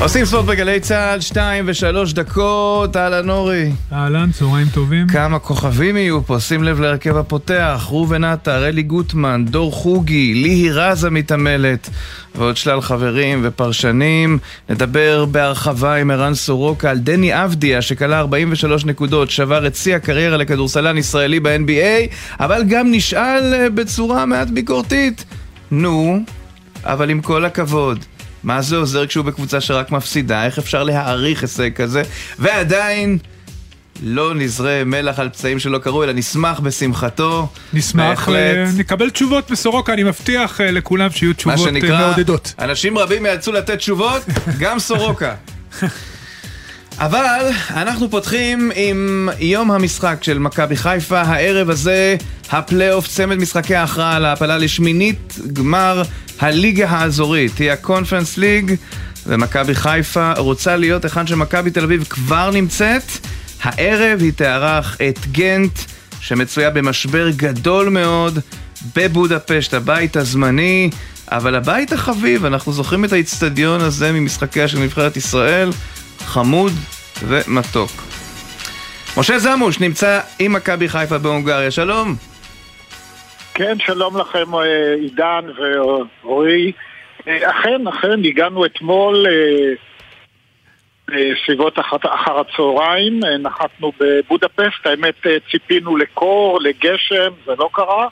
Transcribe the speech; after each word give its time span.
עושים 0.00 0.24
ספורט 0.24 0.44
בגלי 0.44 0.80
צה"ל, 0.80 1.20
שתיים 1.20 1.64
ושלוש 1.68 2.12
דקות, 2.12 2.96
אהלן 2.96 3.30
אורי. 3.30 3.72
אהלן, 3.92 4.30
צהריים 4.32 4.66
טובים. 4.74 5.06
כמה 5.06 5.38
כוכבים 5.38 5.96
יהיו 5.96 6.24
פה, 6.26 6.40
שים 6.40 6.64
לב 6.64 6.80
להרכב 6.80 7.16
הפותח, 7.16 7.86
ראובן 7.90 8.24
עטר, 8.24 8.68
אלי 8.68 8.82
גוטמן, 8.82 9.44
דור 9.44 9.72
חוגי, 9.72 10.34
ליהי 10.34 10.70
רז 10.70 11.04
המתעמלת, 11.04 11.90
ועוד 12.34 12.56
שלל 12.56 12.80
חברים 12.80 13.40
ופרשנים. 13.42 14.38
נדבר 14.68 15.24
בהרחבה 15.24 15.94
עם 15.94 16.10
ערן 16.10 16.34
סורוקה 16.34 16.90
על 16.90 16.98
דני 16.98 17.44
אבדיה, 17.44 17.82
שכלה 17.82 18.18
43 18.18 18.84
נקודות, 18.84 19.30
שבר 19.30 19.66
את 19.66 19.76
שיא 19.76 19.96
הקריירה 19.96 20.36
לכדורסלן 20.36 20.98
ישראלי 20.98 21.40
ב-NBA, 21.40 22.14
אבל 22.40 22.64
גם 22.68 22.86
נשאל 22.90 23.54
אה, 23.54 23.70
בצורה 23.70 24.26
מעט 24.26 24.48
ביקורתית. 24.48 25.24
נו, 25.70 26.20
אבל 26.84 27.10
עם 27.10 27.20
כל 27.20 27.44
הכבוד. 27.44 28.04
מה 28.42 28.62
זה 28.62 28.76
עוזר 28.76 29.06
כשהוא 29.06 29.24
בקבוצה 29.24 29.60
שרק 29.60 29.90
מפסידה? 29.90 30.44
איך 30.44 30.58
אפשר 30.58 30.82
להעריך 30.82 31.42
הישג 31.42 31.72
כזה? 31.74 32.02
ועדיין 32.38 33.18
לא 34.02 34.34
נזרה 34.34 34.84
מלח 34.84 35.18
על 35.18 35.28
פצעים 35.28 35.58
שלא 35.58 35.78
קרו, 35.78 36.04
אלא 36.04 36.12
נשמח 36.12 36.60
בשמחתו. 36.60 37.48
נשמח, 37.72 38.04
בהחלט. 38.08 38.36
אה, 38.36 38.70
נקבל 38.76 39.10
תשובות 39.10 39.50
בסורוקה, 39.50 39.92
אני 39.92 40.02
מבטיח 40.02 40.60
אה, 40.60 40.70
לכולם 40.70 41.10
שיהיו 41.10 41.30
מה 41.30 41.34
תשובות 41.34 41.58
אה, 41.58 41.64
שנקרא, 41.64 42.06
מעודדות. 42.06 42.54
אנשים 42.58 42.98
רבים 42.98 43.26
יאלצו 43.26 43.52
לתת 43.52 43.78
תשובות, 43.78 44.22
גם 44.58 44.78
סורוקה. 44.78 45.34
אבל 47.00 47.50
אנחנו 47.70 48.10
פותחים 48.10 48.70
עם 48.74 49.28
יום 49.38 49.70
המשחק 49.70 50.18
של 50.22 50.38
מכבי 50.38 50.76
חיפה. 50.76 51.20
הערב 51.20 51.70
הזה 51.70 52.16
הפלייאוף 52.50 53.08
צמד 53.08 53.36
משחקי 53.36 53.74
ההכרעה 53.74 54.16
על 54.16 54.24
ההעפלה 54.24 54.58
לשמינית 54.58 55.38
גמר 55.52 56.02
הליגה 56.40 56.88
האזורית. 56.88 57.58
היא 57.58 57.70
הקונפרנס 57.70 58.36
ליג, 58.36 58.74
ומכבי 59.26 59.74
חיפה 59.74 60.32
רוצה 60.36 60.76
להיות 60.76 61.04
היכן 61.04 61.26
שמכבי 61.26 61.70
תל 61.70 61.84
אביב 61.84 62.04
כבר 62.10 62.50
נמצאת. 62.50 63.02
הערב 63.62 64.20
היא 64.22 64.32
תארח 64.32 64.96
את 65.08 65.18
גנט, 65.32 65.78
שמצויה 66.20 66.70
במשבר 66.70 67.30
גדול 67.30 67.88
מאוד 67.88 68.38
בבודפשט, 68.96 69.74
הבית 69.74 70.16
הזמני. 70.16 70.90
אבל 71.30 71.54
הבית 71.54 71.92
החביב, 71.92 72.44
אנחנו 72.44 72.72
זוכרים 72.72 73.04
את 73.04 73.12
האיצטדיון 73.12 73.80
הזה 73.80 74.12
ממשחקיה 74.12 74.68
של 74.68 74.78
נבחרת 74.78 75.16
ישראל, 75.16 75.70
חמוד 76.18 76.72
ומתוק. 77.28 77.90
משה 79.18 79.38
זמוש 79.38 79.80
נמצא 79.80 80.20
עם 80.38 80.52
מכבי 80.52 80.88
חיפה 80.88 81.18
בהונגריה, 81.18 81.70
שלום. 81.70 82.14
כן, 83.54 83.78
שלום 83.78 84.16
לכם 84.16 84.54
אה, 84.54 84.94
עידן 84.94 85.44
ורועי. 85.58 86.72
אה, 87.28 87.50
אכן, 87.50 87.86
אכן, 87.88 88.24
הגענו 88.24 88.66
אתמול 88.66 89.26
אה, 89.26 89.74
בסביבות 91.08 91.78
אחר 91.78 92.40
הצהריים, 92.40 93.20
נחתנו 93.38 93.92
בבודפסט, 94.00 94.86
האמת 94.86 95.26
ציפינו 95.50 95.96
לקור, 95.96 96.58
לגשם, 96.62 97.30
זה 97.46 97.52
לא 97.58 97.70
קרה, 97.72 98.08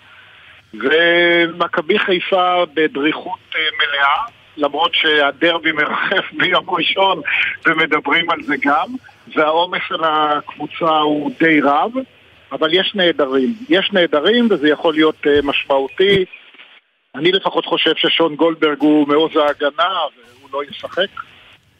ומכבי 0.74 1.98
חיפה 1.98 2.64
בדריכות 2.74 3.38
אה, 3.54 3.60
מלאה, 3.78 4.35
למרות 4.56 4.94
שהדרבי 4.94 5.72
מרחף 5.72 6.32
ביום 6.38 6.70
ראשון 6.70 7.20
ומדברים 7.66 8.30
על 8.30 8.42
זה 8.42 8.54
גם, 8.62 8.86
והעומס 9.34 9.82
על 9.90 10.04
הקבוצה 10.04 10.98
הוא 10.98 11.30
די 11.38 11.60
רב. 11.60 11.92
אבל 12.52 12.74
יש 12.74 12.92
נעדרים. 12.94 13.54
יש 13.68 13.92
נעדרים 13.92 14.48
וזה 14.50 14.68
יכול 14.68 14.94
להיות 14.94 15.16
uh, 15.26 15.46
משמעותי. 15.46 16.24
אני 17.14 17.32
לפחות 17.32 17.66
חושב 17.66 17.92
ששון 17.96 18.36
גולדברג 18.36 18.80
הוא 18.80 19.08
מעוז 19.08 19.36
ההגנה 19.36 19.94
והוא 20.16 20.48
לא 20.52 20.62
ישחק. 20.70 21.08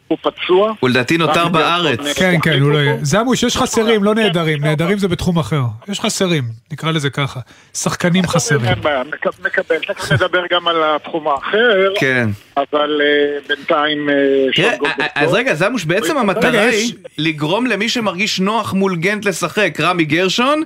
הוא 0.09 0.19
פצוע. 0.23 0.73
הוא 0.81 0.91
לדעתי 0.91 1.19
נותר 1.19 1.49
בארץ. 1.49 2.01
כן, 2.19 2.37
כן, 2.43 2.61
הוא 2.61 2.73
לא 2.73 2.79
יהיה. 2.79 2.93
אותו. 2.93 3.05
זמוש, 3.05 3.43
יש 3.43 3.57
חסרים, 3.57 4.05
לא 4.05 4.13
כן, 4.15 4.21
נעדרים. 4.21 4.59
כן. 4.59 4.65
נעדרים 4.67 4.99
זה 4.99 5.09
בתחום 5.09 5.39
אחר. 5.39 5.61
יש 5.89 6.01
חסרים, 6.01 6.45
נקרא 6.73 6.91
לזה 6.91 7.11
ככה. 7.11 7.41
שחקנים 7.75 8.27
חסרים. 8.27 8.65
אין 8.65 8.81
בעיה, 8.81 9.03
מק- 9.05 9.41
מקבל. 9.47 9.77
תכף 9.79 10.13
נדבר 10.13 10.43
גם 10.51 10.69
על 10.69 10.77
התחום 10.85 11.29
האחר, 11.29 11.95
כן. 11.99 12.29
אבל 12.57 13.01
uh, 13.01 13.49
בינתיים 13.49 14.09
גולדברג. 14.57 15.09
אז. 15.15 15.33
רגע, 15.35 15.55
זמוש, 15.55 15.85
בעצם 15.85 16.19
המטרה 16.19 16.63
היא 16.63 16.93
לגרום 17.19 17.67
למי 17.67 17.89
שמרגיש 17.89 18.41
נוח 18.41 18.73
מול 18.73 18.97
גנט 18.97 19.25
לשחק, 19.25 19.77
רמי 19.81 20.05
גרשון 20.05 20.63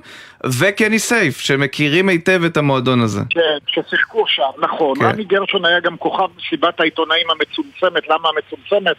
וקני 0.59 0.99
סייף, 0.99 1.39
שמכירים 1.39 2.09
היטב 2.09 2.41
את 2.45 2.57
המועדון 2.57 3.01
הזה. 3.01 3.21
כן, 3.29 3.39
ששיחקו 3.67 4.23
שם, 4.27 4.61
נכון. 4.61 4.99
כן. 4.99 5.05
רמי 5.05 5.23
גרשון 5.23 5.65
היה 5.65 5.79
גם 5.79 5.97
כוכב 5.97 6.27
מסיבת 6.37 6.79
העיתונאים 6.79 7.27
המצומצמת. 7.29 8.03
למה 8.09 8.29
המצומצמת? 8.29 8.95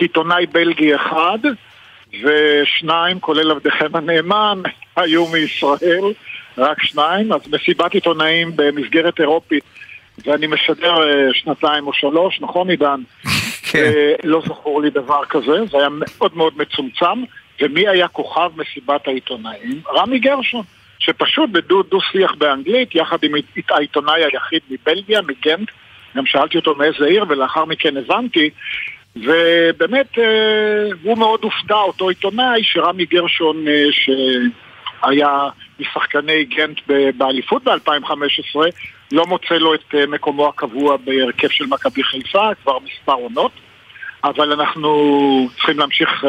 עיתונאי 0.00 0.46
בלגי 0.46 0.94
אחד, 0.94 1.38
ושניים, 2.22 3.20
כולל 3.20 3.50
עבדכם 3.50 3.96
הנאמן, 3.96 4.62
היו 4.96 5.26
מישראל, 5.26 6.04
רק 6.58 6.82
שניים. 6.84 7.32
אז 7.32 7.40
מסיבת 7.52 7.94
עיתונאים 7.94 8.52
במסגרת 8.56 9.20
אירופית, 9.20 9.64
ואני 10.26 10.46
משדר 10.46 11.02
אה, 11.08 11.28
שנתיים 11.32 11.86
או 11.86 11.92
שלוש, 11.92 12.40
נכון 12.40 12.70
עידן? 12.70 13.00
כן. 13.72 13.78
אה, 13.78 14.12
לא 14.24 14.42
זכור 14.46 14.82
לי 14.82 14.90
דבר 14.90 15.24
כזה, 15.24 15.64
זה 15.70 15.78
היה 15.78 15.88
מאוד 15.90 16.36
מאוד 16.36 16.52
מצומצם. 16.56 17.22
ומי 17.62 17.88
היה 17.88 18.08
כוכב 18.08 18.50
מסיבת 18.56 19.08
העיתונאים? 19.08 19.80
רמי 19.94 20.18
גרשון, 20.18 20.62
שפשוט 20.98 21.50
בדו-שיח 21.50 22.34
באנגלית, 22.38 22.94
יחד 22.94 23.18
עם 23.22 23.34
עית- 23.34 23.70
העיתונאי 23.70 24.24
היחיד 24.24 24.60
מבלגיה, 24.70 25.20
מגנט, 25.22 25.70
גם 26.16 26.26
שאלתי 26.26 26.58
אותו 26.58 26.74
מאיזה 26.74 27.06
עיר, 27.06 27.24
ולאחר 27.28 27.64
מכן 27.64 27.96
הבנתי, 27.96 28.50
ובאמת 29.16 30.18
אה, 30.18 30.88
הוא 31.02 31.18
מאוד 31.18 31.44
הופתע, 31.44 31.74
אותו 31.74 32.08
עיתונאי, 32.08 32.64
שרמי 32.64 33.04
גרשון, 33.04 33.68
אה, 33.68 33.84
שהיה 33.92 35.48
משחקני 35.80 36.44
גנט 36.44 36.80
באליפות 37.16 37.64
ב-2015, 37.64 38.58
לא 39.12 39.26
מוצא 39.26 39.54
לו 39.54 39.74
את 39.74 39.94
אה, 39.94 40.06
מקומו 40.06 40.48
הקבוע 40.48 40.96
בהרכב 40.96 41.48
של 41.48 41.66
מכבי 41.66 42.02
חיפה, 42.02 42.54
כבר 42.62 42.78
מספר 42.78 43.12
עונות. 43.12 43.52
אבל 44.24 44.52
אנחנו 44.52 45.48
צריכים 45.56 45.78
להמשיך 45.78 46.24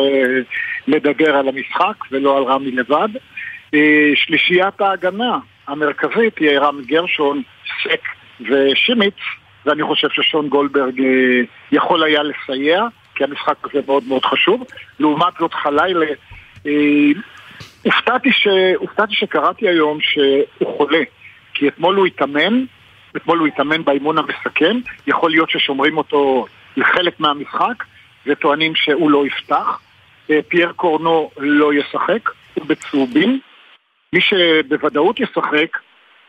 לדבר 0.88 1.36
על 1.36 1.48
המשחק 1.48 2.12
ולא 2.12 2.38
על 2.38 2.44
רמי 2.44 2.72
לבד. 2.72 3.10
שלישיית 4.16 4.82
ההגנה 4.82 5.38
המרכזית 5.68 6.36
תהיה 6.36 6.60
רמי 6.60 6.84
גרשון, 6.86 7.42
סק 7.84 8.02
ושימיץ, 8.50 9.16
ואני 9.66 9.84
חושב 9.84 10.08
ששון 10.10 10.50
גולדברג 10.50 11.02
אה, 11.02 11.42
יכול 11.72 12.04
היה 12.04 12.24
לסייע, 12.24 12.84
כי 13.16 13.24
המשחק 13.24 13.56
הזה 13.64 13.80
מאוד 13.88 14.04
מאוד 14.08 14.26
חשוב. 14.26 14.64
לעומת 15.00 15.34
זאת 15.40 15.54
חלילה, 15.54 16.06
אה, 16.66 16.72
הופתעתי, 17.86 18.32
ש... 18.32 18.48
הופתעתי 18.76 19.14
שקראתי 19.16 19.68
היום 19.68 19.98
שהוא 20.02 20.78
חולה, 20.78 21.02
כי 21.54 21.68
אתמול 21.68 21.96
הוא 21.96 22.06
התאמן, 22.06 22.64
אתמול 23.16 23.40
הוא 23.40 23.48
התאמן 23.48 23.84
באימון 23.84 24.18
המסכם, 24.18 24.80
יכול 25.08 25.32
להיות 25.32 25.50
ששומרים 25.50 25.98
אותו 25.98 26.46
לחלק 26.78 27.20
מהמשחק, 27.20 27.84
וטוענים 28.26 28.76
שהוא 28.76 29.12
לא 29.12 29.26
יפתח. 29.26 29.80
אה, 30.30 30.40
פייר 30.48 30.72
קורנו 30.72 31.32
לא 31.38 31.74
ישחק, 31.74 32.30
הוא 32.54 32.66
בצהובים. 32.66 33.40
מי 34.14 34.22
שבוודאות 34.22 35.20
ישחק, 35.20 35.78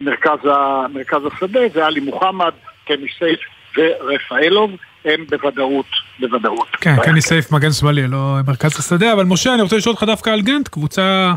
מרכז, 0.01 0.47
ה... 0.47 0.87
מרכז 0.95 1.27
השדה, 1.27 1.61
זה 1.69 1.87
עלי 1.87 2.01
מוחמד, 2.01 2.53
קני 2.87 3.07
סייף 3.19 3.41
ורפאלוב, 3.77 4.71
הם 5.05 5.25
בוודאות, 5.31 5.87
בוודאות. 6.21 6.69
כן, 6.81 6.97
קני 7.03 7.23
סייף 7.23 7.53
מגן 7.53 7.73
שמאלי, 7.73 8.09
לא 8.09 8.37
מרכז 8.47 8.79
השדה, 8.79 9.13
אבל 9.13 9.25
משה, 9.25 9.55
אני 9.55 9.63
רוצה 9.63 9.77
לשאול 9.77 9.93
אותך 9.93 10.03
דווקא 10.03 10.31
על 10.31 10.43
גנט, 10.43 10.69
קבוצה 10.69 11.35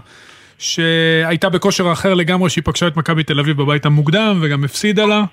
שהייתה 0.59 1.49
בכושר 1.49 1.91
אחר 1.91 2.13
לגמרי, 2.13 2.49
שהיא 2.49 2.63
פגשה 2.63 2.87
את 2.87 2.97
מכבי 2.97 3.23
תל 3.23 3.39
אביב 3.39 3.57
בבית 3.57 3.85
המוקדם, 3.85 4.39
וגם 4.41 4.63
הפסידה 4.63 5.05
לה. 5.05 5.23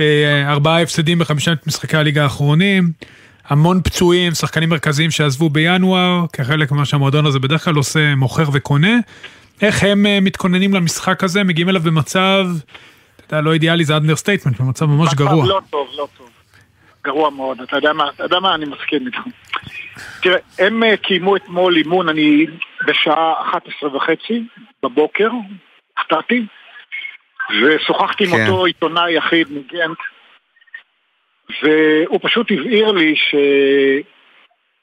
אה, 0.00 0.44
ארבעה 0.48 0.82
הפסדים 0.82 1.18
בחמישת 1.18 1.66
משחקי 1.66 1.96
הליגה 1.96 2.22
האחרונים. 2.22 2.90
המון 3.48 3.80
פצועים, 3.84 4.34
שחקנים 4.34 4.68
מרכזיים 4.68 5.10
שעזבו 5.10 5.50
בינואר, 5.50 6.24
כחלק 6.32 6.72
ממה 6.72 6.84
שהמועדון 6.84 7.26
הזה 7.26 7.38
בדרך 7.38 7.64
כלל 7.64 7.74
עושה, 7.74 8.14
מוכר 8.14 8.44
וקונה. 8.52 8.98
איך 9.62 9.84
הם 9.84 10.06
אה, 10.06 10.18
מתכוננים 10.20 10.74
למשחק 10.74 11.24
הזה, 11.24 11.44
מגיעים 11.44 11.68
אליו 11.68 11.82
במצב, 11.82 12.46
אתה 13.32 13.40
לא 13.40 13.52
אידיאלי, 13.52 13.84
זה 13.84 13.96
understatement, 13.96 14.60
במצב 14.60 14.86
ממש 14.86 15.14
גרוע. 15.14 15.46
לא 15.46 15.60
טוב, 15.70 15.88
לא 15.96 16.08
טוב. 16.18 16.30
גרוע 17.04 17.30
מאוד. 17.30 17.60
אתה 17.60 17.76
יודע 17.76 17.92
מה, 17.92 18.08
אתה 18.08 18.24
יודע 18.24 18.40
מה, 18.40 18.54
אני 18.54 18.64
מסכים 18.64 19.06
איתך. 19.06 19.18
תראה, 20.22 20.38
הם 20.58 20.84
אה, 20.84 20.96
קיימו 20.96 21.36
אתמול 21.36 21.76
אימון, 21.76 22.08
אני 22.08 22.46
בשעה 22.86 23.32
11 23.50 23.96
וחצי 23.96 24.44
בבוקר, 24.82 25.30
הופתעתי, 25.98 26.46
ושוחחתי 27.62 28.24
עם 28.24 28.30
כן. 28.30 28.46
אותו 28.46 28.64
עיתונאי 28.64 29.12
יחיד 29.12 29.48
מגנט, 29.50 29.98
והוא 31.62 32.20
פשוט 32.22 32.50
הבהיר 32.50 32.92
לי 32.92 33.16
ש... 33.16 33.34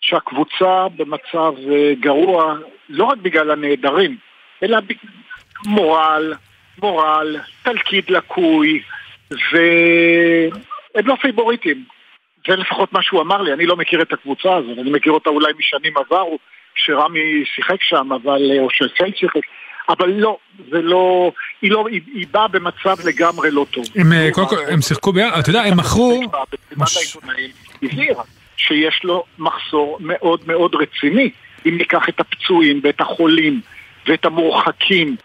שהקבוצה 0.01 0.87
במצב 0.97 1.53
אה, 1.71 1.93
גרוע, 1.99 2.55
לא 2.89 3.03
רק 3.03 3.17
בגלל 3.17 3.51
הנעדרים, 3.51 4.17
אלא 4.63 4.77
מורל, 5.65 6.33
מורל, 6.81 7.37
תלכיד 7.63 8.03
לקוי, 8.09 8.81
והם 9.31 11.07
לא 11.07 11.15
פייבוריטים. 11.21 11.83
זה 12.47 12.55
לפחות 12.55 12.93
מה 12.93 13.03
שהוא 13.03 13.21
אמר 13.21 13.41
לי, 13.41 13.53
אני 13.53 13.65
לא 13.65 13.77
מכיר 13.77 14.01
את 14.01 14.13
הקבוצה 14.13 14.55
הזאת, 14.55 14.77
אני 14.77 14.91
מכיר 14.91 15.11
אותה 15.11 15.29
אולי 15.29 15.53
משנים 15.59 15.93
עברו, 15.97 16.39
שרמי 16.75 17.43
שיחק 17.55 17.81
שם, 17.81 18.09
אבל, 18.13 18.41
או 18.59 18.67
שסייל 18.69 19.11
שיחק, 19.15 19.41
אבל 19.89 20.09
לא, 20.09 20.37
זה 20.71 20.81
לא, 20.81 21.31
היא 21.61 21.71
לא, 21.71 21.87
היא, 21.91 22.01
היא 22.13 22.27
באה 22.31 22.47
במצב 22.47 22.95
לגמרי 23.05 23.51
לא 23.51 23.65
טוב. 23.71 23.85
הם, 23.95 24.13
אה, 24.13 24.29
קודם 24.31 24.47
כל, 24.47 24.55
הם 24.71 24.81
שיחקו 24.81 25.13
ביחד, 25.13 25.39
אתה 25.39 25.49
יודע, 25.49 25.61
הם 25.61 25.77
מכרו... 25.77 26.21
שיש 28.57 29.03
לו 29.03 29.23
מחסור 29.39 29.97
מאוד 29.99 30.41
מאוד 30.47 30.75
רציני, 30.75 31.29
אם 31.65 31.77
ניקח 31.77 32.09
את 32.09 32.19
הפצועים 32.19 32.81
ואת 32.83 33.01
החולים 33.01 33.61
ואת 34.07 34.25
המורחקים 34.25 35.15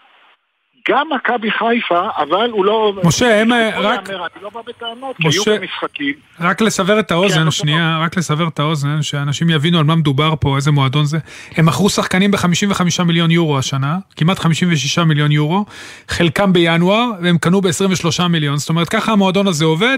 גם 0.89 1.07
מכבי 1.15 1.51
חיפה, 1.51 2.07
אבל 2.17 2.49
הוא 2.51 2.65
לא... 2.65 2.93
משה, 3.03 3.41
הם 3.41 3.53
אה, 3.53 3.79
רק... 3.79 4.09
אני 4.09 4.43
לא 4.43 4.49
בא 4.49 4.61
בטענות, 4.67 5.15
כי 5.17 5.27
היו 5.27 5.59
במשחקים. 5.59 6.13
רק 6.39 6.61
לסבר 6.61 6.99
את 6.99 7.11
האוזן, 7.11 7.43
כן, 7.43 7.51
שנייה, 7.51 7.99
רק 8.01 8.17
לסבר 8.17 8.47
את 8.47 8.59
האוזן, 8.59 9.01
שאנשים 9.01 9.49
יבינו 9.49 9.79
על 9.79 9.83
מה 9.83 9.95
מדובר 9.95 10.33
פה, 10.39 10.55
איזה 10.55 10.71
מועדון 10.71 11.05
זה. 11.05 11.17
הם 11.55 11.65
מכרו 11.65 11.89
שחקנים 11.89 12.31
ב-55 12.31 13.03
מיליון 13.05 13.31
יורו 13.31 13.57
השנה, 13.57 13.97
כמעט 14.15 14.39
56 14.39 14.99
מיליון 14.99 15.31
יורו, 15.31 15.65
חלקם 16.07 16.53
בינואר, 16.53 17.11
והם 17.21 17.37
קנו 17.37 17.61
ב-23 17.61 18.27
מיליון. 18.27 18.57
זאת 18.57 18.69
אומרת, 18.69 18.89
ככה 18.89 19.11
המועדון 19.11 19.47
הזה 19.47 19.65
עובד. 19.65 19.97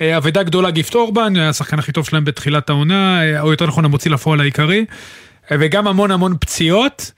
אה, 0.00 0.16
אבדה 0.16 0.42
גדולה 0.42 0.70
גיפט 0.70 0.94
אורבן, 0.94 1.36
השחקן 1.36 1.78
הכי 1.78 1.92
טוב 1.92 2.06
שלהם 2.06 2.24
בתחילת 2.24 2.70
העונה, 2.70 3.22
אה, 3.22 3.40
או 3.40 3.50
יותר 3.50 3.66
נכון 3.66 3.84
המוציא 3.84 4.10
לפועל 4.10 4.40
העיקרי, 4.40 4.84
וגם 5.50 5.88
המון 5.88 6.10
המון 6.10 6.36
פציעות. 6.40 7.12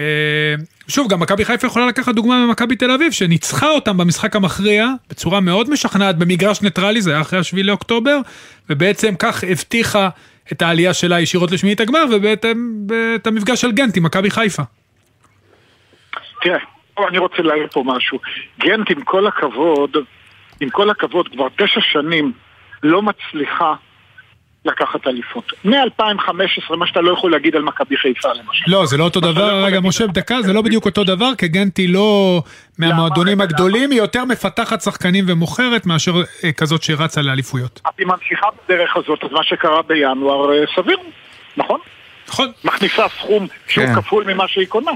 אה, 0.00 0.54
שוב, 0.88 1.08
גם 1.08 1.20
מכבי 1.20 1.44
חיפה 1.44 1.66
יכולה 1.66 1.86
לקחת 1.86 2.14
דוגמה 2.14 2.46
ממכבי 2.46 2.76
תל 2.76 2.90
אביב, 2.90 3.12
שניצחה 3.12 3.70
אותם 3.70 3.96
במשחק 3.96 4.36
המכריע 4.36 4.88
בצורה 5.10 5.40
מאוד 5.40 5.70
משכנעת 5.70 6.18
במגרש 6.18 6.62
ניטרלי, 6.62 7.02
זה 7.02 7.10
היה 7.10 7.20
אחרי 7.20 7.38
השביעי 7.38 7.66
לאוקטובר, 7.66 8.18
ובעצם 8.70 9.14
כך 9.18 9.44
הבטיחה 9.44 10.08
את 10.52 10.62
העלייה 10.62 10.94
שלה 10.94 11.20
ישירות 11.20 11.52
לשמינית 11.52 11.80
הגמר, 11.80 12.04
ובעצם 12.12 12.72
את 13.14 13.26
המפגש 13.26 13.60
של 13.60 13.72
גנט 13.72 13.96
עם 13.96 14.02
מכבי 14.02 14.30
חיפה. 14.30 14.62
תראה, 16.40 16.58
אני 17.08 17.18
רוצה 17.18 17.42
להעיר 17.42 17.66
פה 17.72 17.82
משהו. 17.86 18.18
גנט, 18.60 18.90
עם 18.90 19.02
כל 19.02 19.26
הכבוד, 19.26 19.96
עם 20.60 20.70
כל 20.70 20.90
הכבוד, 20.90 21.28
כבר 21.28 21.48
תשע 21.56 21.80
שנים 21.80 22.32
לא 22.82 23.02
מצליחה 23.02 23.74
לקחת 24.64 25.06
אליפות. 25.06 25.52
מ-2015, 25.64 26.76
מה 26.76 26.86
שאתה 26.86 27.00
לא 27.00 27.12
יכול 27.12 27.32
להגיד 27.32 27.56
על 27.56 27.62
מכבי 27.62 27.96
חיפה 27.96 28.28
למשל. 28.28 28.64
לא, 28.66 28.86
זה 28.86 28.96
לא 28.96 29.04
אותו 29.04 29.20
דבר, 29.20 29.60
לא 29.60 29.66
רגע, 29.66 29.80
משה, 29.80 30.06
דקה, 30.06 30.42
זה 30.42 30.52
לא 30.52 30.62
בדיוק 30.62 30.86
אותו 30.86 31.04
דבר, 31.04 31.34
כי 31.38 31.48
גנטי 31.48 31.86
לא 31.86 32.42
מהמועדונים 32.78 33.40
הגדולים, 33.40 33.90
היא 33.90 33.98
יותר 33.98 34.24
מפתחת 34.24 34.80
שחקנים 34.80 35.24
ומוכרת 35.28 35.86
מאשר 35.86 36.12
אה, 36.44 36.52
כזאת 36.52 36.82
שרצה 36.82 37.22
לאליפויות. 37.22 37.80
אז 37.84 37.92
היא 37.98 38.06
ממשיכה 38.06 38.46
בדרך 38.64 38.96
הזאת, 38.96 39.24
אז 39.24 39.30
מה 39.32 39.44
שקרה 39.44 39.82
בינואר 39.82 40.52
אה, 40.52 40.64
סביר, 40.76 40.98
נכון? 41.56 41.80
נכון. 42.28 42.52
מכניסה 42.64 43.06
סכום 43.18 43.46
שהוא 43.68 43.86
כן. 43.86 43.94
כפול 43.94 44.24
ממה 44.24 44.48
שהיא 44.48 44.66
קונה. 44.66 44.92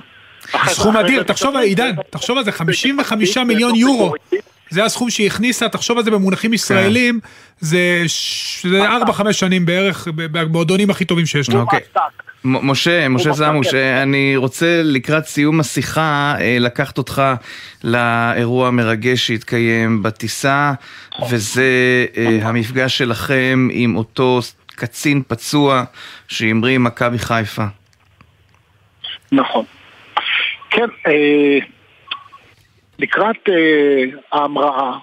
סכום 0.66 0.96
אדיר, 0.96 1.22
תחשוב, 1.22 1.56
עידן, 1.56 1.94
תחשוב 2.10 2.38
על 2.38 2.44
זה, 2.44 2.52
55 2.52 3.38
מיליון 3.38 3.74
יורו. 3.74 4.12
זה 4.70 4.84
הסכום 4.84 5.10
שהיא 5.10 5.26
הכניסה, 5.26 5.68
תחשוב 5.68 5.98
על 5.98 6.04
זה 6.04 6.10
במונחים 6.10 6.52
ישראלים, 6.52 7.20
זה 7.60 8.04
4-5 8.64 9.32
שנים 9.32 9.66
בערך, 9.66 10.08
במועדונים 10.14 10.90
הכי 10.90 11.04
טובים 11.04 11.26
שיש 11.26 11.48
לנו. 11.48 11.60
אוקיי. 11.60 11.80
משה, 12.44 13.08
משה 13.08 13.32
זמוש, 13.32 13.74
אני 13.74 14.36
רוצה 14.36 14.80
לקראת 14.84 15.26
סיום 15.26 15.60
השיחה 15.60 16.34
אה, 16.40 16.56
לקחת 16.60 16.98
אותך 16.98 17.22
לאירוע 17.84 18.68
המרגש 18.68 19.26
שהתקיים 19.26 20.02
בטיסה, 20.02 20.72
וזה 21.30 22.06
אה, 22.16 22.38
המפגש 22.42 22.98
שלכם 22.98 23.68
עם 23.72 23.96
אותו 23.96 24.40
קצין 24.66 25.22
פצוע 25.28 25.84
שהמריא 26.28 26.74
עם 26.74 26.84
מכבי 26.84 27.18
חיפה. 27.18 27.64
נכון. 29.32 29.64
כן, 30.70 30.86
אה, 31.06 31.58
לקראת 32.98 33.48
אה, 33.48 34.04
ההמראה 34.32 34.98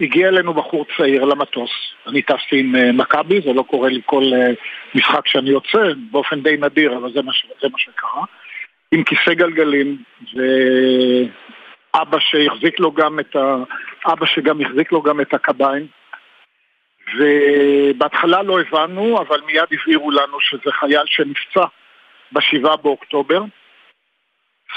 הגיע 0.00 0.28
אלינו 0.28 0.54
בחור 0.54 0.86
צעיר 0.96 1.24
למטוס, 1.24 1.70
אני 2.06 2.22
טסתי 2.22 2.60
עם 2.60 2.76
אה, 2.76 2.92
מכבי, 2.92 3.40
זה 3.40 3.52
לא 3.52 3.62
קורה 3.62 3.88
לי 3.88 4.00
כל 4.06 4.22
אה, 4.34 4.52
משחק 4.94 5.26
שאני 5.26 5.50
יוצא, 5.50 5.78
באופן 6.10 6.42
די 6.42 6.56
נדיר, 6.56 6.96
אבל 6.96 7.12
זה 7.12 7.22
מה, 7.22 7.32
זה 7.62 7.68
מה 7.72 7.78
שקרה, 7.78 8.24
עם 8.92 9.04
כיסא 9.04 9.34
גלגלים, 9.34 10.02
ואבא 11.94 12.18
שהחזיק 12.20 12.80
לו 12.80 12.92
גם 12.92 13.20
את 13.20 13.36
ה... 13.36 13.56
אבא 14.06 14.26
שגם 14.26 14.60
החזיק 14.60 14.92
לו 14.92 15.02
גם 15.02 15.20
את 15.20 15.34
הקביים, 15.34 15.86
ובהתחלה 17.18 18.42
לא 18.42 18.60
הבנו, 18.60 19.18
אבל 19.18 19.40
מיד 19.46 19.64
הבהירו 19.72 20.10
לנו 20.10 20.40
שזה 20.40 20.72
חייל 20.72 21.06
שנפצע 21.06 21.64
בשבעה 22.32 22.76
באוקטובר, 22.76 23.42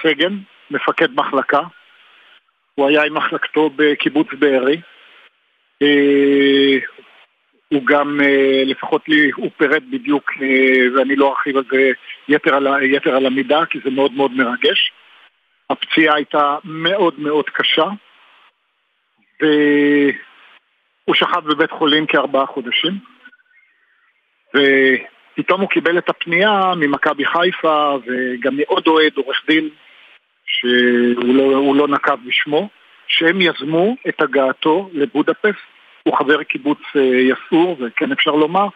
סגן, 0.01 0.37
מפקד 0.71 1.15
מחלקה, 1.15 1.61
הוא 2.75 2.87
היה 2.87 3.03
עם 3.03 3.13
מחלקתו 3.13 3.69
בקיבוץ 3.75 4.27
בארי. 4.39 4.81
אה, 5.81 6.77
הוא 7.69 7.85
גם, 7.85 8.21
אה, 8.21 8.63
לפחות 8.65 9.09
לי, 9.09 9.31
הוא 9.35 9.51
פירט 9.57 9.83
בדיוק, 9.89 10.31
אה, 10.41 10.85
ואני 10.95 11.15
לא 11.15 11.29
ארחיב 11.29 11.57
על 11.57 11.63
זה 11.71 11.91
יתר 12.27 12.55
על, 12.55 12.83
יתר 12.83 13.15
על 13.15 13.25
המידה, 13.25 13.65
כי 13.65 13.79
זה 13.83 13.89
מאוד 13.89 14.11
מאוד 14.11 14.31
מרגש. 14.31 14.91
הפציעה 15.69 16.15
הייתה 16.15 16.57
מאוד 16.63 17.19
מאוד 17.19 17.49
קשה, 17.49 17.85
והוא 19.41 21.15
שכב 21.15 21.45
בבית 21.45 21.71
חולים 21.71 22.05
כארבעה 22.05 22.45
חודשים, 22.45 22.93
ופתאום 24.49 25.61
הוא 25.61 25.69
קיבל 25.69 25.97
את 25.97 26.09
הפנייה 26.09 26.71
ממכבי 26.77 27.25
חיפה 27.25 27.97
וגם 28.05 28.57
מעוד 28.57 28.87
אוהד, 28.87 29.13
עורך 29.17 29.43
דין, 29.47 29.69
שהוא 30.47 31.35
לא, 31.35 31.75
לא 31.75 31.87
נקב 31.87 32.15
בשמו, 32.25 32.69
שהם 33.07 33.41
יזמו 33.41 33.95
את 34.09 34.21
הגעתו 34.21 34.89
לבודפסט. 34.93 35.65
הוא 36.03 36.17
חבר 36.17 36.43
קיבוץ 36.43 36.79
אה, 36.95 37.01
יסעור, 37.01 37.77
וכן 37.79 38.11
אפשר 38.11 38.31
לומר, 38.31 38.67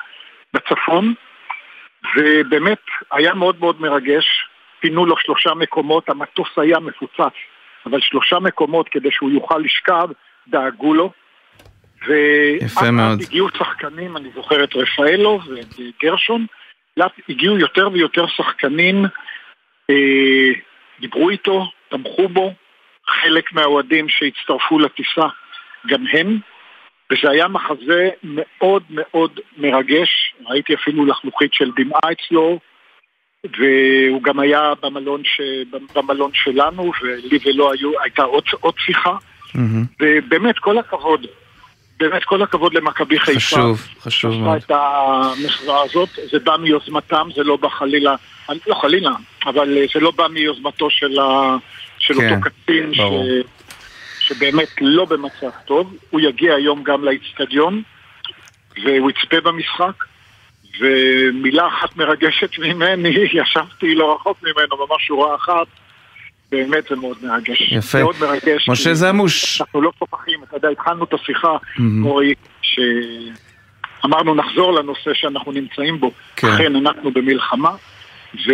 בצפון, 0.54 1.14
ובאמת 2.16 2.82
היה 3.12 3.34
מאוד 3.34 3.60
מאוד 3.60 3.82
מרגש. 3.82 4.26
פינו 4.80 5.06
לו 5.06 5.18
שלושה 5.18 5.54
מקומות, 5.54 6.10
המטוס 6.10 6.48
היה 6.58 6.80
מפוצץ, 6.80 7.34
אבל 7.86 8.00
שלושה 8.02 8.40
מקומות 8.40 8.90
כדי 8.90 9.12
שהוא 9.12 9.32
יוכל 9.32 9.58
לשכב, 9.58 10.08
דאגו 10.48 10.94
לו. 10.94 11.12
יפה 12.62 12.92
מאוד. 12.92 13.22
הגיעו 13.22 13.48
שחקנים, 13.58 14.18
אני 14.18 14.30
זוכר 14.36 14.64
את 14.64 14.76
רפאלו 14.76 15.40
וגרשון, 15.48 16.46
הגיעו 17.30 17.58
יותר 17.58 17.90
ויותר 17.94 18.28
שחקנים 18.28 19.06
אה, 19.90 20.52
דיברו 21.00 21.30
איתו, 21.30 21.72
תמכו 21.90 22.28
בו, 22.28 22.54
חלק 23.08 23.54
מהאוהדים 23.54 24.10
שהצטרפו 24.10 24.80
לטיסה 24.80 25.28
גם 25.88 26.08
הם, 26.12 26.40
וזה 27.12 27.30
היה 27.30 27.48
מחזה 27.48 28.10
מאוד 28.24 28.84
מאוד 28.90 29.40
מרגש, 29.58 30.34
ראיתי 30.46 30.74
אפילו 30.74 31.06
לחלוכית 31.06 31.54
של 31.54 31.72
דמעה 31.76 32.12
אצלו, 32.12 32.60
והוא 33.44 34.24
גם 34.24 34.40
היה 34.40 34.74
במלון, 34.82 35.22
ש... 35.24 35.42
במלון 35.96 36.32
שלנו, 36.34 36.92
ולי 37.02 37.40
ולא 37.46 37.72
היו, 37.72 37.92
הייתה 38.02 38.24
עוד, 38.24 38.44
עוד 38.60 38.74
שיחה, 38.78 39.18
mm-hmm. 39.48 39.60
ובאמת 40.00 40.60
כל 40.60 40.78
הכבוד, 40.78 41.26
באמת 42.00 42.24
כל 42.24 42.42
הכבוד 42.42 42.74
למכבי 42.74 43.20
חיפה. 43.20 43.40
חשוב, 43.40 43.88
חשוב 44.02 44.36
מאוד. 44.36 44.58
את 44.58 44.72
המחווה 44.72 45.82
הזאת, 45.84 46.10
זה 46.32 46.40
בא 46.40 46.58
מיוזמתם, 46.58 47.28
זה 47.36 47.44
לא 47.44 47.56
בא 47.56 47.70
חלילה, 47.70 48.16
לא 48.68 48.76
חלילה, 48.76 49.12
אבל 49.46 49.78
אה, 49.78 49.86
זה 49.94 50.00
לא 50.00 50.12
בא 50.12 50.28
מיוזמתו 50.28 50.90
של, 50.90 51.20
ה, 51.20 51.56
של 52.00 52.14
כן, 52.14 52.34
אותו 52.34 52.50
קצין 52.50 52.94
ש, 52.94 53.00
שבאמת 54.20 54.70
לא 54.82 55.06
במצב 55.06 55.50
טוב. 55.66 55.98
הוא 56.10 56.22
יגיע 56.22 56.56
היום 56.56 56.84
גם 56.84 57.04
לאיצטדיון, 57.04 57.82
והוא 58.84 59.12
יצפה 59.12 59.42
במשחק. 59.42 60.04
ומילה 60.80 61.68
אחת 61.68 61.96
מרגשת 61.96 62.60
ממני, 62.60 63.10
ישבתי 63.42 63.96
לא 63.96 64.16
רחוק 64.16 64.38
ממנו, 64.44 64.86
ממש 64.88 65.08
שורה 65.08 65.36
אחת, 65.36 65.68
באמת 66.52 66.84
זה 66.90 66.96
מאוד 66.96 67.18
מרגש. 67.24 67.72
יפה. 67.72 68.04
מאוד 68.04 68.16
מרגש. 68.22 68.70
משה 68.70 68.94
זמוש. 68.94 69.62
אנחנו 69.62 69.82
לא 69.82 69.92
שוכחים, 70.00 70.44
אתה 70.44 70.58
יודע, 70.58 70.70
התחלנו 70.70 71.04
את 71.04 71.14
השיחה, 71.14 71.58
מורי, 71.80 72.34
שאמרנו 72.62 74.36
נחזור 74.36 74.74
לנושא 74.74 75.14
שאנחנו 75.14 75.52
נמצאים 75.52 76.00
בו. 76.00 76.12
כן. 76.36 76.48
אכן, 76.48 76.76
אנחנו 76.76 77.12
במלחמה, 77.12 77.72
ו... 78.36 78.52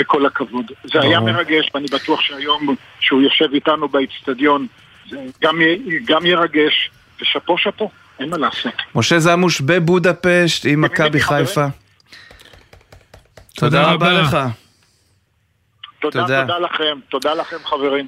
וכל 0.00 0.26
הכבוד. 0.26 0.72
זה 0.84 1.00
היה 1.00 1.20
מרגש, 1.20 1.70
ואני 1.74 1.86
בטוח 1.92 2.20
שהיום, 2.20 2.74
שהוא 3.00 3.22
יושב 3.22 3.48
איתנו 3.54 3.88
באיצטדיון, 3.88 4.66
זה 5.10 5.16
גם, 5.42 5.58
גם 6.04 6.26
ירגש, 6.26 6.90
ושאפו 7.20 7.58
שאפו, 7.58 7.90
אין 8.20 8.30
מה 8.30 8.36
לעשות. 8.36 8.72
משה 8.94 9.18
זמוש 9.18 9.60
בבודפשט 9.60 10.66
עם 10.66 10.80
מכבי 10.80 11.20
חיפה. 11.20 11.66
תודה 13.56 13.92
רבה 13.92 14.12
לך. 14.12 14.36
תודה, 16.02 16.26
תודה 16.40 16.58
לכם, 16.58 16.98
תודה 17.08 17.34
לכם 17.34 17.56
חברים. 17.64 18.06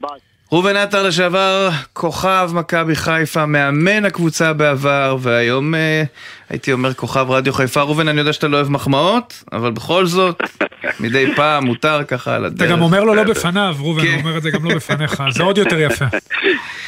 ביי. 0.00 0.35
ראובן 0.52 0.76
עטר 0.76 1.02
לשעבר 1.02 1.70
כוכב 1.92 2.50
מכבי 2.54 2.96
חיפה, 2.96 3.46
מאמן 3.46 4.04
הקבוצה 4.04 4.52
בעבר, 4.52 5.16
והיום 5.20 5.74
אה, 5.74 6.02
הייתי 6.50 6.72
אומר 6.72 6.94
כוכב 6.94 7.26
רדיו 7.30 7.52
חיפה. 7.52 7.82
ראובן, 7.82 8.08
אני 8.08 8.18
יודע 8.18 8.32
שאתה 8.32 8.48
לא 8.48 8.56
אוהב 8.56 8.68
מחמאות, 8.68 9.44
אבל 9.52 9.70
בכל 9.70 10.06
זאת, 10.06 10.42
מדי 11.00 11.34
פעם 11.36 11.64
מותר 11.64 12.04
ככה 12.08 12.36
על 12.36 12.44
הדרך. 12.44 12.68
אתה 12.68 12.76
גם 12.76 12.82
אומר 12.82 13.04
לו 13.04 13.14
לא 13.14 13.22
בפניו, 13.22 13.74
ראובן, 13.78 14.00
הוא 14.00 14.10
כן. 14.10 14.18
אומר 14.18 14.36
את 14.36 14.42
זה 14.42 14.50
גם 14.50 14.64
לא 14.64 14.74
בפניך, 14.74 15.22
זה 15.30 15.42
עוד 15.42 15.58
יותר 15.58 15.80
יפה. 15.80 16.04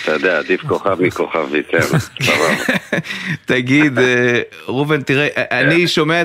אתה 0.03 0.13
יודע, 0.13 0.39
עדיף 0.39 0.61
כוכב 0.61 1.03
מכוכב 1.03 1.47
ויצר, 1.51 1.97
תגיד, 3.47 3.99
אה, 3.99 4.41
ראובן, 4.69 5.03
תראה, 5.03 5.29
אני 5.37 5.89
שומע 5.89 6.23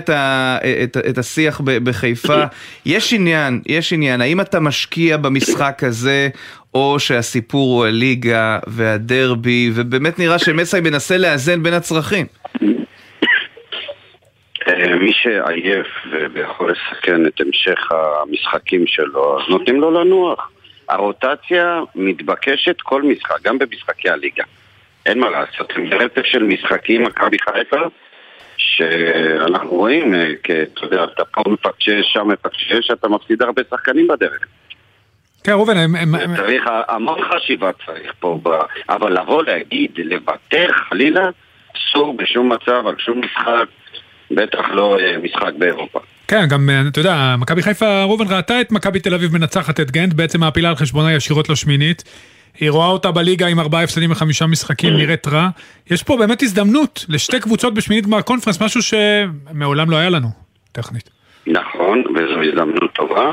את 1.10 1.18
השיח 1.18 1.62
בחיפה, 1.64 2.44
יש 2.86 3.14
עניין, 3.14 3.62
יש 3.66 3.94
עניין, 3.94 4.22
האם 4.22 4.42
אתה 4.42 4.60
משקיע 4.60 5.18
במשחק 5.18 5.84
הזה, 5.84 6.30
או 6.76 7.00
שהסיפור 7.00 7.76
הוא 7.76 7.86
הליגה 7.86 8.60
והדרבי, 8.68 9.72
ובאמת 9.76 10.20
נראה 10.20 10.40
שמסאי 10.40 10.82
מנסה 10.82 11.18
לאזן 11.18 11.64
בין 11.64 11.74
הצרכים. 11.74 12.26
אה, 14.68 14.96
מי 14.96 15.14
שעייף 15.14 15.88
ויכול 16.34 16.72
לסכן 16.72 17.26
את 17.26 17.42
המשך 17.42 17.92
המשחקים 17.92 18.88
שלו, 18.88 19.40
אז 19.40 19.50
נותנים 19.50 19.82
לו 19.82 19.92
לנוח. 19.92 20.50
הרוטציה 20.90 21.80
מתבקשת 21.96 22.82
כל 22.82 23.02
משחק, 23.02 23.42
גם 23.44 23.58
במשחקי 23.60 24.10
הליגה. 24.10 24.44
אין 25.06 25.20
מה 25.20 25.30
לעשות, 25.30 25.74
עם 25.78 25.94
רצף 25.94 26.26
של 26.26 26.44
משחקים, 26.44 27.04
מכבי 27.04 27.38
חיפה, 27.40 27.82
שאנחנו 28.58 29.70
רואים, 29.70 30.16
אה, 30.16 30.30
אתה 30.74 30.86
יודע, 30.86 31.04
אתה 31.04 31.26
פה 31.26 31.42
מפקשש, 31.48 32.14
שם 32.14 32.28
מפקשש, 32.28 32.92
אתה 32.92 33.08
מפסיד 33.08 33.42
הרבה 33.42 33.62
שחקנים 33.70 34.08
בדרך. 34.08 34.46
כן, 35.44 35.52
ראובן, 35.52 35.78
הם... 35.78 36.36
צריך 36.36 36.64
המון 36.88 37.20
חשיבה 37.24 37.72
צריך 37.86 38.14
פה, 38.20 38.40
אבל 38.90 39.20
לבוא 39.20 39.44
להגיד, 39.44 39.92
לוותר 39.98 40.68
חלילה, 40.90 41.30
אסור 41.78 42.18
בשום 42.18 42.52
מצב 42.52 42.88
על 42.88 42.96
שום 42.98 43.22
משחק, 43.26 43.66
בטח 44.32 44.66
לא 44.72 44.98
אה, 45.00 45.18
משחק 45.24 45.54
באירופה. 45.58 46.00
כן, 46.28 46.46
גם, 46.50 46.70
אה, 46.70 46.82
אתה 46.88 47.00
יודע, 47.00 47.36
מכבי 47.40 47.62
חיפה, 47.62 48.04
ראובן 48.04 48.26
ראתה 48.30 48.62
את 48.62 48.72
מכבי 48.72 49.00
תל 49.00 49.14
אביב 49.14 49.34
מנצחת 49.34 49.80
את 49.80 49.92
גנט, 49.92 50.14
בעצם 50.14 50.40
מעפילה 50.40 50.70
על 50.70 50.76
חשבונה 50.76 51.14
ישירות 51.14 51.50
לשמינית. 51.50 52.04
היא 52.60 52.70
רואה 52.72 52.88
אותה 52.88 53.12
בליגה 53.12 53.48
עם 53.48 53.60
ארבעה 53.60 53.84
הפסדים 53.84 54.12
וחמישה 54.12 54.46
משחקים, 54.46 54.94
נראית 54.94 55.28
רע. 55.28 55.50
יש 55.92 56.04
פה 56.04 56.18
באמת 56.18 56.44
הזדמנות 56.44 57.06
לשתי 57.10 57.40
קבוצות 57.40 57.74
בשמינית 57.74 58.06
גמר 58.06 58.22
קונפרנס, 58.22 58.62
משהו 58.62 58.82
שמעולם 58.82 59.90
לא 59.90 59.96
היה 59.96 60.10
לנו, 60.10 60.28
טכנית. 60.72 61.10
נכון, 61.48 62.04
וזו 62.16 62.42
הזדמנות 62.42 62.92
טובה, 62.94 63.32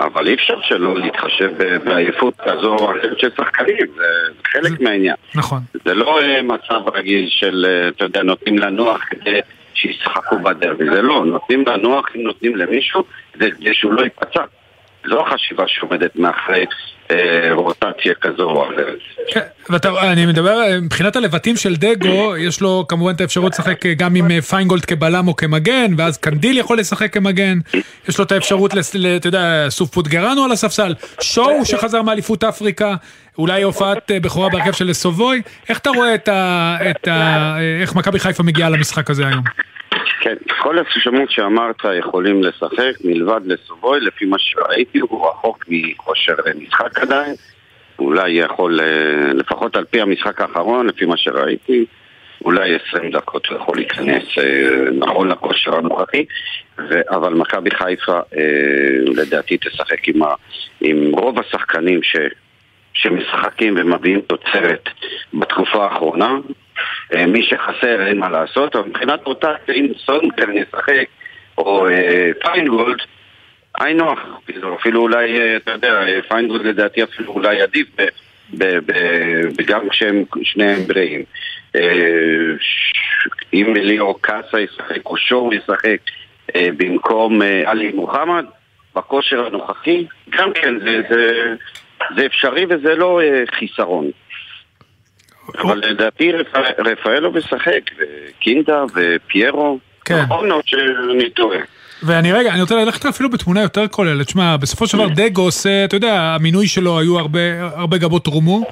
אבל 0.00 0.28
אי 0.28 0.34
אפשר 0.34 0.60
שלא 0.62 0.98
להתחשב 0.98 1.50
בעייפות 1.84 2.34
כזו 2.40 2.76
או 2.76 2.90
אחרת 2.90 3.18
של 3.18 3.30
שחקנים, 3.36 3.86
זה 3.96 4.04
חלק 4.44 4.80
מהעניין. 4.80 5.14
נכון. 5.34 5.60
זה 5.84 5.94
לא 5.94 6.20
אה, 6.22 6.42
מצב 6.42 6.88
רגיל 6.94 7.26
של, 7.28 7.66
אה, 7.68 7.88
אתה 7.88 8.04
יודע, 8.04 8.22
נותנים 8.22 8.58
לנוח 8.58 9.00
כדי 9.10 9.40
שישחקו 9.74 10.38
בדרבי, 10.38 10.84
זה 10.84 11.02
לא, 11.02 11.24
נותנים 11.24 11.64
לנוח 11.66 12.06
אם 12.16 12.20
נותנים 12.20 12.56
למישהו, 12.56 13.04
זה 13.40 13.50
כדי 13.50 13.74
שהוא 13.74 13.92
לא 13.92 14.02
ייפצע. 14.02 14.44
זו 15.06 15.26
החשיבה 15.26 15.64
שעומדת 15.66 16.16
מאחורי 16.16 16.66
רוטציה 17.54 18.14
כזו 18.20 18.42
או 18.42 18.64
אחרת. 18.66 18.98
כן, 19.32 19.40
ואני 19.70 20.26
מדבר, 20.26 20.60
מבחינת 20.82 21.16
הלבטים 21.16 21.56
של 21.56 21.76
דגו, 21.76 22.36
יש 22.36 22.60
לו 22.60 22.84
כמובן 22.88 23.14
את 23.14 23.20
האפשרות 23.20 23.52
לשחק 23.52 23.86
גם 23.86 24.14
עם 24.14 24.30
אה, 24.30 24.42
פיינגולד 24.42 24.84
כבלם 24.84 25.28
או 25.28 25.36
כמגן, 25.36 25.94
ואז 25.98 26.18
קנדיל 26.18 26.58
יכול 26.58 26.78
לשחק 26.78 27.12
כמגן, 27.12 27.58
יש 28.08 28.18
לו 28.18 28.24
את 28.24 28.32
האפשרות, 28.32 28.74
אתה 29.16 29.28
יודע, 29.28 29.66
סוף 29.68 29.90
פודגוריאנו 29.90 30.44
על 30.44 30.52
הספסל, 30.52 30.94
שואו 31.20 31.64
שחזר 31.64 32.02
מאליפות 32.02 32.44
אפריקה, 32.44 32.94
אולי 33.38 33.62
הופעת 33.62 34.10
אה, 34.10 34.20
בכורה 34.20 34.48
בהרכב 34.48 34.72
של 34.72 34.92
סובוי, 34.92 35.42
איך 35.68 35.78
אתה 35.78 35.90
רואה 35.90 36.14
את 36.14 36.28
ה... 37.08 37.56
איך 37.82 37.94
מכבי 37.94 38.18
חיפה 38.18 38.42
מגיעה 38.42 38.70
למשחק 38.70 39.10
הזה 39.10 39.26
היום? 39.26 39.42
כן, 40.22 40.34
כל 40.62 40.78
השמות 40.78 41.30
שאמרת 41.30 41.76
יכולים 41.98 42.42
לשחק 42.42 42.92
מלבד 43.04 43.40
לסובוי, 43.44 44.00
לפי 44.00 44.24
מה 44.24 44.36
שראיתי 44.38 44.98
הוא 44.98 45.28
רחוק 45.28 45.64
מכושר 45.68 46.34
משחק 46.60 46.98
עדיין. 46.98 47.34
אולי 47.98 48.30
יכול, 48.30 48.80
אה, 48.80 49.32
לפחות 49.34 49.76
על 49.76 49.84
פי 49.84 50.00
המשחק 50.00 50.40
האחרון, 50.40 50.86
לפי 50.86 51.04
מה 51.04 51.16
שראיתי 51.16 51.84
אולי 52.44 52.76
20 52.88 53.10
דקות 53.10 53.46
הוא 53.46 53.58
יכול 53.58 53.76
להיכנס 53.76 54.22
אה, 54.38 54.90
נכון 54.98 55.28
לכושר 55.28 55.76
הנוכחי. 55.76 56.24
אבל 57.10 57.34
מכבי 57.34 57.70
חיפה 57.70 58.18
אה, 58.36 59.12
לדעתי 59.16 59.56
תשחק 59.56 60.08
עם, 60.08 60.22
ה, 60.22 60.34
עם 60.80 61.12
רוב 61.12 61.38
השחקנים 61.38 62.02
ש, 62.02 62.16
שמשחקים 62.92 63.74
ומביאים 63.76 64.20
תוצרת 64.20 64.88
בתקופה 65.34 65.84
האחרונה 65.84 66.34
מי 67.26 67.42
שחסר 67.42 68.06
אין 68.06 68.18
מה 68.18 68.28
לעשות, 68.28 68.76
אבל 68.76 68.88
מבחינת 68.88 69.20
רוטציה, 69.24 69.74
אם 69.74 69.86
סונדגרן 70.06 70.56
ישחק, 70.56 71.06
או 71.58 71.88
אה, 71.88 72.30
פיינגולד, 72.44 72.98
היינו, 73.78 74.04
אפילו 74.80 75.00
אולי, 75.00 75.40
אה, 75.40 75.56
אתה 75.56 75.70
יודע, 75.70 76.04
פיינגולד 76.28 76.66
לדעתי 76.66 77.02
אפילו 77.02 77.32
אולי 77.32 77.62
עדיף, 77.62 77.88
גם 79.66 79.88
כשהם 79.88 80.24
שניהם 80.42 80.80
בריאים. 80.86 81.22
אם 83.54 83.74
ליאור 83.76 84.18
קאסה 84.20 84.60
ישחק 84.60 85.06
או 85.06 85.16
שור 85.16 85.54
ישחק 85.54 85.98
במקום 86.54 87.42
עלי 87.64 87.92
מוחמד, 87.92 88.44
בכושר 88.96 89.46
הנוכחי, 89.46 90.06
גם 90.30 90.52
כן 90.52 90.78
זה, 90.78 91.02
זה, 91.10 91.54
זה 92.16 92.26
אפשרי 92.26 92.66
וזה 92.68 92.94
לא 92.94 93.20
חיסרון. 93.52 94.10
אבל 95.58 95.78
לדעתי 95.78 96.32
רפאלו 96.78 97.32
משחק, 97.32 97.80
וקינדה 97.98 98.84
ופיירו, 98.94 99.78
כן. 100.04 100.22
נכון 100.22 100.50
או 100.50 100.60
שאני 100.64 101.30
טועה? 101.30 101.58
ואני 102.02 102.32
רגע, 102.32 102.52
אני 102.52 102.60
רוצה 102.60 102.76
ללכת 102.76 103.06
אפילו 103.06 103.30
בתמונה 103.30 103.62
יותר 103.62 103.88
כוללת. 103.88 104.28
שמע, 104.28 104.56
בסופו 104.56 104.86
של 104.86 104.98
דבר 104.98 105.08
כן. 105.08 105.14
דגו 105.14 105.42
עושה, 105.42 105.84
אתה 105.84 105.96
יודע, 105.96 106.20
המינוי 106.20 106.68
שלו 106.68 106.98
היו 106.98 107.18
הרבה, 107.18 107.40
הרבה 107.74 107.98
גבות 107.98 108.26
רומו. 108.26 108.64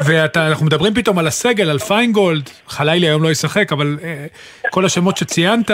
ואנחנו 0.00 0.66
מדברים 0.66 0.94
פתאום 0.94 1.18
על 1.18 1.26
הסגל, 1.26 1.70
על 1.70 1.78
פיינגולד, 1.78 2.50
חלילי 2.68 3.06
היום 3.06 3.22
לא 3.22 3.30
ישחק, 3.30 3.72
אבל 3.72 3.98
אה, 4.02 4.26
כל 4.70 4.84
השמות 4.84 5.16
שציינת, 5.16 5.70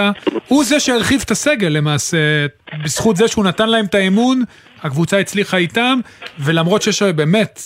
הוא 0.48 0.64
זה 0.64 0.80
שהרחיב 0.80 1.22
את 1.24 1.30
הסגל 1.30 1.68
למעשה, 1.68 2.46
בזכות 2.84 3.16
זה 3.16 3.28
שהוא 3.28 3.44
נתן 3.44 3.68
להם 3.68 3.84
את 3.84 3.94
האמון, 3.94 4.42
הקבוצה 4.82 5.18
הצליחה 5.18 5.56
איתם, 5.56 5.98
ולמרות 6.38 6.82
שיש 6.82 7.02
באמת 7.02 7.60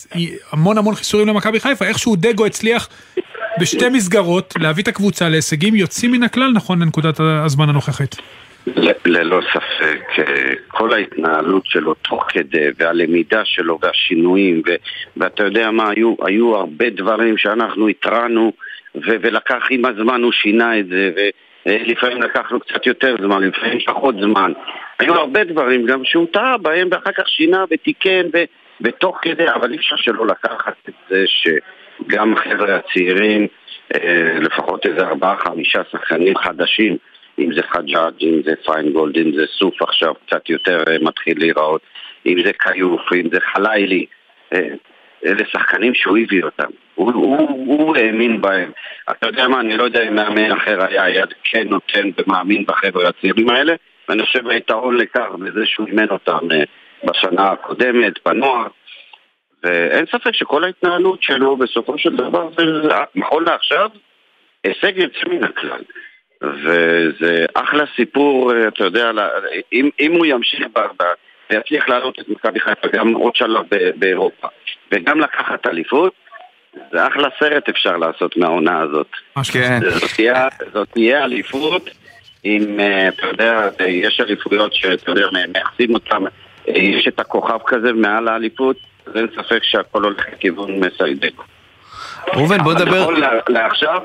המון 0.53 0.79
המון 0.79 0.95
חיסורים 0.95 1.29
למכבי 1.29 1.61
חיפה, 1.61 1.85
איכשהו 1.85 2.17
דגו 2.17 2.47
הצליח 2.47 2.89
בשתי 3.61 3.89
מסגרות 3.89 4.55
להביא 4.59 4.83
את 4.83 4.89
הקבוצה 4.89 5.29
להישגים 5.29 5.75
יוצאים 5.75 6.13
מן 6.13 6.23
הכלל 6.23 6.53
נכון 6.55 6.83
לנקודת 6.83 7.21
הזמן 7.21 7.69
הנוכחית. 7.69 8.17
ללא 9.07 9.41
ספק, 9.53 10.19
אה, 10.19 10.53
כל 10.69 10.93
ההתנהלות 10.93 11.67
שלו 11.67 11.95
תוך 11.95 12.27
כדי, 12.29 12.67
והלמידה 12.79 13.45
שלו, 13.45 13.79
והשינויים, 13.83 14.63
ו- 14.67 14.75
ואתה 15.17 15.43
יודע 15.43 15.71
מה, 15.71 15.91
היו, 15.91 16.15
היו 16.27 16.57
הרבה 16.57 16.91
דברים 16.91 17.39
שאנחנו 17.39 17.89
התרענו, 17.89 18.53
ו- 18.95 19.17
ולקח 19.23 19.63
עם 19.71 19.85
הזמן, 19.85 20.23
הוא 20.23 20.33
שינה 20.33 20.79
את 20.79 20.87
זה, 20.87 21.11
ולפעמים 21.67 22.23
לקח 22.23 22.53
לו 22.53 22.61
קצת 22.61 22.87
יותר 22.87 23.17
זמן, 23.21 23.43
לפעמים 23.43 23.79
פחות 23.87 24.15
זמן. 24.21 24.53
היו 24.99 25.15
הרבה 25.15 25.45
דברים 25.45 25.87
גם 25.87 26.05
שהוא 26.05 26.27
טעה 26.33 26.59
בהם, 26.59 26.89
ואחר 26.91 27.13
כך 27.13 27.29
שינה 27.29 27.65
ותיקן, 27.71 28.27
ותוך 28.81 29.19
כדי, 29.23 29.51
אבל 29.55 29.73
אי 29.73 29.77
אפשר 29.77 29.97
שלא 29.97 30.27
לקחת 30.27 30.75
את 30.89 30.95
זה 31.11 31.25
שגם 31.27 32.33
החבר'ה 32.33 32.77
הצעירים, 32.77 33.47
אה, 33.95 34.39
לפחות 34.41 34.87
איזה 34.87 35.07
ארבעה, 35.07 35.37
חמישה 35.37 35.83
שחקנים 35.91 36.37
חדשים, 36.37 36.97
אם 37.39 37.55
זה 37.55 37.63
חג'אג', 37.63 38.23
אם 38.23 38.41
זה 38.45 38.53
פיינגולד, 38.67 39.19
אם 39.19 39.33
זה 39.35 39.47
סוף 39.59 39.83
עכשיו 39.83 40.15
קצת 40.27 40.51
יותר 40.51 40.85
אה, 40.89 40.97
מתחיל 41.01 41.39
להיראות, 41.39 41.81
אם 42.27 42.43
זה 42.45 42.53
כיוף, 42.53 43.13
אם 43.13 43.29
זה 43.33 43.39
חלילי. 43.41 44.07
אה, 44.55 44.69
אלה 45.27 45.45
שחקנים 45.53 45.95
שהוא 45.95 46.19
הביא 46.19 46.43
אותם. 46.43 46.69
הוא, 46.95 47.13
הוא, 47.13 47.79
הוא 47.79 47.97
האמין 47.97 48.41
בהם. 48.41 48.71
אתה 49.11 49.27
יודע 49.27 49.49
מה, 49.49 49.61
אני 49.61 49.77
לא 49.77 49.85
יודע 49.85 50.09
אם 50.09 50.15
מאמן 50.15 50.53
אחר 50.53 50.85
היה 50.85 51.09
יד 51.09 51.35
כן 51.45 51.69
נותן 51.69 52.11
ומאמין 52.19 52.65
בחבר'ה 52.67 53.09
הצעירים 53.09 53.51
האלה, 53.51 53.75
ואני 54.09 54.23
חושב 54.23 54.49
היתרון 54.49 54.97
לכך 54.97 55.29
בזה 55.39 55.67
שהוא 55.67 55.87
אימן 55.87 56.09
אותם 56.11 56.39
אה, 56.53 56.63
בשנה 57.05 57.51
הקודמת, 57.51 58.13
בנוער. 58.27 58.67
ואין 59.63 60.07
ספק 60.07 60.35
שכל 60.35 60.65
ההתנהלות 60.65 61.23
שלו 61.23 61.57
בסופו 61.57 61.99
של 61.99 62.17
דבר 62.17 62.49
זה 62.57 62.65
נכון 63.15 63.45
לעכשיו 63.45 63.91
הישג 64.65 64.99
יוצא 64.99 65.29
מן 65.29 65.45
הכלל. 65.45 65.83
וזה 66.43 67.47
אחלה 67.55 67.85
סיפור, 67.97 68.53
אה, 68.53 68.69
אתה 68.69 68.85
יודע, 68.85 69.11
אם, 69.73 69.91
אם 70.01 70.13
הוא 70.13 70.27
ימשיך 70.27 70.67
ויצליח 71.51 71.89
לעלות 71.89 72.21
את 72.21 72.29
מכבי 72.29 72.61
חיפה 72.61 72.89
גם 72.93 73.15
עוד 73.15 73.37
שלב 73.37 73.65
באירופה 73.97 74.49
וגם 74.93 75.21
לקחת 75.21 75.67
אליפות, 75.67 76.13
זה 76.93 77.07
אחלה 77.07 77.29
סרט 77.39 77.69
אפשר 77.69 77.97
לעשות 77.97 78.37
מהעונה 78.37 78.81
הזאת. 78.81 79.11
כן. 79.53 79.81
זאת 79.91 80.11
תהיה, 80.17 80.49
זאת 80.73 80.89
תהיה 80.93 81.25
אליפות 81.25 81.91
אם, 82.45 82.81
אה, 82.81 83.09
אתה 83.09 83.27
יודע, 83.27 83.69
יש 83.87 84.21
אליפויות 84.21 84.75
שאתה 84.75 85.11
יודע, 85.11 85.27
מייחסים 85.53 85.95
אותן, 85.95 86.27
אה, 86.69 86.75
יש 86.75 87.09
את 87.09 87.21
הכוכב 87.21 87.59
כזה 87.67 87.93
מעל 87.93 88.29
האליפות, 88.29 88.77
אז 89.07 89.17
אין 89.17 89.27
ספק 89.37 89.59
שהכל 89.63 90.05
הולך 90.05 90.25
לכיוון 90.33 90.81
מסיידק. 90.81 91.33
ראובן, 92.35 92.59
בוא 92.63 92.75
נדבר... 92.75 93.01
נכון 93.01 93.15
לעכשיו, 93.49 94.03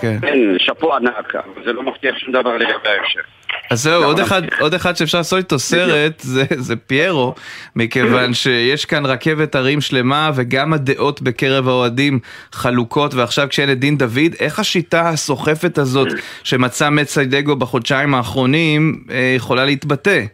כן. 0.00 0.18
כן, 0.20 0.38
שאפו 0.58 0.94
ענק, 0.94 1.34
זה 1.64 1.72
לא 1.72 1.82
מבטיח 1.82 2.18
שום 2.18 2.32
דבר 2.32 2.56
לגבי 2.56 2.88
ההמשך. 2.88 3.24
אז 3.70 3.82
זהו, 3.82 4.04
עוד 4.04 4.18
אחד. 4.18 4.42
עוד 4.60 4.74
אחד 4.74 4.96
שאפשר 4.96 5.18
לעשות 5.18 5.38
איתו 5.38 5.58
סרט, 5.58 6.20
זה, 6.20 6.44
זה 6.50 6.76
פיירו, 6.76 7.34
מכיוון 7.76 8.34
שיש 8.40 8.84
כאן 8.84 9.06
רכבת 9.06 9.54
הרים 9.54 9.80
שלמה, 9.80 10.30
וגם 10.34 10.72
הדעות 10.72 11.22
בקרב 11.22 11.68
האוהדים 11.68 12.18
חלוקות, 12.52 13.14
ועכשיו 13.14 13.48
כשאין 13.48 13.72
את 13.72 13.78
דין 13.78 13.98
דוד, 13.98 14.32
איך 14.40 14.58
השיטה 14.58 15.08
הסוחפת 15.08 15.78
הזאת 15.78 16.08
שמצא 16.44 16.90
מציידגו 16.90 17.56
בחודשיים 17.56 18.14
האחרונים, 18.14 19.04
אה, 19.10 19.32
יכולה 19.36 19.64
להתבטא? 19.64 20.24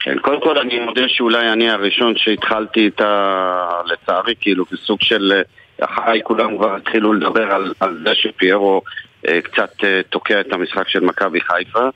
כן, 0.00 0.18
קודם 0.18 0.40
כל 0.40 0.58
אני 0.58 0.78
מודה 0.78 1.02
שאולי 1.08 1.52
אני 1.52 1.70
הראשון 1.70 2.14
שהתחלתי 2.16 2.88
את 2.88 3.00
ה... 3.00 3.70
לצערי, 3.86 4.34
כאילו, 4.40 4.64
בסוג 4.72 4.98
של... 5.02 5.32
אה, 5.36 5.42
אחריי 5.80 6.20
כולם 6.24 6.56
כבר 6.56 6.76
התחילו 6.76 7.12
לדבר 7.12 7.52
על, 7.52 7.72
על 7.80 7.98
זה 8.04 8.14
שפיירו 8.14 8.82
קצת 9.26 9.84
אה, 9.84 10.00
תוקע 10.10 10.40
את 10.40 10.52
המשחק 10.52 10.88
של 10.88 11.00
מכבי 11.00 11.40
חיפה, 11.40 11.88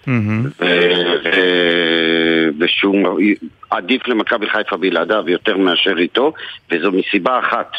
ו- 0.60 2.48
ושהוא 2.58 3.20
עדיף 3.70 4.08
למכבי 4.08 4.46
חיפה 4.50 4.76
בלעדיו 4.76 5.24
יותר 5.26 5.56
מאשר 5.56 5.98
איתו, 5.98 6.32
וזו 6.70 6.92
מסיבה 6.92 7.38
אחת, 7.38 7.72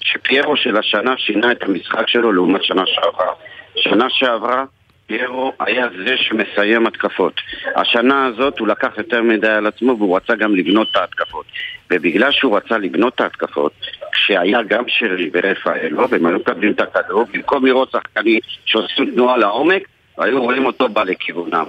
שפיירו 0.00 0.56
של 0.56 0.76
השנה 0.76 1.14
שינה 1.16 1.52
את 1.52 1.62
המשחק 1.62 2.08
שלו 2.08 2.32
לעומת 2.32 2.64
שנה 2.64 2.82
שעברה. 2.86 3.32
שנה 3.76 4.06
שעברה 4.10 4.64
פיירו 5.08 5.52
היה 5.60 5.86
זה 6.06 6.16
שמסיים 6.16 6.86
התקפות. 6.86 7.40
השנה 7.76 8.26
הזאת 8.26 8.58
הוא 8.58 8.68
לקח 8.68 8.98
יותר 8.98 9.22
מדי 9.22 9.48
על 9.48 9.66
עצמו 9.66 9.98
והוא 9.98 10.16
רצה 10.16 10.34
גם 10.34 10.54
לבנות 10.56 10.88
את 10.90 10.96
ההתקפות. 10.96 11.46
ובגלל 11.90 12.32
שהוא 12.32 12.56
רצה 12.56 12.78
לבנות 12.78 13.14
את 13.14 13.20
ההתקפות, 13.20 13.72
כשהיה 14.12 14.62
גם 14.62 14.84
שרי 14.88 15.30
ורפאלו, 15.32 16.10
והם 16.10 16.26
היו 16.26 16.38
מקבלים 16.38 16.72
את 16.72 16.80
הכדור, 16.80 17.24
במקום 17.32 17.66
לראות 17.66 17.90
שחקנים 17.90 18.40
שעושים 18.64 19.10
תנועה 19.10 19.36
לעומק, 19.36 19.82
היו 20.18 20.42
רואים 20.42 20.66
אותו 20.66 20.88
בא 20.88 21.04
לכיוונם. 21.04 21.64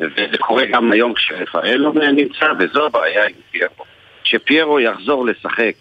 וזה 0.00 0.38
קורה 0.38 0.66
גם 0.66 0.92
היום 0.92 1.14
כשרפאלו 1.14 1.92
נמצא, 1.92 2.46
וזו 2.58 2.86
הבעיה 2.86 3.26
עם 3.26 3.34
פיירו. 3.50 3.84
כשפיירו 4.24 4.80
יחזור 4.80 5.26
לשחק 5.26 5.72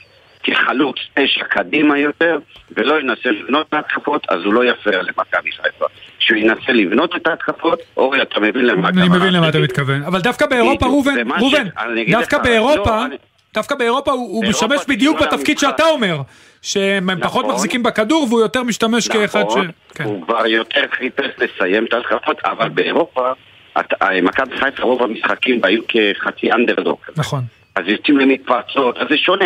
כחלוץ 0.44 0.96
תשע 1.14 1.44
קדימה 1.44 2.00
יותר, 2.00 2.38
ולא 2.72 3.00
ינסה 3.00 3.32
לבנות 3.32 3.68
את 3.70 3.74
ההתקפות, 3.74 4.26
אז 4.30 4.42
הוא 4.44 4.54
לא 4.54 4.66
יפריע 4.66 5.02
למכבי 5.02 5.52
חיפה. 5.52 5.86
כשהוא 6.26 6.38
ינסה 6.38 6.72
לבנות 6.74 7.16
את 7.16 7.28
ההתקפות, 7.28 7.80
אורי, 7.98 8.22
אתה 8.22 8.40
מבין 8.40 8.66
למה 8.66 8.90
אני 8.90 9.02
הכוונה 9.02 9.20
מבין 9.20 9.34
למה 9.34 9.50
אתה? 9.50 9.60
מתכוון. 9.60 10.04
אבל 10.04 10.22
דווקא 10.22 10.46
באירופה, 10.46 10.86
ראובן, 10.86 11.14
ראובן, 11.40 11.68
אני 11.80 12.06
דווקא 12.12 12.38
באירופה, 12.38 12.90
לא, 12.98 13.06
אני- 13.06 13.16
דווקא 13.54 13.76
באירופה 13.76 14.12
הוא 14.12 14.42
באירופה 14.42 14.68
משמש 14.68 14.86
בדיוק 14.88 15.22
בתפקיד. 15.22 15.60
שאתה 15.60 15.84
אומר. 15.84 16.18
שהם 16.62 17.10
פחות 17.22 17.44
נכון. 17.46 17.56
מחזיקים 17.56 17.84
בכדור 17.84 18.28
והוא 18.30 18.42
יותר 18.42 18.64
משתמש 18.64 19.08
כאחד 19.08 19.44
ש... 19.50 19.54
נכון. 19.54 19.68
הוא 20.04 20.26
כבר 20.26 20.46
יותר 20.48 20.82
חיפש 20.92 21.26
לסיים 21.38 21.86
את 21.86 21.94
ההתקפות, 21.94 22.38
אבל 22.46 22.70
באירופה, 22.70 23.32
אה, 23.78 23.82
מכבי 24.22 24.58
חיפה 24.58 24.84
רוב 24.84 25.04
המשחקים 25.04 25.60
היו 25.64 25.82
כחצי 25.88 26.52
אנדרדוק. 26.52 27.10
נכון. 27.18 27.42
אז 27.76 27.84
יוצאים 27.88 28.18
למתפרצות, 28.18 28.98
אז 28.98 29.08
זה 29.10 29.18
שונה. 29.18 29.46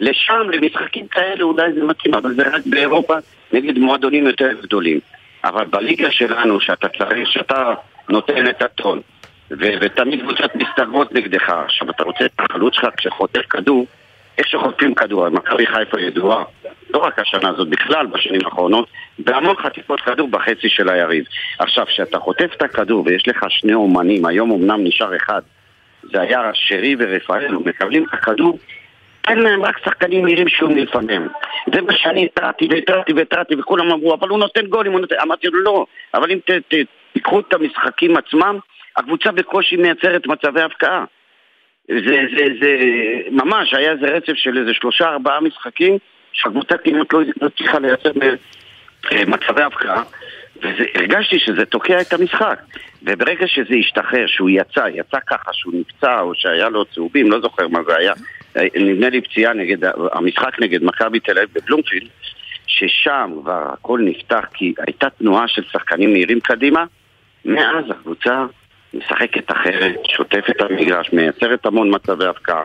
לשם, 0.00 0.50
למשחקים 0.52 1.06
כאלה 1.06 1.42
אולי 1.44 1.72
זה 1.72 1.84
מתאים, 1.84 2.14
אבל 2.14 2.34
זה 2.34 2.42
רק 2.52 2.62
באירופה 2.66 3.14
נגד 3.52 3.78
מועדונים 3.78 4.26
יותר 4.26 4.48
גדולים. 4.62 5.00
אבל 5.48 5.64
בליגה 5.64 6.10
שלנו, 6.10 6.60
שאתה 6.60 6.88
צריך, 6.98 7.28
שאתה 7.32 7.74
נותן 8.08 8.46
את 8.50 8.62
הטון, 8.62 9.00
ו- 9.50 9.74
ותמיד 9.80 10.20
קבוצות 10.20 10.50
מסתגרות 10.54 11.12
נגדך, 11.12 11.48
עכשיו 11.48 11.90
אתה 11.90 12.04
רוצה 12.04 12.24
את 12.24 12.32
החלוץ 12.38 12.74
שלך 12.74 12.94
כשחוטף 12.96 13.46
כדור, 13.50 13.86
איך 14.38 14.48
שחוטפים 14.48 14.94
כדור, 14.94 15.28
מכבי 15.28 15.66
חיפה 15.66 16.00
ידועה, 16.00 16.44
לא 16.90 16.98
רק 16.98 17.18
השנה 17.18 17.48
הזאת, 17.48 17.68
בכלל 17.68 18.06
בשנים 18.06 18.40
האחרונות, 18.44 18.88
בהמון 19.18 19.56
חטיפות 19.56 20.00
כדור 20.00 20.28
בחצי 20.28 20.68
של 20.68 20.88
היריב. 20.88 21.24
עכשיו, 21.58 21.86
כשאתה 21.86 22.18
חוטף 22.18 22.50
את 22.56 22.62
הכדור 22.62 23.02
ויש 23.06 23.28
לך 23.28 23.46
שני 23.48 23.74
אומנים, 23.74 24.26
היום 24.26 24.52
אמנם 24.52 24.84
נשאר 24.84 25.16
אחד, 25.16 25.40
זה 26.02 26.20
היה 26.20 26.50
שרי 26.54 26.96
ורפאלו, 26.98 27.60
מקבלים 27.60 28.04
את 28.04 28.14
הכדור, 28.14 28.58
תן 29.26 29.38
להם 29.38 29.62
רק 29.62 29.78
שחקנים 29.84 30.22
מהירים 30.22 30.48
שהוא 30.48 30.70
מלפניהם. 30.70 31.28
זה 31.74 31.80
מה 31.80 31.92
שאני 31.96 32.24
התרעתי 32.24 32.68
והתרעתי 32.70 33.12
והתרעתי 33.12 33.54
וכולם 33.54 33.90
אמרו, 33.90 34.14
אבל 34.14 34.28
הוא 34.28 34.38
נותן 34.38 34.66
גולים, 34.66 34.92
הוא 34.92 35.00
נותן... 35.00 35.16
אמרתי 35.22 35.46
לו, 35.46 35.60
לא, 35.60 35.86
אבל 36.14 36.30
אם 36.30 36.38
תיקחו 37.12 37.40
את 37.40 37.52
המשחקים 37.52 38.16
עצמם, 38.16 38.58
הקבוצה 38.96 39.32
בקושי 39.32 39.76
מייצרת 39.76 40.26
מצבי 40.26 40.62
הפקעה. 40.62 41.04
זה, 41.88 42.16
זה, 42.36 42.44
זה, 42.60 42.76
ממש, 43.30 43.74
היה 43.74 43.92
איזה 43.92 44.06
רצף 44.06 44.32
של 44.34 44.58
איזה 44.58 44.74
שלושה 44.74 45.08
ארבעה 45.08 45.40
משחקים 45.40 45.98
שהקבוצה 46.32 46.76
כמעט 46.78 47.12
לא 47.12 47.20
לא 47.40 47.46
הצליחה 47.46 47.78
לייצר 47.78 48.10
אה, 49.12 49.24
מצבי 49.26 49.62
הפקעה 49.62 50.02
והרגשתי 50.62 51.38
שזה 51.38 51.64
תוקע 51.64 52.00
את 52.00 52.12
המשחק 52.12 52.60
וברגע 53.02 53.46
שזה 53.46 53.74
השתחרר, 53.80 54.26
שהוא 54.26 54.50
יצא, 54.50 54.88
יצא 54.94 55.18
ככה, 55.26 55.52
שהוא 55.52 55.74
נפצע 55.76 56.20
או 56.20 56.34
שהיה 56.34 56.68
לו 56.68 56.84
צהובים, 56.84 57.30
לא 57.30 57.40
זוכר 57.40 57.68
מה 57.68 57.78
זה 57.86 57.96
היה 57.96 58.12
נדמה 58.76 59.08
לי 59.08 59.20
פציעה 59.20 59.54
נגד, 59.54 59.78
המשחק 60.12 60.60
נגד 60.60 60.84
מכבי 60.84 61.20
תל 61.20 61.38
אביב 61.38 61.48
בבלומפילד 61.54 62.08
ששם 62.66 63.30
כבר 63.42 63.72
הכל 63.72 64.00
נפתח 64.04 64.44
כי 64.54 64.74
הייתה 64.86 65.10
תנועה 65.10 65.48
של 65.48 65.62
שחקנים 65.72 66.12
מהירים 66.12 66.40
קדימה 66.40 66.84
מאז 67.44 67.84
הקבוצה 67.90 68.44
משחקת 68.94 69.50
אחרת, 69.50 69.94
שוטפת 70.04 70.50
את 70.50 70.60
המגרש, 70.60 71.12
מייצרת 71.12 71.66
המון 71.66 71.94
מצבי 71.94 72.26
הפקעה. 72.26 72.62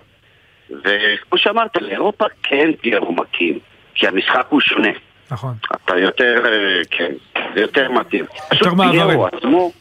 וכמו 0.70 1.38
שאמרת, 1.38 1.82
לאירופה 1.82 2.26
כן 2.44 2.72
פיירו 2.82 3.14
מקים, 3.14 3.60
כי 3.96 4.08
המשחק 4.08 4.46
הוא 4.50 4.62
שונה. 4.62 4.90
נכון. 5.32 5.54
אתה 5.72 5.98
יותר, 5.98 6.46
אה, 6.46 6.82
כן, 6.92 7.12
זה 7.56 7.62
יותר 7.62 7.92
מתאים. 7.92 8.26
פשוט 8.50 8.68
מעברים. 8.68 8.92
פיירו 8.92 9.28
עצמו, 9.28 9.72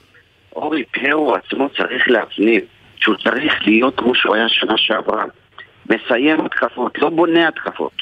אורי, 0.57 0.85
פיירו 0.91 1.35
עצמו 1.35 1.69
צריך 1.69 2.09
להפנים 2.09 2.61
שהוא 2.97 3.17
צריך 3.17 3.55
להיות 3.67 3.99
כמו 3.99 4.15
שהוא 4.15 4.35
היה 4.35 4.49
שנה 4.49 4.77
שעברה. 4.77 5.25
מסיים 5.87 6.41
התקפות, 6.41 6.99
לא 6.99 7.09
בונה 7.09 7.49
התקפות. 7.49 7.93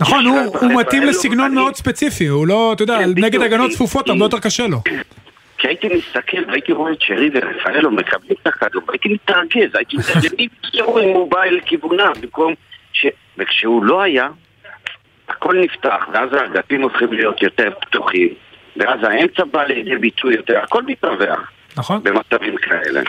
נכון, 0.00 0.26
הוא 0.26 0.38
הוא 0.60 0.80
מתאים 0.80 1.02
לסגנון 1.02 1.54
מאוד 1.54 1.74
ספציפי, 1.76 2.26
הוא 2.26 2.46
לא, 2.46 2.72
אתה 2.72 2.82
יודע, 2.82 2.98
כן, 2.98 3.10
נגד. 3.16 3.42
הגנות 3.42 3.70
צפופות 3.70 4.08
הרבה 4.08 4.24
יותר 4.24 4.38
קשה 4.38 4.66
לו. 4.66 4.78
כי 5.58 5.68
הייתי 5.68 5.88
מסתכל 5.88 6.44
והייתי 6.48 6.72
רואה 6.72 6.92
את 6.92 7.00
שרי 7.00 7.30
ורפאלו 7.34 7.90
מקבלים 7.90 8.34
את 8.42 8.46
הכדור, 8.46 8.82
והייתי 8.88 9.08
מתרגז, 9.08 9.74
הייתי 9.74 9.96
מתרגז, 9.96 10.32
למי 10.32 10.48
יצאו 10.64 11.00
אם 11.00 11.08
הוא 11.08 11.30
בא 11.30 11.42
אל 11.42 11.60
כיוונם, 11.66 12.12
במקום 12.20 12.54
ש... 12.92 13.06
וכשהוא 13.38 13.84
לא 13.84 14.02
היה, 14.02 14.28
הכל 15.28 15.56
נפתח, 15.60 16.08
ואז 16.12 16.32
האגפים 16.32 16.82
הופכים 16.82 17.12
להיות 17.12 17.42
יותר 17.42 17.70
פתוחים, 17.80 18.28
ואז 18.76 19.00
האמצע 19.02 19.44
בא 19.44 19.64
לידי 19.64 19.96
ביטוי 19.96 20.34
יותר, 20.34 20.58
הכל 20.58 20.82
מתרווח 20.82 21.50
נכון? 21.76 22.02
במצבים 22.02 22.56
כאלה. 22.56 23.00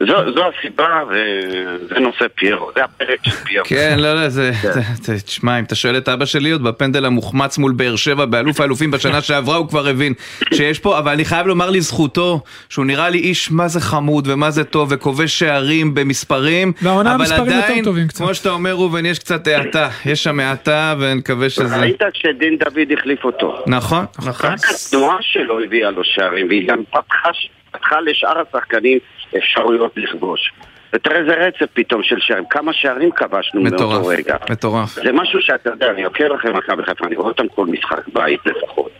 זו, 0.00 0.06
זו 0.34 0.42
הסיבה, 0.58 1.02
וזה 1.10 2.00
נושא 2.00 2.24
פיירו, 2.34 2.70
זה 2.74 2.84
הפרק 2.84 3.18
של 3.24 3.30
פיירו. 3.30 3.66
כן, 3.68 3.96
לא, 3.98 4.14
לא, 4.14 4.28
זה, 4.28 4.50
זה- 4.62 4.80
זה- 5.02 5.20
תשמע, 5.20 5.58
אם 5.58 5.64
אתה 5.64 5.74
שואל 5.74 5.96
את 5.96 6.08
אבא 6.08 6.24
שלי 6.24 6.50
עוד 6.50 6.62
בפנדל 6.62 7.04
המוחמץ 7.04 7.58
מול 7.58 7.72
באר 7.72 7.96
שבע 7.96 8.24
באלוף 8.24 8.60
האלופים 8.60 8.90
בשנה 8.90 9.20
שעברה, 9.22 9.56
הוא 9.56 9.68
כבר 9.68 9.88
הבין 9.88 10.14
שיש 10.54 10.78
פה, 10.78 10.98
אבל 10.98 11.12
אני 11.12 11.24
חייב 11.24 11.46
לומר 11.46 11.70
לזכותו, 11.70 12.40
שהוא 12.68 12.84
נראה 12.86 13.10
לי 13.10 13.18
איש 13.18 13.50
מה 13.50 13.68
זה 13.68 13.80
חמוד 13.80 14.28
ומה 14.28 14.50
זה 14.50 14.64
טוב, 14.64 14.88
וכובש 14.92 15.38
שערים 15.38 15.94
במספרים, 15.94 16.72
והעונה 16.82 17.14
אבל 17.14 17.20
המספרים 17.20 17.46
יותר 17.46 17.58
עדיין, 17.64 17.84
טובים 17.84 18.08
קצת. 18.08 18.18
כמו 18.18 18.34
שאתה 18.34 18.50
אומר 18.50 18.72
ראובן, 18.72 19.06
יש 19.06 19.18
קצת 19.18 19.46
האטה, 19.46 19.88
יש 20.06 20.22
שם 20.24 20.40
האטה, 20.40 20.94
ונקווה 20.98 21.50
שזה... 21.50 21.76
ראית 21.80 22.02
כשדין 22.14 22.56
דוד 22.58 22.98
החליף 22.98 23.24
אותו. 23.24 23.62
נכון, 23.66 24.04
נכון. 24.26 24.50
רק 24.50 24.58
התנועה 24.86 25.16
שלו 25.20 25.60
הביאה 25.64 25.90
לו 25.90 26.04
שערים, 26.04 26.48
והיא 26.48 26.68
גם 26.68 26.78
פתחה, 26.90 27.28
פתחה 27.72 28.00
לשאר 28.00 28.42
השחקנים 28.48 28.98
אפשרויות 29.36 29.92
לכבוש. 29.96 30.52
ותראה 30.92 31.18
איזה 31.18 31.34
רצף 31.34 31.66
פתאום 31.74 32.02
של 32.02 32.16
שערים, 32.20 32.44
כמה 32.50 32.72
שערים 32.72 33.10
כבשנו 33.10 33.62
מאותו 33.62 33.76
מטורף, 33.76 34.06
רגע. 34.06 34.36
מטורף. 34.50 34.94
זה 34.94 35.12
משהו 35.12 35.40
שאתה 35.42 35.70
יודע, 35.70 35.90
אני 35.90 36.04
עוקב 36.04 36.32
אחרי 36.32 36.52
מכבי 36.52 36.84
חיפה, 36.84 37.06
אני 37.06 37.16
רואה 37.16 37.28
אותם 37.28 37.48
כל 37.48 37.66
משחק 37.66 38.08
בית 38.08 38.40
לפחות. 38.46 38.90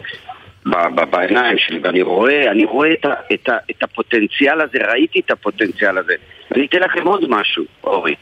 בעיניים 1.11 1.59
שלי, 1.59 1.81
ואני 1.83 2.03
רואה, 2.03 2.51
אני 2.51 2.65
רואה 2.65 2.93
את, 2.93 3.05
ה, 3.05 3.15
את, 3.35 3.49
ה, 3.49 3.57
את 3.71 3.83
הפוטנציאל 3.83 4.61
הזה, 4.61 4.79
ראיתי 4.91 5.21
את 5.21 5.31
הפוטנציאל 5.31 5.99
הזה. 5.99 6.15
אני 6.55 6.67
אתן 6.67 6.79
לכם 6.79 7.07
עוד 7.07 7.25
משהו, 7.29 7.65
אורי. 7.85 8.15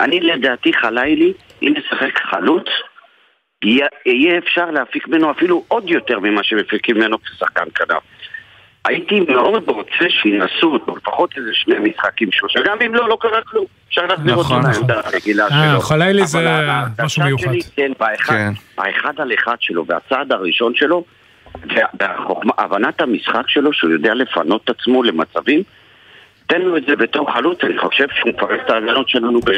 אני 0.00 0.20
לדעתי 0.20 0.72
חלילי, 0.72 1.32
אם 1.62 1.74
נשחק 1.76 2.18
חלוץ, 2.18 2.66
יהיה 4.06 4.38
אפשר 4.38 4.70
להפיק 4.70 5.08
ממנו 5.08 5.30
אפילו 5.30 5.64
עוד 5.68 5.90
יותר 5.90 6.18
ממה 6.18 6.42
שמפיקים 6.42 6.96
ממנו 6.96 7.22
כשחקן 7.22 7.64
כנף. 7.74 8.02
הייתי 8.84 9.20
מאוד 9.20 9.62
רוצה 9.66 10.04
שינסו 10.08 10.72
אותו, 10.72 10.96
לפחות 10.96 11.30
איזה 11.36 11.50
שני 11.52 11.74
משחקים 11.78 12.28
שלושה, 12.32 12.60
גם 12.64 12.76
אם 12.86 12.94
לא, 12.94 13.08
לא 13.08 13.16
קרה 13.20 13.42
כלום. 13.42 13.64
אפשר 13.88 14.06
להחזיר 14.06 14.34
אותו 14.34 14.40
נכון, 14.40 14.60
נכון. 14.60 14.72
לעמדה 14.72 15.00
הרגילה 15.04 15.44
אה, 15.44 15.70
שלו. 15.70 15.80
חלילי 15.80 16.26
זה 16.26 16.68
משהו 17.04 17.24
מיוחד. 17.24 17.44
שלי, 17.44 17.60
כן, 17.76 17.92
באחד, 18.00 18.34
כן. 18.34 18.52
האחד 18.78 19.20
על 19.20 19.32
אחד 19.34 19.56
שלו 19.60 19.86
והצעד 19.86 20.32
הראשון 20.32 20.72
שלו, 20.74 21.04
והבנת 22.00 23.00
המשחק 23.00 23.48
שלו, 23.48 23.72
שהוא 23.72 23.90
יודע 23.90 24.14
לפנות 24.14 24.64
את 24.64 24.70
עצמו 24.70 25.02
למצבים, 25.02 25.62
תן 26.46 26.62
לו 26.62 26.76
את 26.76 26.82
זה 26.88 26.96
בתור 26.96 27.32
חלוץ, 27.32 27.58
אני 27.64 27.78
חושב 27.78 28.06
שהוא 28.14 28.32
מפרק 28.32 28.60
את 28.66 28.70
ההגנות 28.70 29.08
שלנו 29.08 29.40
ב... 29.40 29.50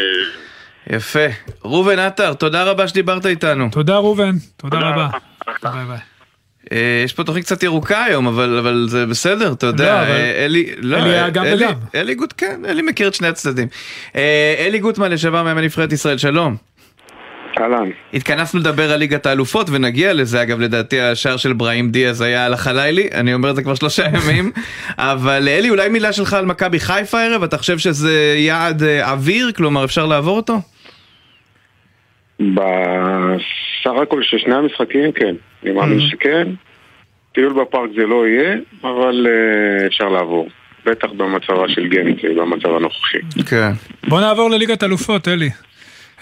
יפה. 0.90 1.26
ראובן 1.64 1.98
עטר, 1.98 2.34
תודה 2.34 2.64
רבה 2.64 2.88
שדיברת 2.88 3.26
איתנו. 3.26 3.68
תודה 3.72 3.96
ראובן, 3.96 4.32
תודה 4.56 4.76
תודה 4.76 4.90
רבה. 4.90 5.08
רבה. 5.48 5.70
ביי 5.72 5.84
ביי. 5.84 6.13
אה, 6.72 7.02
יש 7.04 7.12
פה 7.12 7.24
תוכנית 7.24 7.44
קצת 7.44 7.62
ירוקה 7.62 8.04
היום, 8.04 8.26
אבל, 8.26 8.58
אבל 8.58 8.86
זה 8.88 9.06
בסדר, 9.06 9.52
אתה 9.52 9.66
יודע. 9.66 9.84
לא, 9.84 10.02
אבל 10.02 10.10
אה, 10.10 10.44
אלי, 10.44 10.66
לא, 10.78 10.96
אלי 10.96 11.10
היה 11.10 11.24
אה, 11.24 11.30
גם 11.30 11.44
אלי, 11.44 11.64
וגם. 11.64 11.74
אלי 11.94 12.14
גוט, 12.14 12.34
כן, 12.36 12.60
אלי 12.68 12.82
מכיר 12.82 13.08
את 13.08 13.14
שני 13.14 13.28
הצדדים. 13.28 13.68
אלי 14.58 14.78
גוטמן, 14.78 15.12
לשעבר 15.12 15.42
מאמן 15.42 15.64
נבחרת 15.64 15.92
ישראל, 15.92 16.18
שלום. 16.18 16.56
אהלן. 17.60 17.90
התכנסנו 18.14 18.60
לדבר 18.60 18.92
על 18.92 18.98
ליגת 18.98 19.26
האלופות, 19.26 19.66
ונגיע 19.70 20.12
לזה, 20.12 20.42
אגב, 20.42 20.60
לדעתי 20.60 21.00
השער 21.00 21.36
של 21.36 21.52
בראים 21.52 21.90
דיאז 21.90 22.20
היה 22.20 22.46
על 22.46 22.52
החלילי, 22.52 23.08
אני 23.14 23.34
אומר 23.34 23.50
את 23.50 23.56
זה 23.56 23.62
כבר 23.62 23.74
שלושה 23.74 24.04
ימים. 24.14 24.52
אבל 24.98 25.48
אלי, 25.48 25.70
אולי 25.70 25.88
מילה 25.88 26.12
שלך 26.12 26.34
על 26.34 26.44
מכבי 26.44 26.80
חיפה 26.80 27.20
הערב, 27.20 27.42
אתה 27.42 27.58
חושב 27.58 27.78
שזה 27.78 28.34
יעד 28.38 28.82
אוויר, 28.82 29.52
כלומר 29.52 29.84
אפשר 29.84 30.06
לעבור 30.06 30.36
אותו? 30.36 30.60
בסך 32.40 33.92
הכל 34.02 34.22
של 34.22 34.38
שני 34.38 34.54
המשחקים 34.54 35.12
כן, 35.12 35.34
אני 35.64 35.72
מאמין 35.72 36.00
שכן. 36.00 36.48
טיול 37.32 37.52
בפארק 37.52 37.90
זה 37.96 38.06
לא 38.06 38.26
יהיה, 38.26 38.56
אבל 38.82 39.26
אה, 39.26 39.86
אפשר 39.86 40.08
לעבור. 40.08 40.48
בטח 40.86 41.08
במצבה 41.16 41.68
של 41.68 41.88
גנט, 41.88 42.24
במצב 42.24 42.68
הנוכחי. 42.68 43.18
כן. 43.46 43.72
בוא 44.08 44.20
נעבור 44.20 44.50
לליגת 44.50 44.82
אלופות, 44.82 45.28
אלי. 45.28 45.50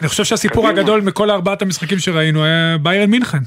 אני 0.00 0.08
חושב 0.08 0.24
שהסיפור 0.24 0.64
קדימה. 0.64 0.80
הגדול 0.80 1.00
מכל 1.00 1.30
ארבעת 1.30 1.62
המשחקים 1.62 1.98
שראינו 1.98 2.44
היה 2.44 2.76
ביירן 2.78 3.10
מינכן. 3.10 3.38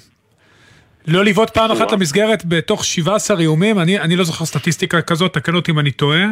לא 1.08 1.26
לבעוט 1.26 1.50
פעם 1.50 1.72
אחת. 1.72 1.92
למסגרת 1.92 2.46
בתוך 2.46 2.86
17 2.86 3.40
איומים, 3.40 3.80
אני, 3.80 4.00
אני 4.00 4.16
לא 4.16 4.24
זוכר 4.24 4.46
סטטיסטיקה 4.46 5.02
כזאת, 5.02 5.34
תקן 5.34 5.56
אותי 5.56 5.72
אם 5.72 5.80
אני 5.80 5.92
טועה. 5.92 6.26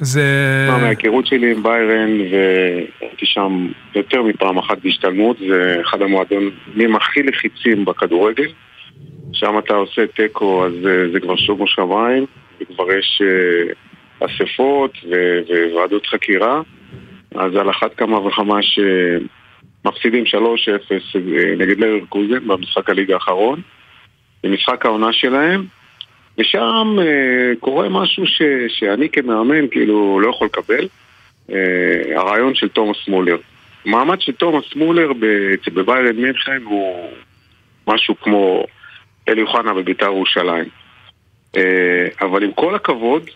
זה... 0.00 0.22
מה, 0.70 0.78
מההיכרות 0.78 1.26
שלי 1.26 1.52
עם 1.52 1.62
ביירן, 1.62 2.20
והייתי 2.20 3.26
שם 3.26 3.68
יותר 3.94 4.22
מפעם 4.22 4.58
אחת 4.58 4.78
בהשתלמות, 4.84 5.36
זה 5.48 5.76
אחד 5.88 6.02
המועדונים 6.02 6.96
הכי 6.96 7.22
לחיצים 7.22 7.84
בכדורגל. 7.84 8.48
שם 9.32 9.58
אתה 9.58 9.74
עושה 9.74 10.06
תיקו, 10.06 10.66
אז 10.66 10.72
אה, 10.86 11.12
זה 11.12 11.20
כבר 11.20 11.36
שומו 11.36 11.66
שמיים, 11.66 12.26
וכבר 12.60 12.92
יש 12.92 13.22
אה, 13.24 14.26
אספות 14.26 14.98
וועדות 15.72 16.06
חקירה, 16.06 16.60
אז 17.34 17.56
על 17.56 17.70
אחת 17.70 17.94
כמה 17.94 18.26
וכמה 18.26 18.58
שמפסידים 18.62 20.24
3-0 20.24 20.36
אה, 20.36 21.54
נגד 21.58 21.78
לרקוזן 21.80 22.48
במשחק 22.48 22.90
הליגה 22.90 23.14
האחרון, 23.14 23.60
במשחק 24.44 24.86
העונה 24.86 25.12
שלהם, 25.12 25.64
ושם 26.38 26.96
אה, 27.00 27.52
קורה 27.60 27.88
משהו 27.88 28.26
ש, 28.26 28.42
שאני 28.68 29.08
כמאמן 29.08 29.68
כאילו 29.70 30.20
לא 30.20 30.30
יכול 30.30 30.46
לקבל, 30.46 30.88
אה, 31.52 32.20
הרעיון 32.20 32.54
של 32.54 32.68
תומאס 32.68 33.08
מולר. 33.08 33.36
המעמד 33.86 34.20
של 34.20 34.32
תומאס 34.32 34.64
מולר 34.76 35.12
בביירן 35.74 36.16
מינכן 36.16 36.62
הוא 36.64 37.08
משהו 37.86 38.14
כמו 38.20 38.64
אלי 39.28 39.42
אוחנה 39.42 39.74
בביתר 39.74 40.06
ירושלים. 40.06 40.68
אה, 41.56 42.08
אבל 42.20 42.44
עם 42.44 42.52
כל 42.52 42.74
הכבוד, 42.74 43.30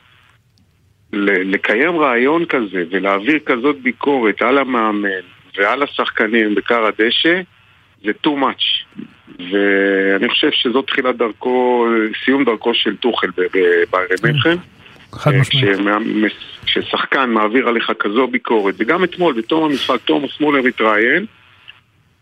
לקיים 1.12 1.98
רעיון 1.98 2.44
כזה 2.44 2.85
ולהעביר 2.90 3.38
כזאת 3.46 3.81
ביקורת 3.81 4.42
על 4.42 4.59
המאמן 4.59 5.09
ועל 5.57 5.83
השחקנים 5.83 6.55
בכר 6.55 6.87
הדשא 6.87 7.40
זה 8.05 8.11
too 8.27 8.31
much. 8.31 8.96
ואני 9.38 10.29
חושב 10.29 10.51
שזאת 10.51 10.87
תחילת 10.87 11.16
דרכו, 11.16 11.87
סיום 12.24 12.44
דרכו 12.44 12.74
של 12.74 12.96
טוחל 12.96 13.27
בביירן 13.37 14.16
מינכן. 14.24 14.57
חד 15.12 15.33
אה, 15.33 15.40
משמעית. 15.40 16.33
כששחקן 16.64 17.31
מעביר 17.31 17.68
עליך 17.68 17.92
כזו 17.98 18.27
ביקורת, 18.27 18.74
וגם 18.79 19.05
אתמול 19.05 19.35
בתום 19.35 19.64
המשחק 19.64 20.01
תומאס 20.05 20.40
מולר 20.40 20.66
התראיין, 20.66 21.27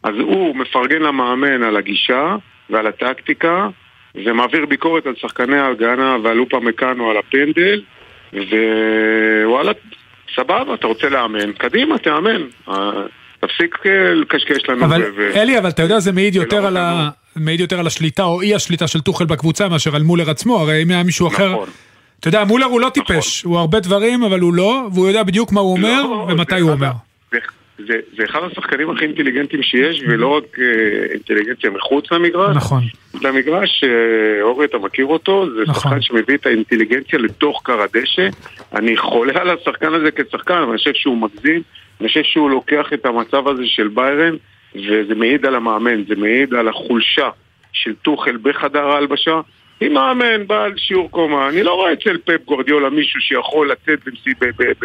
אז 0.03 0.15
הוא 0.15 0.57
מפרגן 0.57 1.03
למאמן 1.03 1.63
על 1.63 1.77
הגישה 1.77 2.37
ועל 2.71 2.87
הטקטיקה, 2.87 3.69
ומעביר 4.15 4.67
ביקורת 4.67 5.07
על 5.07 5.15
שחקני 5.17 5.59
ההגנה 5.59 6.17
ועל 6.23 6.37
לופה 6.37 6.61
מקאנו 6.61 7.11
על 7.11 7.17
הפנדל, 7.17 7.83
ווואלה, 8.33 9.73
סבבה, 10.37 10.75
אתה 10.75 10.87
רוצה 10.87 11.09
לאמן, 11.09 11.53
קדימה, 11.53 11.99
תאמן. 11.99 12.43
אה, 12.69 12.75
תפסיק 13.41 13.77
אה, 13.87 14.15
לקשקש 14.15 14.69
לנו. 14.69 14.85
אבל 14.85 15.03
ו- 15.17 15.37
אלי, 15.37 15.59
אבל 15.59 15.69
אתה 15.69 15.83
יודע, 15.83 15.99
זה 15.99 16.13
מעיד 16.13 16.35
יותר 16.35 16.57
ולא 16.57 16.67
על 16.67 16.77
ה... 16.77 17.09
מעיד 17.37 17.61
יותר 17.61 17.79
על 17.79 17.87
השליטה 17.87 18.25
או 18.25 18.43
אי 18.43 18.55
השליטה 18.55 18.87
של 18.87 19.01
טוחל 19.01 19.25
בקבוצה 19.25 19.69
מאשר 19.69 19.97
על 19.97 20.03
מולר 20.03 20.31
עצמו, 20.31 20.59
הרי 20.59 20.83
אם 20.83 20.91
היה 20.91 21.03
מישהו 21.03 21.29
אחר... 21.29 21.53
נכון. 21.53 21.69
אתה 22.21 22.29
יודע, 22.29 22.45
מולר 22.45 22.67
הוא 22.67 22.81
לא 22.81 22.89
טיפש, 22.89 23.43
הוא 23.43 23.59
הרבה 23.59 23.81
דברים, 23.81 24.25
אבל 24.25 24.41
הוא 24.41 24.55
לא, 24.55 24.89
והוא 24.93 25.09
יודע 25.09 25.23
בדיוק 25.23 25.53
מה 25.53 25.61
הוא 25.61 25.73
אומר 25.77 26.03
לא, 26.03 26.27
ומתי 26.29 26.61
הוא 26.61 26.71
אומר. 26.71 26.91
זה, 27.79 28.01
זה, 28.17 28.25
אחד 28.25 28.41
השחקנים 28.43 28.91
הכי 28.91 29.05
אינטליגנטים 29.05 29.63
שיש, 29.63 30.03
ולא 30.09 30.37
רק 30.37 30.59
אה, 30.59 31.13
אינטליגנציה 31.13 31.71
מחוץ 31.71 32.13
למגרש. 32.13 32.57
נכון. 32.57 32.83
למגרש, 33.23 33.85
אה, 33.85 34.43
אורי, 34.43 34.65
אתה 34.65 34.79
מכיר 34.79 35.07
אותו, 35.07 35.47
זה 35.55 35.63
נכון. 35.67 35.75
שחקן 35.75 36.03
שמביא 36.03 36.35
את 36.37 36.47
האינטליגנציה 36.47 37.19
לתוך 37.19 37.61
קר 37.65 37.81
הדשא. 37.81 38.29
אני 38.75 38.97
חולה 38.97 39.41
על 39.41 39.51
השחקן 39.51 39.95
הזה 39.95 40.11
כשחקן, 40.11 40.55
אני 40.55 40.77
חושב 40.79 40.95
שהוא 40.95 41.17
מגזים, 41.17 41.63
אני 42.01 42.09
חושב 42.09 42.23
שהוא 42.23 42.51
לוקח 42.51 42.93
את 42.95 43.07
המצב 43.07 43.49
הזה 43.49 43.63
של 43.67 43.89
ביירן, 43.89 44.37
וזה 44.75 45.15
מעיד 45.15 45.47
על 45.47 45.55
המאמן, 45.55 46.05
זה 46.09 46.15
מעיד 46.17 46.55
על 46.55 46.69
החולשה 46.69 47.29
של 47.73 47.95
טוחל 47.95 48.37
בחדר 48.43 48.87
ההלבשה. 48.87 49.41
אם 49.83 49.93
מאמן 49.93 50.47
בעל 50.47 50.73
שיעור 50.77 51.11
קומה, 51.11 51.49
אני 51.49 51.63
לא 51.63 51.75
רואה 51.75 51.93
אצל 51.93 52.19
פפ 52.25 52.45
גורדיולה 52.45 52.91
מישהו 52.91 53.21
שיכול 53.21 53.71
לצאת 53.71 53.99
במסיב, 54.07 54.35
ב, 54.41 54.45
ב, 54.45 54.63
ב, 54.63 54.85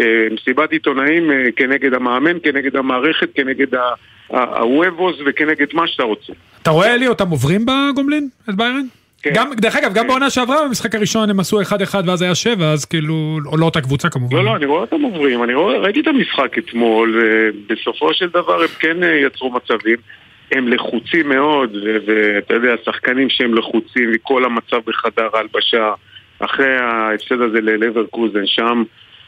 אה, 0.00 0.26
במסיבת 0.30 0.72
עיתונאים 0.72 1.30
אה, 1.30 1.44
כנגד 1.56 1.94
המאמן, 1.94 2.38
כנגד 2.42 2.76
המערכת, 2.76 3.28
כנגד 3.34 3.66
הוובוס 4.28 5.16
וכנגד 5.26 5.66
מה 5.72 5.88
שאתה 5.88 6.02
רוצה. 6.02 6.32
אתה 6.62 6.70
רואה 6.70 6.94
אלי 6.94 7.08
אותם 7.08 7.28
עוברים 7.30 7.66
בגומלין? 7.66 8.28
את 8.48 8.54
ביירן? 8.54 8.86
כן. 9.22 9.30
גם, 9.34 9.50
דרך 9.54 9.76
אגב, 9.76 9.94
גם 9.94 10.02
כן. 10.04 10.08
בעונה 10.08 10.30
שעברה 10.30 10.64
במשחק 10.64 10.94
הראשון 10.94 11.30
הם 11.30 11.40
עשו 11.40 11.60
1-1 11.60 11.64
ואז 12.06 12.22
היה 12.22 12.34
7, 12.34 12.72
אז 12.72 12.84
כאילו, 12.84 13.38
או 13.46 13.56
לא 13.56 13.64
אותה 13.64 13.80
קבוצה 13.80 14.10
כמובן. 14.10 14.36
לא, 14.36 14.44
לא, 14.44 14.56
אני 14.56 14.66
רואה 14.66 14.80
אותם 14.80 15.02
עוברים, 15.02 15.42
אני 15.42 15.54
רואה, 15.54 15.78
ראיתי 15.78 16.00
את 16.00 16.06
המשחק 16.06 16.58
אתמול, 16.58 17.22
ובסופו 17.22 18.14
של 18.14 18.28
דבר 18.28 18.60
הם 18.60 18.68
כן 18.78 19.02
אה, 19.02 19.08
יצרו 19.26 19.52
מצבים. 19.52 19.96
הם 20.52 20.68
לחוצים 20.68 21.28
מאוד, 21.28 21.76
ואתה 22.06 22.54
יודע, 22.54 22.74
שחקנים 22.84 23.30
שהם 23.30 23.54
לחוצים 23.54 24.12
מכל 24.12 24.44
המצב 24.44 24.80
בחדר 24.86 25.28
ההלבשה, 25.34 25.92
אחרי 26.38 26.76
ההפסד 26.76 27.40
הזה 27.40 27.60
ללברקוזן, 27.60 28.46
שם 28.46 28.82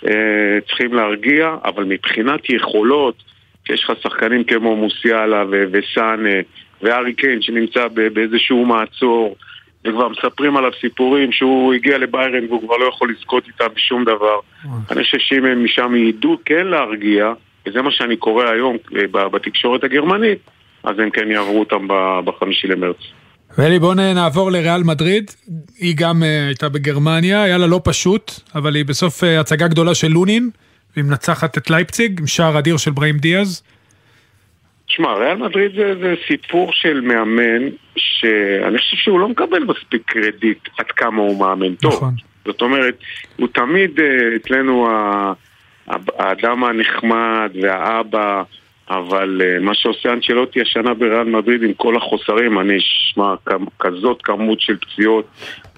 אה, 0.06 0.58
צריכים 0.66 0.94
להרגיע, 0.94 1.56
אבל 1.64 1.84
מבחינת 1.84 2.50
יכולות, 2.50 3.22
יש 3.70 3.84
לך 3.84 3.92
שחקנים 4.02 4.44
כמו 4.44 4.76
מוסיאלה 4.76 5.44
ו- 5.50 5.64
וסאנה 5.72 6.40
וארי 6.82 7.14
קיין 7.14 7.42
שנמצא 7.42 7.88
באיזשהו 7.88 8.64
מעצור, 8.64 9.36
וכבר 9.84 10.08
מספרים 10.08 10.56
עליו 10.56 10.70
סיפורים 10.80 11.32
שהוא 11.32 11.74
הגיע 11.74 11.98
לביירן 11.98 12.44
והוא 12.44 12.62
כבר 12.62 12.76
לא 12.76 12.84
יכול 12.84 13.10
לזכות 13.10 13.46
איתם 13.46 13.74
בשום 13.74 14.04
דבר. 14.04 14.40
אני 14.90 15.04
חושב 15.04 15.18
שאם 15.18 15.44
הם 15.44 15.64
משם 15.64 15.94
ידעו 15.96 16.38
כן 16.44 16.66
להרגיע, 16.66 17.32
וזה 17.66 17.82
מה 17.82 17.90
שאני 17.90 18.16
קורא 18.16 18.44
היום 18.44 18.76
אה, 18.96 19.28
בתקשורת 19.28 19.84
הגרמנית, 19.84 20.38
אז 20.84 20.98
הם 20.98 21.10
כן 21.10 21.30
יעברו 21.30 21.60
אותם 21.60 21.88
בחמישי 22.24 22.66
למרץ. 22.66 22.96
ואלי, 23.58 23.78
בואו 23.78 23.94
נעבור 23.94 24.52
לריאל 24.52 24.82
מדריד. 24.82 25.30
היא 25.78 25.96
גם 25.96 26.22
אה, 26.22 26.46
הייתה 26.46 26.68
בגרמניה, 26.68 27.42
היה 27.42 27.58
לה 27.58 27.66
לא 27.66 27.80
פשוט, 27.84 28.32
אבל 28.54 28.74
היא 28.74 28.84
בסוף 28.84 29.24
אה, 29.24 29.40
הצגה 29.40 29.68
גדולה 29.68 29.94
של 29.94 30.08
לונין, 30.08 30.50
והיא 30.96 31.04
מנצחת 31.04 31.58
את 31.58 31.70
לייפציג 31.70 32.20
עם 32.20 32.26
שער 32.26 32.58
אדיר 32.58 32.76
של 32.76 32.90
בראים 32.90 33.18
דיאז. 33.18 33.62
תשמע, 34.86 35.14
ריאל 35.14 35.36
מדריד 35.36 35.72
זה, 35.74 35.94
זה 36.00 36.14
סיפור 36.28 36.72
של 36.72 37.00
מאמן 37.00 37.68
שאני 37.96 38.78
חושב 38.78 38.96
שהוא 38.96 39.20
לא 39.20 39.28
מקבל 39.28 39.64
מספיק 39.64 40.02
קרדיט 40.06 40.68
עד 40.78 40.86
כמה 40.86 41.22
הוא 41.22 41.40
מאמן 41.40 41.74
טוב. 41.74 41.92
נכון. 41.92 42.14
זאת 42.44 42.60
אומרת, 42.60 42.94
הוא 43.36 43.48
תמיד 43.48 44.00
אה, 44.00 44.36
אצלנו 44.36 44.88
האדם 46.18 46.64
הנחמד 46.64 47.50
והאבא, 47.62 48.42
אבל 48.98 49.42
אה, 49.44 49.58
מה 49.60 49.74
שעושה 49.74 50.12
אנצ'לוטי 50.12 50.60
השנה 50.60 50.94
בריאל 50.94 51.24
מדריד 51.24 51.62
עם 51.62 51.72
כל 51.74 51.96
החוסרים, 51.96 52.58
אני 52.58 52.78
אשמע 52.78 53.34
כזאת 53.78 54.22
כמות 54.22 54.60
של 54.60 54.76
פציעות, 54.76 55.24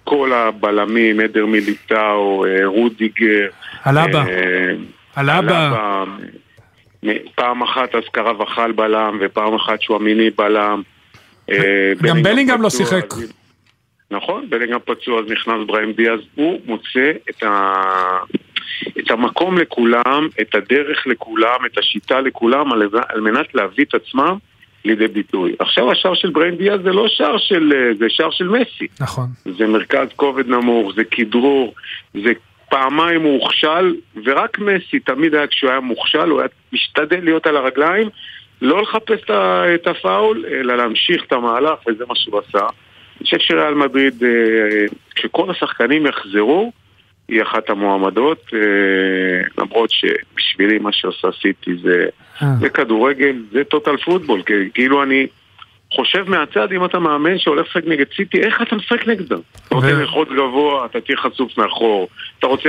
כל 0.05 0.33
הבלמים, 0.33 1.21
עדר 1.21 1.47
מיליטאו, 1.47 2.45
אה, 2.47 2.67
רודיגר, 2.67 3.47
אלבה. 3.87 4.25
אה, 4.29 4.73
אלבה. 5.19 5.39
אלבה, 5.39 6.05
פעם 7.35 7.63
אחת 7.63 7.95
אז 7.95 8.03
קרא 8.13 8.33
וחל 8.33 8.73
בלם, 8.73 9.19
ופעם 9.21 9.55
אחת 9.55 9.83
שוואמיני 9.83 10.31
בלם. 10.31 10.83
אה, 11.51 11.93
גם 12.03 12.23
בלינגהם 12.23 12.63
לא 12.63 12.71
שיחק. 12.71 13.13
אז- 13.13 13.33
נכון, 14.11 14.51
בלינגהם 14.51 14.79
פצוע, 14.85 15.21
אז 15.21 15.27
נכנס 15.31 15.67
בראים 15.67 15.93
דיאז. 15.93 16.21
הוא 16.35 16.61
מוצא 16.67 17.13
את, 17.31 17.43
ה... 17.43 17.73
את 18.99 19.11
המקום 19.11 19.59
לכולם, 19.59 20.29
את 20.41 20.55
הדרך 20.55 21.07
לכולם, 21.07 21.67
את 21.67 21.79
השיטה 21.79 22.21
לכולם, 22.21 22.73
על, 22.73 22.83
על 23.09 23.21
מנת 23.21 23.55
להביא 23.55 23.85
את 23.85 23.95
עצמם 23.95 24.37
לידי 24.85 25.09
ביטוי. 25.09 25.55
עכשיו 25.59 25.93
השער 25.93 26.15
של 26.15 26.31
בראים 26.31 26.57
דיאז 26.57 26.81
זה 26.83 26.93
לא 26.93 27.09
שער 27.09 27.39
של... 27.39 27.73
אה, 27.77 27.95
זה 27.95 28.07
שער 28.09 28.31
של 28.31 28.49
מסי. 28.49 28.87
נכון. 29.01 29.27
זה 29.59 29.67
מרכז 29.67 30.09
כובד 30.17 30.49
נמוך, 30.49 30.93
זה 30.97 31.05
כדרור, 31.05 31.75
זה 32.15 32.33
פעמיים 32.69 33.23
הוא 33.23 33.41
הוכשל, 33.41 33.97
ורק 34.25 34.59
מסי 34.59 35.01
תמיד 35.01 35.35
היה 35.35 35.47
כשהוא 35.47 35.71
היה 35.71 35.81
מוכשל, 35.81 36.31
הוא 36.31 36.41
היה 36.41 36.49
משתדל 36.73 37.25
להיות 37.25 37.47
על 37.47 37.57
הרגליים, 37.57 38.09
לא 38.63 38.83
לחפש 38.83 39.21
את 39.75 39.87
הפאול, 39.87 40.45
אלא 40.51 40.77
להמשיך 40.77 41.25
את 41.25 41.33
המהלך, 41.33 41.79
וזה 41.89 42.05
מה 42.09 42.15
שהוא 42.17 42.41
עשה. 42.49 42.59
אני 43.17 43.25
חושב 43.25 43.39
שריאל 43.41 43.75
מדריד, 43.75 44.23
אה, 44.23 44.87
כשכל 45.15 45.51
השחקנים 45.51 46.07
יחזרו, 46.07 46.73
היא 47.29 47.43
אחת 47.43 47.71
המועמדות, 47.71 48.51
אה, 48.55 48.59
למרות 49.59 49.91
שבשבילי 49.91 50.79
מה 50.79 50.93
שעושה 50.93 51.29
סיטי 51.43 51.71
זה, 51.83 52.07
אה. 52.43 52.55
זה 52.61 52.69
כדורגל, 52.69 53.37
זה 53.53 53.65
טוטל 53.65 53.97
פוטבול, 53.97 54.43
כאילו 54.75 55.03
אני 55.03 55.27
חושב 55.93 56.31
מהצד 56.31 56.73
אם 56.73 56.85
אתה 56.85 56.99
מאמן 56.99 57.39
שהולך 57.39 57.67
לשחק 57.67 57.87
נגד 57.87 58.07
סיטי, 58.17 58.43
איך 58.43 58.63
אתה 58.63 58.77
משחק 58.77 59.09
נגדם? 59.09 59.41
אתה 59.69 59.75
רוצה 59.75 59.93
ללחוץ 59.93 60.29
גבוה, 60.29 60.87
אתה 60.87 61.01
תהיה 61.01 61.17
חשוף 61.17 61.59
מאחור, 61.59 62.09
אתה 62.39 62.47
רוצה 62.47 62.69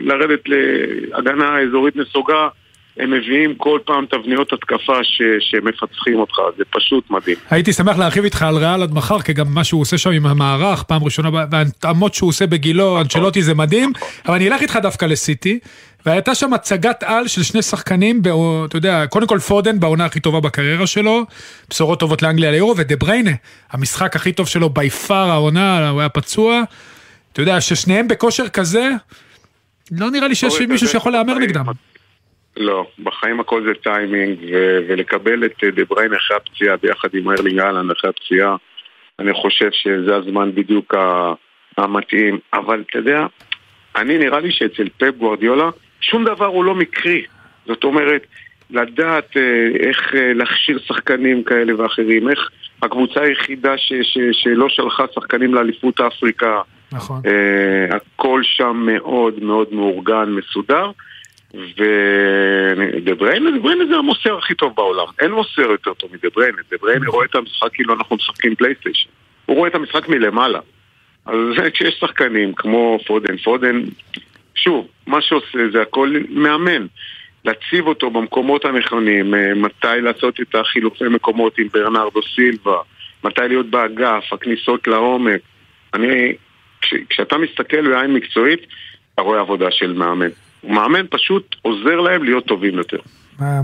לרדת 0.00 0.40
להגנה 0.48 1.58
אזורית 1.58 1.96
נסוגה 1.96 2.48
הם 2.96 3.10
מביאים 3.10 3.54
כל 3.54 3.78
פעם 3.84 4.06
תבניות 4.10 4.52
התקפה 4.52 4.98
ש, 5.02 5.22
שמפצחים 5.40 6.14
אותך, 6.14 6.36
זה 6.58 6.64
פשוט 6.70 7.10
מדהים. 7.10 7.36
הייתי 7.50 7.72
שמח 7.72 7.98
להרחיב 7.98 8.24
איתך 8.24 8.42
על 8.42 8.56
ריאל 8.56 8.82
עד 8.82 8.92
מחר, 8.92 9.20
כי 9.20 9.32
גם 9.32 9.46
מה 9.54 9.64
שהוא 9.64 9.80
עושה 9.80 9.98
שם 9.98 10.10
עם 10.10 10.26
המערך, 10.26 10.82
פעם 10.82 11.04
ראשונה, 11.04 11.28
וההתאמות 11.50 12.14
שהוא 12.14 12.28
עושה 12.28 12.46
בגילו, 12.46 13.00
אנצ'לוטי 13.00 13.42
זה 13.42 13.54
מדהים, 13.54 13.92
אבל 14.26 14.34
אני 14.34 14.48
אלך 14.48 14.62
איתך 14.62 14.78
דווקא 14.82 15.04
לסיטי, 15.04 15.58
והייתה 16.06 16.34
שם 16.34 16.54
הצגת 16.54 17.02
על 17.02 17.28
של 17.28 17.42
שני 17.42 17.62
שחקנים, 17.62 18.22
אתה 18.64 18.76
יודע, 18.76 19.06
קודם 19.06 19.26
כל 19.26 19.38
פודן 19.38 19.80
בעונה 19.80 20.04
הכי 20.04 20.20
טובה 20.20 20.40
בקריירה 20.40 20.86
שלו, 20.86 21.26
בשורות 21.70 22.00
טובות 22.00 22.22
לאנגליה 22.22 22.50
ליורו, 22.50 22.74
ודה 22.76 22.96
בריינה, 22.96 23.30
המשחק 23.72 24.16
הכי 24.16 24.32
טוב 24.32 24.48
שלו 24.48 24.70
בי 24.70 24.90
פאר 24.90 25.30
העונה, 25.30 25.88
הוא 25.88 26.00
היה 26.00 26.08
פצוע, 26.08 26.62
אתה 27.32 27.42
יודע, 27.42 27.60
ששניהם 27.60 28.08
בכושר 28.08 28.48
כזה, 28.48 28.90
לא 29.90 30.10
נראה 30.10 30.28
לי 30.28 30.34
שיש 30.34 30.60
מישהו 30.60 30.88
שיכול 30.88 31.12
להמר 31.12 31.38
נגדם. 31.38 31.64
לא, 32.56 32.86
בחיים 33.02 33.40
הכל 33.40 33.62
זה 33.66 33.72
טיימינג, 33.82 34.38
ו- 34.52 34.78
ולקבל 34.88 35.44
את 35.44 35.64
דה 35.74 35.84
בריין 35.84 36.14
אחרי 36.14 36.36
הפציעה 36.36 36.76
ביחד 36.76 37.08
עם 37.14 37.30
ארלינג 37.30 37.58
האלנד 37.58 37.90
אחרי 37.90 38.10
הפציעה, 38.10 38.56
אני 39.18 39.32
חושב 39.34 39.68
שזה 39.72 40.16
הזמן 40.16 40.54
בדיוק 40.54 40.94
המתאים. 41.78 42.38
אבל 42.54 42.84
אתה 42.90 42.98
יודע, 42.98 43.26
אני 43.96 44.18
נראה 44.18 44.40
לי 44.40 44.52
שאצל 44.52 44.88
פפ 44.98 45.16
גוורדיולה, 45.18 45.70
שום 46.00 46.24
דבר 46.24 46.46
הוא 46.46 46.64
לא 46.64 46.74
מקרי. 46.74 47.22
זאת 47.66 47.84
אומרת, 47.84 48.26
לדעת 48.70 49.36
אה, 49.36 49.66
איך 49.88 50.14
אה, 50.14 50.32
להכשיר 50.34 50.78
שחקנים 50.78 51.42
כאלה 51.44 51.80
ואחרים, 51.82 52.30
איך 52.30 52.50
הקבוצה 52.82 53.20
היחידה 53.22 53.78
ש- 53.78 53.92
ש- 54.02 54.42
שלא 54.42 54.68
שלחה 54.68 55.04
שחקנים 55.14 55.54
לאליפות 55.54 56.00
אפריקה. 56.00 56.60
נכון. 56.92 57.20
אה, 57.26 57.96
הכל 57.96 58.40
שם 58.44 58.76
מאוד 58.86 59.42
מאוד 59.42 59.68
מאורגן, 59.72 60.28
מסודר. 60.28 60.90
ודבריינה, 61.54 63.50
דבריינה 63.58 63.86
זה 63.86 63.96
המוסר 63.96 64.38
הכי 64.38 64.54
טוב 64.54 64.72
בעולם. 64.76 65.06
אין 65.20 65.30
מוסר 65.30 65.62
יותר 65.62 65.94
טוב 65.94 66.10
מדבריינה. 66.12 66.58
דבריינה 66.70 67.08
רואה 67.08 67.26
את 67.26 67.34
המשחק 67.34 67.68
כאילו 67.72 67.94
אנחנו 67.94 68.16
משחקים 68.16 68.54
פלייסטיישן. 68.54 69.08
הוא 69.46 69.56
רואה 69.56 69.68
את 69.68 69.74
המשחק 69.74 70.08
מלמעלה. 70.08 70.60
אז 71.26 71.34
כשיש 71.72 71.94
שחקנים 72.00 72.54
כמו 72.54 72.98
פודן, 73.06 73.36
פודן, 73.36 73.80
שוב, 74.54 74.88
מה 75.06 75.20
שעושה 75.20 75.58
זה 75.72 75.82
הכל 75.82 76.14
מאמן. 76.28 76.86
להציב 77.44 77.86
אותו 77.86 78.10
במקומות 78.10 78.64
הנכונים, 78.64 79.34
אה, 79.34 79.54
מתי 79.54 80.00
לעשות 80.00 80.40
את 80.40 80.54
החילופי 80.54 81.04
מקומות 81.08 81.58
עם 81.58 81.68
ברנרדו 81.72 82.20
סילבה, 82.34 82.76
מתי 83.24 83.40
להיות 83.48 83.66
באגף, 83.66 84.32
הכניסות 84.32 84.86
לעומק. 84.86 85.40
אני, 85.94 86.32
כש, 86.80 86.94
כשאתה 87.08 87.38
מסתכל 87.38 87.88
בעין 87.90 88.14
מקצועית, 88.14 88.60
אתה 89.14 89.22
רואה 89.22 89.40
עבודה 89.40 89.70
של 89.70 89.92
מאמן. 89.92 90.28
מאמן 90.68 91.06
פשוט 91.10 91.56
עוזר 91.62 92.00
להם 92.00 92.24
להיות 92.24 92.46
טובים 92.46 92.74
יותר. 92.74 92.98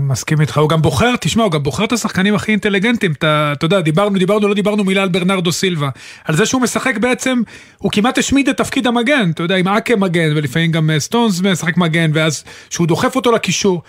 מסכים 0.01 0.41
איתך, 0.41 0.57
הוא 0.57 0.69
גם 0.69 0.81
בוחר, 0.81 1.15
תשמע, 1.21 1.43
הוא 1.43 1.51
גם 1.51 1.63
בוחר 1.63 1.83
את 1.83 1.91
השחקנים 1.91 2.35
הכי 2.35 2.51
אינטליגנטים, 2.51 3.11
אתה, 3.11 3.53
אתה 3.57 3.65
יודע, 3.65 3.81
דיברנו, 3.81 4.19
דיברנו, 4.19 4.47
לא 4.47 4.53
דיברנו 4.53 4.83
מילה 4.83 5.03
על 5.03 5.09
ברנרדו 5.09 5.51
סילבה, 5.51 5.89
על 6.25 6.35
זה 6.35 6.45
שהוא 6.45 6.61
משחק 6.61 6.97
בעצם, 6.97 7.41
הוא 7.77 7.91
כמעט 7.91 8.17
השמיד 8.17 8.49
את 8.49 8.57
תפקיד 8.57 8.87
המגן, 8.87 9.29
אתה 9.33 9.43
יודע, 9.43 9.55
עם 9.55 9.67
אקה 9.67 9.95
מגן, 9.95 10.37
ולפעמים 10.37 10.71
גם 10.71 10.89
אה, 10.89 10.99
סטונס 10.99 11.41
משחק 11.41 11.77
מגן, 11.77 12.11
ואז 12.13 12.43
שהוא 12.69 12.87
דוחף 12.87 13.15
אותו 13.15 13.31
לקישור. 13.31 13.81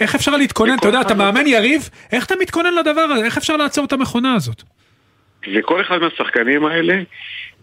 איך 0.00 0.14
אפשר 0.14 0.36
להתכונן, 0.36 0.74
אתה 0.78 0.88
יודע, 0.88 1.00
אתה 1.00 1.14
מאמן 1.14 1.46
יריב, 1.46 1.90
איך 2.12 2.26
אתה 2.26 2.34
מתכונן 2.40 2.74
לדבר 2.74 3.00
הזה, 3.00 3.24
איך 3.24 3.36
אפשר 3.36 3.56
לעצור 3.56 3.84
את 3.84 3.92
המכונה 3.92 4.34
הזאת? 4.34 4.62
וכל 5.54 5.80
אחד 5.80 5.98
מהשחקנים 5.98 6.64
האלה 6.64 6.94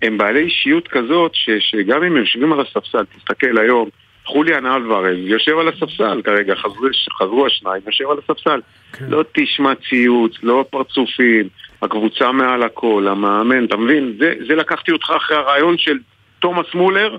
הם 0.02 0.18
בעלי 0.18 0.44
אישיות 0.44 0.88
כזאת, 0.88 1.32
ש, 1.34 1.50
שגם 1.60 1.98
אם 1.98 2.04
הם 2.04 2.18
יושבים 2.18 2.54
על 2.54 2.60
הספסל, 2.60 3.06
תסתכל 3.18 3.58
היום, 3.58 3.90
חוליאן 4.26 4.66
אלוורז 4.66 5.18
יושב 5.18 5.58
על 5.58 5.68
הספסל 5.68 6.22
כרגע, 6.22 6.56
חזרו, 6.56 6.88
חזרו 7.20 7.46
השניים, 7.46 7.82
יושב 7.86 8.06
על 8.10 8.18
הספסל. 8.24 8.60
כן. 8.94 9.06
לא 9.10 9.24
תשמע 9.32 9.74
ציוץ, 9.90 10.34
לא 10.44 10.66
פרצופים, 10.70 11.50
הקבוצה 11.82 12.32
מעל 12.32 12.64
הכל, 12.64 13.08
המאמן, 13.12 13.66
אתה 13.66 13.78
מבין? 13.78 14.16
זה, 14.20 14.34
זה 14.48 14.56
לקחתי 14.56 14.92
אותך 14.92 15.10
אחרי 15.18 15.38
הרעיון 15.38 15.78
של 15.78 15.98
תומאס 16.40 16.68
מולר 16.74 17.18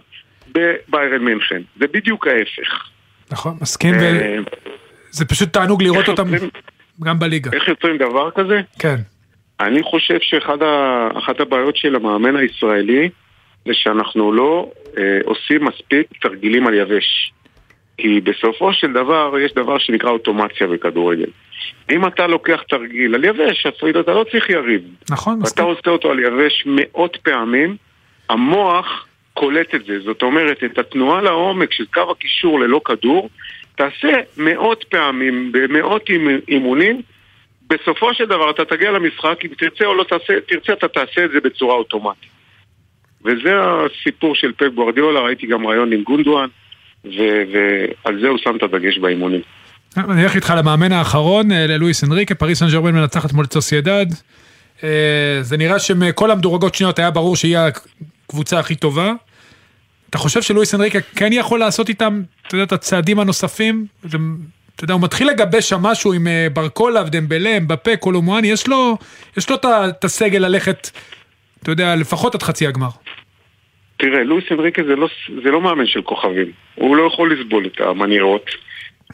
בביירן 0.49 1.25
מינכן. 1.25 1.63
זה 1.81 1.87
בדיוק 1.93 2.27
ההפך. 2.27 2.89
נכון, 3.31 3.57
מסכים, 3.61 3.95
אה, 3.95 4.37
זה 5.11 5.25
פשוט 5.25 5.53
תענוג 5.53 5.83
לראות 5.83 6.09
אותם 6.09 6.25
גם 7.05 7.19
בליגה. 7.19 7.51
איך 7.53 7.69
יוצרים 7.69 7.97
דבר 7.99 8.31
כזה? 8.31 8.61
כן. 8.79 8.97
אני 9.61 9.83
חושב 9.83 10.19
שאחת 10.21 11.41
הבעיות 11.41 11.77
של 11.77 11.97
המאמן 11.97 12.37
הישראלי 12.37 13.09
זה 13.67 13.75
שאנחנו 13.75 14.33
לא 14.33 14.71
אה, 14.99 15.19
עושים 15.25 15.65
מספיק 15.65 16.07
תרגילים 16.23 16.67
על 16.67 16.75
יבש. 16.75 17.33
כי 17.99 18.21
בסופו 18.21 18.73
של 18.73 18.93
דבר 18.93 19.35
יש 19.45 19.53
דבר 19.53 19.79
שנקרא 19.79 20.11
אוטומציה 20.11 20.67
בכדורגל. 20.67 21.31
אם 21.91 22.07
אתה 22.07 22.27
לוקח 22.27 22.63
תרגיל 22.69 23.15
על 23.15 23.25
יבש, 23.25 23.67
אפילו 23.67 24.01
אתה 24.01 24.13
לא 24.13 24.25
צריך 24.31 24.51
יריב. 24.51 24.83
נכון, 25.11 25.39
מספיק. 25.39 25.59
ואתה 25.59 25.63
עושה 25.63 25.91
אותו 25.91 26.11
על 26.11 26.19
יבש 26.19 26.65
מאות 26.67 27.17
פעמים, 27.17 27.77
המוח 28.29 29.07
קולט 29.35 29.75
את 29.75 29.85
זה. 29.85 30.01
זאת 30.01 30.23
אומרת, 30.23 30.65
את 30.65 30.79
התנועה 30.79 31.23
לעומק 31.23 31.73
של 31.73 31.85
קו 31.95 32.11
הקישור 32.11 32.61
ללא 32.61 32.81
כדור, 32.85 33.29
תעשה 33.77 34.13
מאות 34.37 34.85
פעמים, 34.85 35.53
במאות 35.53 36.09
אימונים, 36.49 37.03
בסופו 37.69 38.15
של 38.15 38.25
דבר 38.25 38.51
אתה 38.51 38.65
תגיע 38.65 38.91
למשחק, 38.91 39.45
אם 39.45 39.51
תרצה 39.59 39.85
או 39.85 39.95
לא 39.95 40.05
תעשה, 40.05 40.41
תרצה 40.49 40.73
אתה 40.73 40.89
תעשה 40.89 41.25
את 41.25 41.31
זה 41.31 41.41
בצורה 41.41 41.75
אוטומטית. 41.75 42.36
וזה 43.27 43.51
הסיפור 43.61 44.35
של 44.35 44.53
פפ 44.53 44.75
גוורדיולה, 44.75 45.21
ראיתי 45.21 45.47
גם 45.47 45.67
ריאיון 45.67 45.93
עם 45.93 46.03
גונדואן, 46.03 46.49
ועל 47.05 48.21
זה 48.21 48.29
הוא 48.29 48.39
שם 48.39 48.57
את 48.57 48.63
הדגש 48.63 48.99
באימונים. 48.99 49.41
אני 49.97 50.25
אלך 50.25 50.35
איתך 50.35 50.55
למאמן 50.57 50.93
האחרון, 50.93 51.53
אה, 51.53 51.67
ללואיס 51.67 52.05
אנריקה, 52.05 52.35
פריס 52.35 52.59
סן 52.59 52.69
ג'רמן 52.69 52.95
מנצחת 52.95 53.33
מול 53.33 53.47
סוסיידד. 53.53 54.07
אה, 54.85 55.39
זה 55.41 55.57
נראה 55.57 55.79
שמכל 55.79 56.31
המדורגות 56.31 56.75
שניות 56.75 56.99
היה 56.99 57.11
ברור 57.11 57.37
שהיא 57.37 57.59
הקבוצה 57.59 58.59
הכי 58.59 58.75
טובה. 58.75 59.13
אתה 60.11 60.19
חושב 60.19 60.43
שלואיס 60.43 60.75
אנריקה 60.75 60.99
כן 61.17 61.33
יכול 61.33 61.61
לעשות 61.61 61.89
איתם, 61.89 62.23
אתה 62.47 62.55
יודע, 62.55 62.65
את 62.65 62.73
הצעדים 62.73 63.19
הנוספים? 63.19 63.87
אתה 64.77 64.85
יודע, 64.85 64.95
הוא 64.95 65.03
מתחיל 65.03 65.29
לגבש 65.29 65.69
שם 65.69 65.83
משהו 65.83 66.13
עם 66.13 66.27
אה, 66.27 66.47
ברקולה 66.53 67.03
ודמבלה, 67.07 67.57
אמבפה, 67.57 67.97
קולומואני, 67.97 68.49
יש 68.49 68.69
לו, 68.69 68.97
יש 69.37 69.51
לו 69.51 69.57
את 69.67 70.05
הסגל 70.05 70.39
ללכת, 70.39 70.91
אתה 71.63 71.73
יודע, 71.73 71.97
לפחות 71.97 72.35
עד 72.35 72.43
חצי 72.43 72.67
הגמר. 72.67 72.89
תראה, 73.97 74.25
לואיס 74.25 74.45
אנריקה 74.53 74.83
זה 74.85 74.97
לא, 74.97 75.09
זה 75.45 75.51
לא 75.51 75.61
מאמן 75.61 75.87
של 75.87 76.03
כוכבים. 76.03 76.53
הוא 76.75 76.97
לא 76.97 77.03
יכול 77.03 77.33
לסבול 77.33 77.67
את 77.67 77.81
המניירות. 77.81 78.51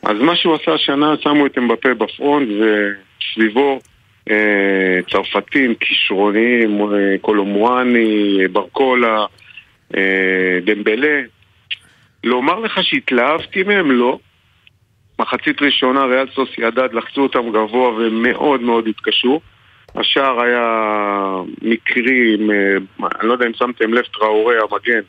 אז 0.02 0.16
מה 0.20 0.36
שהוא 0.36 0.54
עשה 0.54 0.74
השנה, 0.74 1.14
שמו 1.20 1.46
את 1.46 1.58
אמבפה 1.58 1.94
בפרונט 1.94 2.48
וסביבו 2.48 3.80
אה, 4.30 4.98
צרפתים, 5.10 5.74
כישרוניים, 5.74 6.80
אה, 6.80 7.18
קולומואני, 7.20 8.38
ברקולה, 8.52 9.26
אה, 9.96 10.58
דמבלה. 10.64 11.22
לומר 12.24 12.58
לך 12.60 12.78
שהתלהבתי 12.82 13.62
מהם? 13.62 13.90
לא. 13.90 14.18
מחצית 15.18 15.62
ראשונה 15.62 16.04
ריאל 16.04 16.26
סוסיידד 16.34 16.88
לחצו 16.92 17.20
אותם 17.20 17.50
גבוה 17.50 17.88
ומאוד 17.88 18.60
מאוד 18.60 18.86
התקשו. 18.86 19.40
השער 19.94 20.40
היה 20.40 20.66
מקרי, 21.62 22.36
אני 23.20 23.28
לא 23.28 23.32
יודע 23.32 23.46
אם 23.46 23.54
שמתם 23.54 23.94
לב, 23.94 24.04
טראורי 24.04 24.56
המגן 24.58 25.00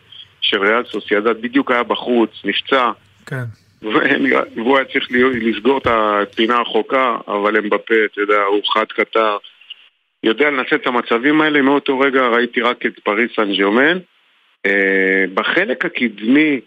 של 0.42 0.62
ריאל 0.62 0.84
סוסיידד 0.84 1.42
בדיוק 1.42 1.72
היה 1.72 1.84
בחוץ, 1.84 2.30
נפצע. 2.44 2.92
כן. 3.26 3.44
והוא 3.82 4.78
היה 4.78 4.86
צריך 4.86 5.08
לסגור 5.42 5.78
את 5.78 5.88
הפינה 5.88 6.56
הרחוקה, 6.56 7.18
אבל 7.28 7.58
הם 7.58 7.70
בפה, 7.70 7.94
אתה 8.06 8.22
יודע, 8.22 8.42
הוא 8.44 8.62
חד 8.74 8.86
קטר. 8.86 9.38
יודע 10.24 10.50
לנצל 10.50 10.76
את 10.76 10.88
המצבים 10.88 11.42
האלה, 11.42 11.62
מאותו 11.62 12.00
רגע 12.00 12.28
ראיתי 12.28 12.62
רק 12.62 12.86
את 12.86 13.00
פריס 13.00 13.32
סן 13.36 13.54
ג'רמן. 13.54 13.98
אה, 14.66 15.26
בחלק 15.34 15.86
הקדמי 15.86 16.60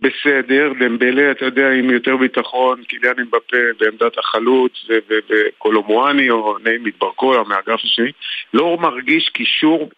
בסדר, 0.00 0.72
דמבלה, 0.80 1.30
אתה 1.30 1.44
יודע, 1.44 1.70
עם 1.70 1.90
יותר 1.90 2.16
ביטחון, 2.16 2.82
קיליאן 2.84 3.14
עם 3.18 3.26
בפה 3.26 3.56
בעמדת 3.80 4.18
החלוץ, 4.18 4.72
וקולומואני 5.28 6.30
או 6.30 6.56
נעים 6.64 6.84
מתברקולה 6.84 7.42
מהאגף 7.42 7.80
השני, 7.84 8.12
לא 8.54 8.76
מרגיש 8.80 9.28
קישור, 9.28 9.90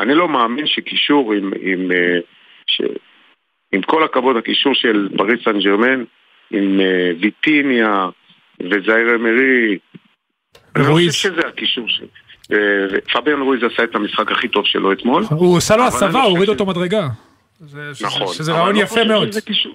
אני 0.00 0.14
לא 0.14 0.28
מאמין 0.28 0.66
שקישור 0.66 1.32
עם, 1.32 1.52
עם, 1.60 1.92
אה, 1.92 2.18
ש, 2.66 2.82
עם 3.72 3.82
כל 3.82 4.04
הכבוד, 4.04 4.36
הקישור 4.36 4.74
של 4.74 5.08
פריס 5.16 5.44
סן 5.44 5.58
ג'רמן, 5.58 6.04
עם 6.50 6.80
אה, 6.80 7.10
ויטיניה 7.20 8.08
וזאיר 8.60 9.14
אמרי, 9.14 9.78
אני 10.76 10.84
לא. 10.84 10.92
חושב 10.92 11.10
שזה 11.10 11.40
הקישור 11.48 11.88
של... 11.88 12.06
אה, 12.52 13.00
פביאן 13.12 13.40
רואיז 13.40 13.62
עשה 13.62 13.84
את 13.84 13.94
המשחק 13.94 14.30
הכי 14.30 14.48
טוב 14.48 14.66
שלו 14.66 14.92
אתמול. 14.92 15.24
הוא 15.30 15.56
עשה 15.56 15.76
לו 15.76 15.84
הסבה, 15.84 16.22
הוא 16.22 16.30
הוריד 16.30 16.48
אותו 16.48 16.66
מדרגה. 16.66 17.08
זה- 17.60 17.90
נכון. 18.06 18.34
שזה 18.34 18.50
אבל 18.52 18.60
רעיון 18.60 18.70
אני 18.70 18.78
לא 18.78 18.84
יפה 18.84 18.94
חושב 18.94 19.06
מאוד. 19.08 19.30
שזה 19.32 19.40
קישור- 19.40 19.74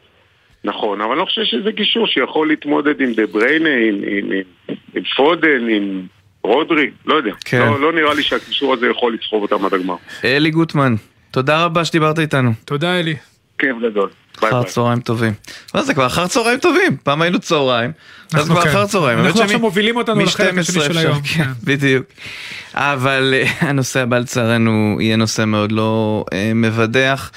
נכון, 0.64 1.02
אבל 1.02 1.12
אני 1.12 1.20
לא 1.20 1.26
חושב 1.26 1.42
שזה 1.46 1.72
קישור 1.72 2.08
שיכול 2.08 2.48
להתמודד 2.48 3.02
עם 3.02 3.14
דה 3.14 3.24
בריינה, 3.32 3.70
עם, 3.70 3.96
עם, 3.96 4.32
עם, 4.32 4.76
עם 4.96 5.04
פודן, 5.18 5.70
עם 5.76 6.02
רודרי, 6.44 6.90
לא 7.06 7.16
יודע. 7.16 7.32
כן. 7.46 7.60
לא, 7.60 7.80
לא 7.82 7.94
נראה 7.94 8.14
לי 8.14 8.24
שהקישור 8.24 8.74
הזה 8.74 8.88
יכול 8.88 9.18
לסחוב 9.22 9.42
אותם 9.42 9.66
עד 9.66 9.74
הגמר. 9.74 9.96
אלי 10.24 10.52
גוטמן, 10.52 10.96
תודה 11.32 11.66
רבה 11.66 11.86
שדיברת 11.86 12.20
איתנו. 12.20 12.52
תודה 12.66 13.00
אלי. 13.00 13.16
כיף 13.60 13.76
גדול. 13.92 14.10
אחר. 14.38 14.64
צהריים 14.64 15.00
טובים. 15.00 15.34
מה 15.76 15.84
זה 15.84 15.94
כבר 15.94 16.06
אחר 16.06 16.28
צהריים 16.28 16.60
טובים? 16.60 16.98
פעם 17.04 17.22
היינו 17.22 17.40
צהריים, 17.40 17.92
אז 18.34 18.50
כבר 18.50 18.62
כן. 18.62 18.70
אחר 18.70 18.86
צהריים. 18.86 19.20
אנחנו 19.20 19.42
עכשיו 19.42 19.60
מובילים 19.60 19.96
אותנו 19.96 20.20
לחלק 20.22 20.58
השני 20.58 20.80
מ-12 20.82 20.94
של 20.94 20.98
היום. 20.98 21.22
כן, 21.22 21.44
כן. 21.44 21.50
בדיוק. 21.64 22.06
אבל 22.74 23.34
אה, 23.34 23.52
הנושא 23.70 24.00
הבא 24.00 24.20
לצערנו 24.20 24.98
יהיה 25.00 25.16
נושא 25.16 25.46
מאוד 25.46 25.72
לא 25.72 26.26
אה, 26.34 26.52
מבדח. 26.56 27.32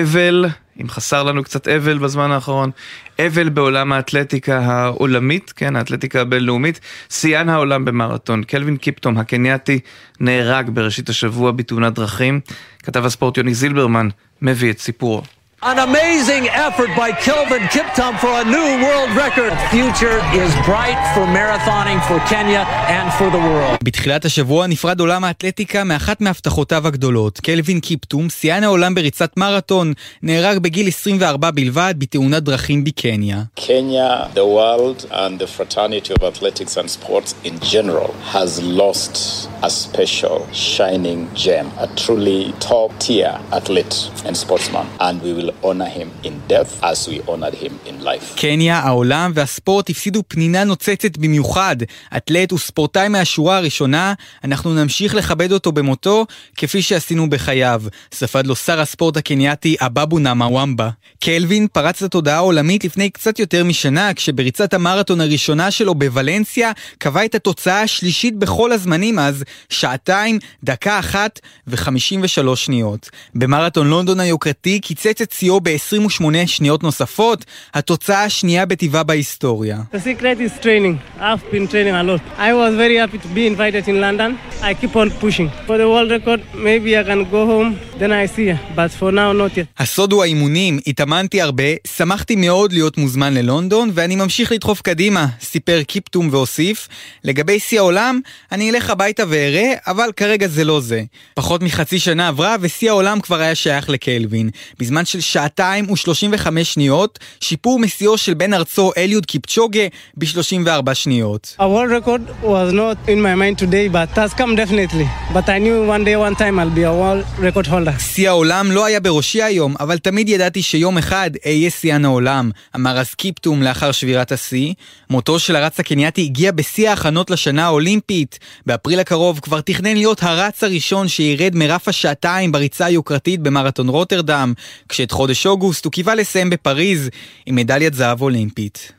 אבל, 0.00 0.44
אם 0.80 0.88
חסר 0.88 1.22
לנו 1.22 1.44
קצת 1.44 1.68
אבל 1.68 1.98
בזמן 1.98 2.30
האחרון, 2.30 2.70
אבל 3.18 3.48
בעולם 3.48 3.92
האתלטיקה 3.92 4.58
העולמית, 4.58 5.52
כן, 5.56 5.76
האתלטיקה 5.76 6.20
הבינלאומית, 6.20 6.80
שיאן 7.10 7.48
העולם 7.48 7.84
במרתון. 7.84 8.44
קלווין 8.44 8.76
קיפטום 8.76 9.18
הקנייתי 9.18 9.80
נהרג 10.20 10.70
בראשית 10.70 11.08
השבוע 11.08 11.52
בתאונת 11.52 11.94
דרכים. 11.94 12.40
כתב 12.82 13.04
הספורט 13.04 13.36
יוני 13.36 13.54
זילברמן 13.54 14.08
מביא 14.42 14.70
את 14.70 14.78
סיפורו. 14.78 15.22
An 15.70 15.78
amazing 15.78 16.48
effort 16.66 16.90
by 16.96 17.12
Kelvin 17.12 17.62
Kiptum 17.74 18.18
for 18.18 18.32
a 18.42 18.44
new 18.44 18.70
world 18.84 19.10
record. 19.24 19.52
The 19.52 19.68
future 19.76 20.18
is 20.42 20.50
bright 20.66 20.98
for 21.14 21.24
marathoning 21.38 22.00
for 22.08 22.18
Kenya 22.28 22.62
and 22.98 23.12
for 23.12 23.30
the 23.30 23.38
world. 23.38 23.78
בתחילת 23.84 24.24
השבוע 24.24 24.66
נפרד 24.66 25.00
עולם 25.00 25.24
האתלטיקה 25.24 25.84
מאחת 25.84 26.20
מהבטחותיו 26.20 26.86
הגדולות. 26.86 27.40
קלווין 27.40 27.80
קיפטום, 27.80 28.30
שיאן 28.30 28.64
העולם 28.64 28.94
בריצת 28.94 29.36
מרתון, 29.36 29.92
נהרג 30.22 30.58
בגיל 30.58 30.88
24 30.88 31.50
בלבד 31.50 31.94
בתאונת 31.98 32.42
דרכים 32.42 32.84
בקניה. 32.84 33.42
Kenya, 33.56 34.28
the 34.34 34.46
world, 34.46 35.06
and 35.10 35.38
the 35.38 35.46
fraternity 35.46 36.12
of 36.14 36.22
athletics 36.24 36.76
and 36.76 36.90
sports 36.90 37.34
in 37.44 37.54
general 37.60 38.12
has 38.32 38.60
lost 38.62 39.48
a 39.62 39.70
special 39.70 40.38
shining 40.52 41.28
gem, 41.34 41.66
a 41.78 41.86
truly 41.96 42.52
top 42.58 42.90
tier 42.98 43.38
athlete 43.52 44.10
and 44.26 44.36
sportsman. 44.36 44.86
And 45.00 45.22
we 45.22 45.32
will 45.32 45.51
honor 45.62 45.98
him 45.98 46.26
in 46.26 46.52
death 46.52 46.82
as 46.82 47.08
we 47.08 47.28
honored 47.28 47.54
him 47.54 47.88
in 47.88 48.04
life. 48.04 48.36
קניה, 48.36 48.78
העולם 48.78 49.32
והספורט 49.34 49.90
הפסידו 49.90 50.22
פנינה 50.28 50.64
נוצצת 50.64 51.16
במיוחד. 51.16 51.76
אתלט 52.16 52.52
וספורטאי 52.52 53.08
מהשורה 53.08 53.56
הראשונה, 53.56 54.14
אנחנו 54.44 54.74
נמשיך 54.74 55.14
לכבד 55.14 55.52
אותו 55.52 55.72
במותו, 55.72 56.26
כפי 56.56 56.82
שעשינו 56.82 57.30
בחייו. 57.30 57.82
ספד 58.14 58.46
לו 58.46 58.56
שר 58.56 58.80
הספורט 58.80 59.16
הקנייתי 59.16 59.76
אבאבו 59.80 60.18
נאמאוואמבה. 60.18 60.90
קלווין 61.24 61.66
פרץ 61.72 62.02
לתודעה 62.02 62.36
העולמית 62.36 62.84
לפני 62.84 63.10
קצת 63.10 63.38
יותר 63.38 63.64
משנה, 63.64 64.14
כשבריצת 64.14 64.74
המרתון 64.74 65.20
הראשונה 65.20 65.70
שלו 65.70 65.94
בוולנסיה 65.94 66.72
קבע 66.98 67.24
את 67.24 67.34
התוצאה 67.34 67.82
השלישית 67.82 68.38
בכל 68.38 68.72
הזמנים 68.72 69.18
אז, 69.18 69.44
שעתיים, 69.68 70.38
דקה 70.64 70.98
אחת 70.98 71.40
ו-53 71.66 72.56
שניות. 72.56 73.10
במרתון 73.34 73.88
לונדון 73.88 74.20
היוקרתי 74.20 74.80
קיצץ 74.80 75.20
את 75.20 75.32
שיאו 75.42 75.60
ב-28 75.60 76.46
שניות 76.46 76.82
נוספות, 76.82 77.44
התוצאה 77.74 78.24
השנייה 78.24 78.66
בטבעה 78.66 79.02
בהיסטוריה. 79.02 79.78
The 79.92 79.98
secret 79.98 80.38
is 80.38 80.64
training. 80.64 81.20
I've 81.20 81.44
been 81.52 81.66
training 81.72 81.94
a 81.94 82.04
lot. 82.10 82.20
I 82.38 82.52
was 82.60 82.72
very 82.74 82.96
happy 83.02 83.18
to 83.24 83.28
be 83.34 83.44
invited 83.52 83.88
in 83.88 84.00
London. 84.06 84.30
I 84.62 84.74
keep 84.80 84.94
on 84.96 85.08
pushing. 85.24 85.48
For 85.66 85.76
the 85.82 85.88
world 85.92 86.10
record, 86.16 86.40
maybe 86.54 86.90
I 87.00 87.02
can 87.10 87.20
go 87.36 87.42
home, 87.52 87.70
then 88.00 88.12
I 88.22 88.26
see. 88.34 88.50
But 88.78 88.90
for 89.00 89.10
now, 89.20 89.30
not 89.32 89.56
yet. 89.56 89.66
הסוד 89.78 90.12
הוא 90.12 90.22
האימונים, 90.22 90.78
התאמנתי 90.86 91.40
הרבה, 91.40 91.64
שמחתי 91.96 92.36
מאוד 92.36 92.72
להיות 92.72 92.98
מוזמן 92.98 93.34
ללונדון, 93.34 93.90
ואני 93.94 94.16
ממשיך 94.16 94.52
לדחוף 94.52 94.80
קדימה, 94.80 95.26
סיפר 95.40 95.82
קיפטום 95.82 96.28
והוסיף, 96.32 96.88
לגבי 97.24 97.60
שיא 97.60 97.78
העולם, 97.78 98.20
אני 98.52 98.70
אלך 98.70 98.90
הביתה 98.90 99.22
ואראה, 99.28 99.72
אבל 99.86 100.10
כרגע 100.16 100.48
זה 100.48 100.64
לא 100.64 100.80
זה. 100.80 101.02
פחות 101.34 101.62
מחצי 101.62 101.98
שנה 101.98 102.28
עברה, 102.28 102.56
ושיא 102.60 102.90
העולם 102.90 103.20
כבר 103.20 103.40
היה 103.40 103.54
שייך 103.54 103.88
לקלווין. 103.88 104.50
בזמן 104.78 105.04
של 105.04 105.20
שעתיים 105.32 105.90
ו-35 105.90 106.64
שניות, 106.64 107.18
שיפור 107.40 107.78
משיאו 107.78 108.18
של 108.18 108.34
בן 108.34 108.54
ארצו 108.54 108.90
אליוד 108.96 109.26
קיפצ'וגה 109.26 109.86
ב-34 110.16 110.94
שניות. 110.94 111.56
A 111.58 111.62
world 111.62 112.06
record 112.06 112.44
was 112.44 112.72
not 112.72 113.08
in 113.08 113.18
my 113.26 113.34
mind 113.34 113.56
today, 113.64 113.88
but 113.92 114.18
has 114.18 114.34
come 114.34 114.56
definitely. 114.56 115.06
But 115.34 115.48
I 115.48 115.58
knew 115.64 115.78
one 115.94 116.04
day, 116.04 116.16
one 116.16 116.36
time, 116.42 116.58
I'll 116.60 116.76
be 116.80 116.84
a 116.84 116.94
world 117.02 117.24
record 117.38 117.66
holder. 117.66 117.98
שיא 117.98 118.28
העולם 118.28 118.70
לא 118.70 118.84
היה 118.84 119.00
בראשי 119.00 119.42
היום, 119.42 119.74
אבל 119.80 119.98
תמיד 119.98 120.28
ידעתי 120.28 120.62
שיום 120.62 120.98
אחד 120.98 121.30
אהיה 121.46 121.70
שיאן 121.70 122.04
העולם, 122.04 122.50
אמר 122.76 122.98
אז 122.98 123.14
קיפטום 123.14 123.62
לאחר 123.62 123.92
שבירת 123.92 124.32
השיא. 124.32 124.72
מותו 125.10 125.38
של 125.38 125.56
הרץ 125.56 125.80
הקנייתי 125.80 126.22
הגיע 126.22 126.52
בשיא 126.52 126.90
ההכנות 126.90 127.30
לשנה 127.30 127.64
האולימפית. 127.64 128.38
באפריל 128.66 129.00
הקרוב 129.00 129.40
כבר 129.40 129.60
תכנן 129.60 129.96
להיות 129.96 130.22
הרץ 130.22 130.64
הראשון 130.64 131.08
שירד 131.08 131.54
מרף 131.54 131.88
השעתיים 131.88 132.52
בריצה 132.52 132.84
היוקרתית 132.84 133.40
במרתון 133.40 133.88
רוטרדם, 133.88 134.52
כשאת 134.88 135.12
חודש 135.22 135.46
אוגוסט 135.46 135.84
הוא 135.84 135.92
קיווה 135.92 136.14
לסיים 136.14 136.50
בפריז 136.50 137.10
עם 137.46 137.54
מדליית 137.54 137.94
זהב 137.94 138.22
אולימפית. 138.22 138.92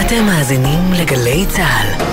אתם 0.00 0.24
מאזינים 0.26 0.92
לגלי 0.92 1.44
צה"ל. 1.48 2.04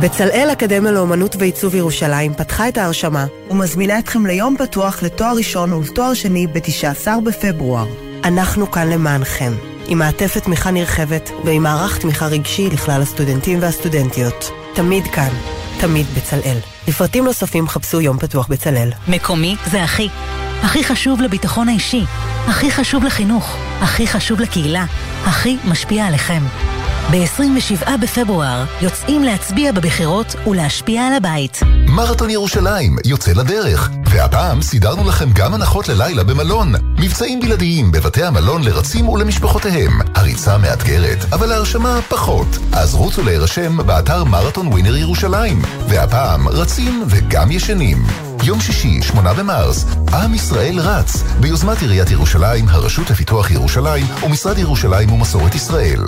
בצלאל 0.00 0.48
אקדמיה 0.52 0.92
לאומנות 0.92 1.36
ועיצוב 1.38 1.74
ירושלים 1.74 2.34
פתחה 2.34 2.68
את 2.68 2.78
ההרשמה 2.78 3.26
ומזמינה 3.50 3.98
אתכם 3.98 4.26
ליום 4.26 4.56
פתוח 4.58 5.02
לתואר 5.02 5.36
ראשון 5.36 5.72
ולתואר 5.72 6.14
שני 6.14 6.46
ב-19 6.46 7.20
בפברואר. 7.24 7.86
אנחנו 8.24 8.70
כאן 8.70 8.90
למענכם, 8.90 9.52
עם 9.88 9.98
מעטפת 9.98 10.44
תמיכה 10.44 10.70
נרחבת 10.70 11.30
ועם 11.44 11.62
מערך 11.62 11.98
תמיכה 11.98 12.26
רגשי 12.26 12.70
לכלל 12.70 13.02
הסטודנטים 13.02 13.58
והסטודנטיות. 13.62 14.50
תמיד 14.74 15.04
כאן, 15.06 15.30
תמיד 15.80 16.06
בצלאל. 16.16 16.56
לפרטים 16.88 17.24
נוספים 17.24 17.68
חפשו 17.68 18.00
יום 18.00 18.18
פתוח 18.18 18.46
בצלאל. 18.46 18.90
מקומי 19.08 19.56
זה 19.70 19.82
הכי. 19.82 20.08
הכי 20.62 20.84
חשוב 20.84 21.20
לביטחון 21.20 21.68
האישי, 21.68 22.04
הכי 22.48 22.70
חשוב 22.70 23.04
לחינוך, 23.04 23.56
הכי 23.80 24.06
חשוב 24.06 24.40
לקהילה, 24.40 24.84
הכי 25.24 25.56
משפיע 25.64 26.06
עליכם. 26.06 26.42
ב-27 27.10 27.90
בפברואר 28.02 28.64
יוצאים 28.82 29.24
להצביע 29.24 29.72
בבחירות 29.72 30.34
ולהשפיע 30.46 31.06
על 31.06 31.12
הבית. 31.12 31.60
מרתון 31.86 32.30
ירושלים 32.30 32.96
יוצא 33.04 33.32
לדרך, 33.32 33.90
והפעם 34.04 34.62
סידרנו 34.62 35.08
לכם 35.08 35.28
גם 35.32 35.54
הנחות 35.54 35.88
ללילה 35.88 36.24
במלון. 36.24 36.74
מבצעים 36.98 37.40
בלעדיים 37.40 37.92
בבתי 37.92 38.24
המלון 38.24 38.64
לרצים 38.64 39.08
ולמשפחותיהם. 39.08 39.90
הריצה 40.14 40.58
מאתגרת, 40.58 41.24
אבל 41.32 41.52
ההרשמה 41.52 41.98
פחות. 42.08 42.58
אז 42.72 42.94
רוצו 42.94 43.22
להירשם 43.22 43.86
באתר 43.86 44.24
מרתון 44.24 44.66
ווינר 44.66 44.96
ירושלים. 44.96 45.62
והפעם 45.88 46.48
רצים 46.48 47.04
וגם 47.06 47.50
ישנים. 47.50 48.29
יום 48.44 48.60
שישי, 48.60 49.02
8 49.02 49.32
במרס, 49.34 49.96
עם 50.12 50.34
ישראל 50.34 50.74
רץ, 50.78 51.22
ביוזמת 51.40 51.82
עיריית 51.82 52.10
ירושלים, 52.10 52.64
הרשות 52.68 53.10
לפיתוח 53.10 53.50
ירושלים 53.50 54.06
ומשרד 54.26 54.58
ירושלים 54.58 55.12
ומסורת 55.12 55.54
ישראל. 55.54 56.00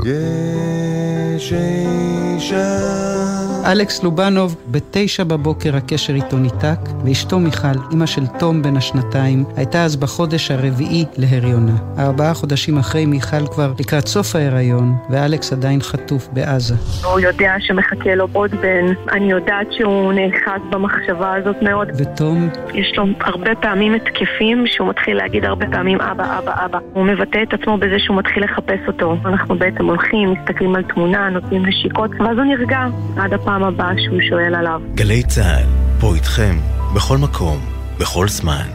אלכס 3.67 4.03
לובנוב, 4.03 4.57
בתשע 4.71 5.25
בבוקר 5.25 5.77
הקשר 5.77 6.15
איתו 6.15 6.39
ניתק, 6.39 6.79
ואשתו 7.05 7.39
מיכל, 7.39 7.69
אמא 7.93 8.07
של 8.07 8.27
תום 8.27 8.63
בן 8.63 8.77
השנתיים, 8.77 9.45
הייתה 9.57 9.85
אז 9.85 9.97
בחודש 9.97 10.51
הרביעי 10.51 11.05
להריונה. 11.17 11.73
ארבעה 11.99 12.35
חודשים 12.35 12.79
אחרי 12.79 13.07
מיכל 13.07 13.47
כבר 13.47 13.73
לקראת 13.81 14.09
סוף 14.09 14.37
ההיריון, 14.37 14.97
ואלכס 15.11 15.53
עדיין 15.53 15.83
חטוף 15.83 16.29
בעזה. 16.33 16.75
הוא 17.05 17.21
יודע 17.21 17.55
שמחכה 17.61 18.15
לו 18.15 18.29
עוד 18.33 18.51
בן, 18.51 18.87
אני 19.13 19.31
יודעת 19.31 19.67
שהוא 19.71 20.13
נאחז 20.13 20.61
במחשבה 20.71 21.35
הזאת 21.35 21.57
מאוד. 21.63 21.89
ותום? 22.23 22.49
יש 22.75 22.93
לו 22.97 23.05
הרבה 23.21 23.55
פעמים 23.55 23.95
התקפים 23.95 24.65
שהוא 24.67 24.89
מתחיל 24.89 25.17
להגיד 25.17 25.45
הרבה 25.45 25.67
פעמים 25.67 26.01
אבא, 26.01 26.39
אבא, 26.39 26.65
אבא. 26.65 26.79
הוא 26.93 27.05
מבטא 27.05 27.39
את 27.43 27.53
עצמו 27.53 27.79
בזה 27.79 27.99
שהוא 27.99 28.17
מתחיל 28.17 28.45
לחפש 28.45 28.81
אותו. 28.89 29.17
אנחנו 29.25 29.55
בעצם 29.59 29.87
הולכים, 29.87 30.33
מסתכלים 30.33 30.77
על 30.77 30.83
תמונה, 30.83 31.29
נותנים 31.31 31.67
נשיקות, 31.67 32.11
ואז 32.11 32.37
הוא 32.37 32.45
נרגע 32.45 32.87
עד 33.17 33.33
הפעם 33.33 33.63
הבאה 33.63 33.93
שהוא 34.05 34.21
שואל 34.29 34.55
עליו. 34.55 34.81
גלי 34.95 35.23
צה"ל, 35.23 35.67
פה 36.01 36.15
איתכם, 36.15 36.55
בכל 36.95 37.19
מקום, 37.19 37.59
בכל 38.01 38.29
זמן. 38.29 38.67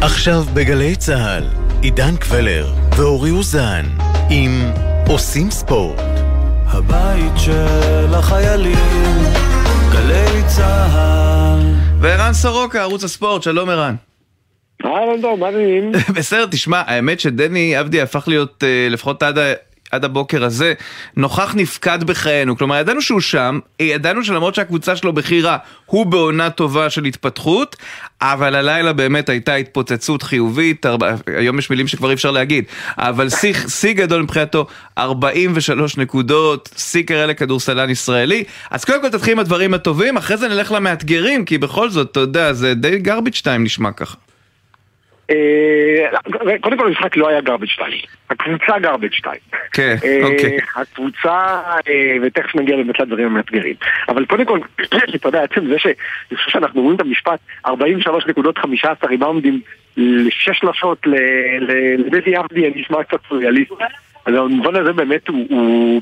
עכשיו 0.00 0.42
בגלי 0.54 0.96
צה"ל, 0.96 1.44
עידן 1.82 2.16
קבלר 2.16 2.66
ואורי 2.96 3.30
אוזן, 3.30 3.84
עם 4.30 4.50
עושים 5.08 5.50
ספורט. 5.50 6.00
הבית 6.66 7.32
של 7.36 8.14
החיילים, 8.14 8.78
גלי 9.92 10.42
צה"ל. 10.46 11.33
וערן 12.04 12.32
סורוקה, 12.32 12.82
ערוץ 12.82 13.04
הספורט, 13.04 13.42
שלום 13.42 13.70
ערן. 13.70 13.94
אהלן 14.84 15.20
דור, 15.20 15.38
מה 15.38 15.46
העניינים? 15.46 15.92
בסדר, 16.16 16.46
תשמע, 16.46 16.82
האמת 16.86 17.20
שדני 17.20 17.76
עבדי 17.76 18.00
הפך 18.00 18.28
להיות, 18.28 18.64
אה, 18.64 18.88
לפחות 18.90 19.22
עד, 19.22 19.38
עד 19.94 20.04
הבוקר 20.04 20.44
הזה, 20.44 20.74
נוכח 21.16 21.54
נפקד 21.54 22.04
בחיינו. 22.04 22.56
כלומר, 22.56 22.76
ידענו 22.76 23.02
שהוא 23.02 23.20
שם, 23.20 23.58
ידענו 23.80 24.24
שלמרות 24.24 24.54
שהקבוצה 24.54 24.96
שלו 24.96 25.12
בכי 25.12 25.40
רע, 25.40 25.56
הוא 25.86 26.06
בעונה 26.06 26.50
טובה 26.50 26.90
של 26.90 27.04
התפתחות, 27.04 27.76
אבל 28.20 28.54
הלילה 28.54 28.92
באמת 28.92 29.28
הייתה 29.28 29.54
התפוצצות 29.54 30.22
חיובית, 30.22 30.86
ארבע, 30.86 31.14
היום 31.26 31.58
יש 31.58 31.70
מילים 31.70 31.88
שכבר 31.88 32.08
אי 32.08 32.14
אפשר 32.14 32.30
להגיד, 32.30 32.64
אבל 32.98 33.28
שיא, 33.68 33.92
גדול 33.92 34.22
מבחינתו, 34.22 34.66
43 34.98 35.96
נקודות, 35.96 36.68
שיא 36.76 37.02
כרגע 37.02 37.26
לכדורסלן 37.26 37.90
ישראלי. 37.90 38.44
אז 38.70 38.84
קודם 38.84 39.02
כל 39.02 39.08
תתחיל 39.08 39.32
עם 39.32 39.38
הדברים 39.38 39.74
הטובים, 39.74 40.16
אחרי 40.16 40.36
זה 40.36 40.48
נלך 40.48 40.72
למאתגרים, 40.72 41.44
כי 41.44 41.58
בכל 41.58 41.90
זאת, 41.90 42.10
אתה 42.10 42.20
יודע, 42.20 42.52
זה 42.52 42.74
די 42.74 42.98
garbage 43.04 43.40
time 43.42 43.58
נשמע 43.58 43.92
ככה. 43.92 44.16
אה, 45.30 46.06
קודם 46.60 46.78
כל 46.78 46.86
המשחק 46.86 47.16
לא 47.16 47.28
היה 47.28 47.38
garbage 47.38 47.66
2, 47.72 47.92
הקבוצה 48.30 48.76
garbage 48.76 49.16
2. 49.16 49.34
כן, 49.72 49.96
אה, 50.04 50.20
אוקיי. 50.22 50.58
הקבוצה, 50.76 51.60
אה, 51.88 52.16
ותכף 52.22 52.54
נגיע 52.54 52.76
באמת 52.76 53.00
לדברים 53.00 53.26
המאתגרים. 53.26 53.74
אבל 54.08 54.24
קודם 54.24 54.44
כל, 54.44 54.58
אתה 55.14 55.28
יודע, 55.28 55.42
עצם 55.42 55.66
זה 55.66 55.78
ש- 55.78 55.86
אני 55.86 56.36
חושב 56.36 56.50
שאנחנו 56.50 56.82
רואים 56.82 56.96
את 56.96 57.00
המשפט 57.00 57.38
43 57.66 58.26
נקודות 58.26 58.58
15 58.58 59.10
ריבאונדים 59.10 59.60
לשש 59.96 60.58
שלשות 60.58 60.98
לדדי 61.98 62.36
עבדי, 62.36 62.66
אני 62.66 62.80
נשמע 62.80 63.02
קצת 63.04 63.18
סוריאליסט. 63.28 63.72
אז 64.26 64.34
במובן 64.34 64.76
הזה 64.76 64.92
באמת 64.92 65.28
הוא... 65.28 66.00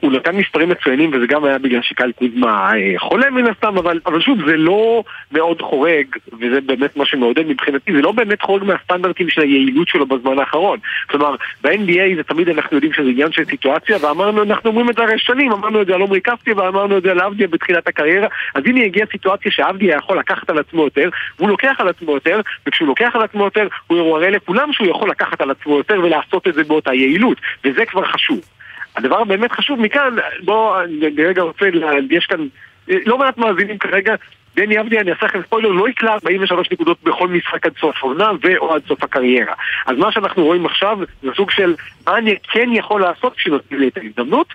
הוא 0.00 0.12
נתן 0.12 0.36
מספרים 0.36 0.68
מצוינים 0.68 1.10
וזה 1.12 1.26
גם 1.26 1.44
היה 1.44 1.58
בגלל 1.58 1.82
שקהל 1.82 2.12
קוזמה 2.12 2.70
אה, 2.74 2.94
חולה 2.98 3.30
מן 3.30 3.46
הסתם 3.46 3.78
אבל, 3.78 4.00
אבל 4.06 4.20
שוב 4.20 4.38
זה 4.46 4.56
לא 4.56 5.04
מאוד 5.32 5.62
חורג 5.62 6.06
וזה 6.40 6.60
באמת 6.60 6.96
מה 6.96 7.06
שמעודד 7.06 7.46
מבחינתי. 7.46 7.92
זה 7.92 8.02
לא 8.02 8.12
באמת 8.12 8.42
חורג 8.42 8.64
מהסטנדרטים 8.64 9.28
של 9.28 9.40
היעילות 9.40 9.88
שלו 9.88 10.06
בזמן 10.06 10.38
האחרון. 10.38 10.78
כלומר 11.10 11.34
ב-NBA 11.62 12.16
זה 12.16 12.22
תמיד 12.22 12.48
אנחנו 12.48 12.76
יודעים 12.76 12.92
שזה 12.92 13.08
עניין 13.08 13.32
של 13.32 13.44
סיטואציה 13.44 13.96
ואמרנו 14.00 14.42
אנחנו 14.42 14.70
אומרים 14.70 14.90
את 14.90 14.94
זה 14.94 15.02
הרי 15.02 15.18
שנים 15.18 15.52
אמרנו 15.52 15.82
את 15.82 15.86
זה 15.86 15.94
על 15.94 16.00
עומרי 16.00 16.20
כפתי 16.20 16.52
ואמרנו 16.52 16.98
את 16.98 17.02
זה 17.02 17.10
על 17.10 17.20
עבדיה 17.20 17.48
בתחילת 17.48 17.88
הקריירה. 17.88 18.28
אז 18.54 18.62
הנה 18.66 18.84
הגיעה 18.84 19.06
סיטואציה 19.12 19.52
שעבדיה 19.52 19.96
יכול 19.96 20.18
לקחת 20.18 20.50
על 20.50 20.58
עצמו 20.58 20.84
יותר 20.84 21.08
והוא 21.38 21.48
לוקח 21.48 21.76
על 21.78 21.88
עצמו 21.88 22.12
יותר 22.12 22.40
וכשהוא 22.66 22.88
לוקח 22.88 23.10
על 23.14 23.22
עצמו 23.22 23.44
יותר 23.44 23.68
הוא 23.86 24.12
מראה 24.12 24.30
לכולם 24.30 24.72
שהוא 24.72 24.88
יכול 24.88 25.10
לקחת 25.10 25.40
על 25.40 25.50
עצמו 25.50 25.76
יותר 25.76 26.00
ולעשות 26.02 26.48
את 26.48 26.54
זה 26.54 26.64
באותה 26.64 26.94
יעילות 26.94 27.38
וזה 27.64 27.86
כבר 27.86 28.04
חשוב 28.04 28.40
הדבר 28.96 29.18
הבאמת 29.18 29.52
חשוב 29.52 29.80
מכאן, 29.80 30.16
בואו, 30.44 30.82
אני 30.82 31.24
רגע 31.24 31.42
רוצה, 31.42 31.66
יש 32.10 32.26
כאן 32.26 32.46
אה, 32.90 32.96
לא 33.06 33.18
מעט 33.18 33.38
מאזינים 33.38 33.78
כרגע, 33.78 34.14
דני 34.56 34.80
אבדיה, 34.80 35.00
אני 35.00 35.10
אעשה 35.10 35.26
לכם 35.26 35.40
ספוילר, 35.46 35.68
לא 35.68 35.88
יקלע 35.88 36.12
43 36.12 36.70
נקודות 36.72 37.02
בכל 37.02 37.28
משחק 37.28 37.66
עד 37.66 37.72
סוף 37.80 37.96
העונה 37.96 38.30
ו/או 38.42 38.74
עד 38.74 38.82
סוף 38.88 39.02
הקריירה. 39.02 39.54
אז 39.86 39.96
מה 39.96 40.12
שאנחנו 40.12 40.44
רואים 40.44 40.66
עכשיו 40.66 40.98
זה 41.22 41.30
סוג 41.36 41.50
של 41.50 41.74
מה 42.06 42.18
אני 42.18 42.36
כן 42.42 42.68
יכול 42.72 43.00
לעשות 43.00 43.36
כשנותנים 43.36 43.80
לי 43.80 43.88
את 43.88 43.96
ההזדמנות, 43.96 44.46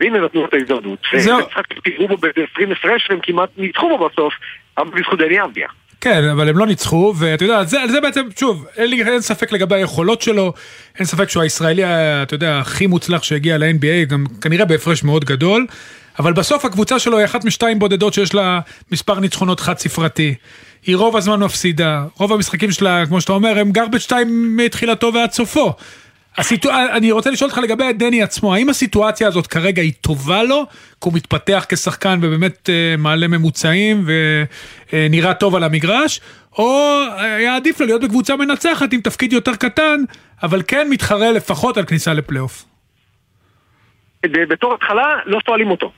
והנה 0.00 0.20
נתנו 0.20 0.44
את 0.44 0.54
ההזדמנות. 0.54 0.98
זהו. 1.16 1.38
והמשחק 1.38 1.80
פיגרו 1.82 2.08
בו 2.08 2.16
באיזה 2.16 2.40
20 2.52 2.72
הפרש 2.72 3.10
והם 3.10 3.20
כמעט 3.22 3.48
ניצחו 3.56 3.98
בו 3.98 4.08
בסוף, 4.08 4.34
אבל 4.78 4.90
בזכות 4.90 5.18
דני 5.18 5.42
אבדיה. 5.42 5.68
כן, 6.00 6.24
אבל 6.24 6.48
הם 6.48 6.58
לא 6.58 6.66
ניצחו, 6.66 7.14
ואתה 7.16 7.44
יודע, 7.44 7.64
זה, 7.64 7.78
זה 7.90 8.00
בעצם, 8.00 8.22
שוב, 8.36 8.66
אין, 8.76 8.90
לי, 8.90 9.02
אין 9.04 9.20
ספק 9.20 9.52
לגבי 9.52 9.76
היכולות 9.76 10.22
שלו, 10.22 10.52
אין 10.98 11.06
ספק 11.06 11.30
שהוא 11.30 11.42
הישראלי, 11.42 11.82
אתה 12.22 12.34
יודע, 12.34 12.58
הכי 12.58 12.86
מוצלח 12.86 13.22
שהגיע 13.22 13.58
ל-NBA, 13.58 14.08
גם 14.08 14.24
כנראה 14.40 14.64
בהפרש 14.64 15.04
מאוד 15.04 15.24
גדול, 15.24 15.66
אבל 16.18 16.32
בסוף 16.32 16.64
הקבוצה 16.64 16.98
שלו 16.98 17.18
היא 17.18 17.24
אחת 17.24 17.44
משתיים 17.44 17.78
בודדות 17.78 18.14
שיש 18.14 18.34
לה 18.34 18.60
מספר 18.92 19.20
ניצחונות 19.20 19.60
חד 19.60 19.78
ספרתי. 19.78 20.34
היא 20.86 20.96
רוב 20.96 21.16
הזמן 21.16 21.40
מפסידה, 21.40 22.04
רוב 22.18 22.32
המשחקים 22.32 22.72
שלה, 22.72 23.06
כמו 23.06 23.20
שאתה 23.20 23.32
אומר, 23.32 23.58
הם 23.58 23.72
גרבג' 23.72 23.98
2 23.98 24.56
מתחילתו 24.56 25.14
ועד 25.14 25.32
סופו. 25.32 25.72
הסיטואר... 26.38 26.86
אני 26.92 27.12
רוצה 27.12 27.30
לשאול 27.30 27.50
אותך 27.50 27.62
לגבי 27.62 27.92
דני 27.92 28.22
עצמו, 28.22 28.54
האם 28.54 28.68
הסיטואציה 28.68 29.28
הזאת 29.28 29.46
כרגע 29.46 29.82
היא 29.82 29.92
טובה 30.00 30.42
לו, 30.42 30.66
כי 30.70 30.96
הוא 31.00 31.14
מתפתח 31.14 31.66
כשחקן 31.68 32.18
ובאמת 32.22 32.70
אה, 32.70 32.94
מעלה 32.98 33.28
ממוצעים 33.28 34.04
ונראה 34.92 35.34
טוב 35.34 35.54
על 35.54 35.64
המגרש, 35.64 36.20
או 36.58 37.00
היה 37.18 37.56
עדיף 37.56 37.80
לו 37.80 37.86
להיות 37.86 38.02
בקבוצה 38.04 38.36
מנצחת 38.36 38.92
עם 38.92 39.00
תפקיד 39.00 39.32
יותר 39.32 39.54
קטן, 39.54 40.00
אבל 40.42 40.62
כן 40.68 40.86
מתחרה 40.90 41.32
לפחות 41.32 41.76
על 41.76 41.84
כניסה 41.84 42.14
לפלייאוף. 42.14 42.64
בתור 44.26 44.74
התחלה 44.74 45.16
לא 45.26 45.38
שואלים 45.46 45.70
אותו. 45.70 45.92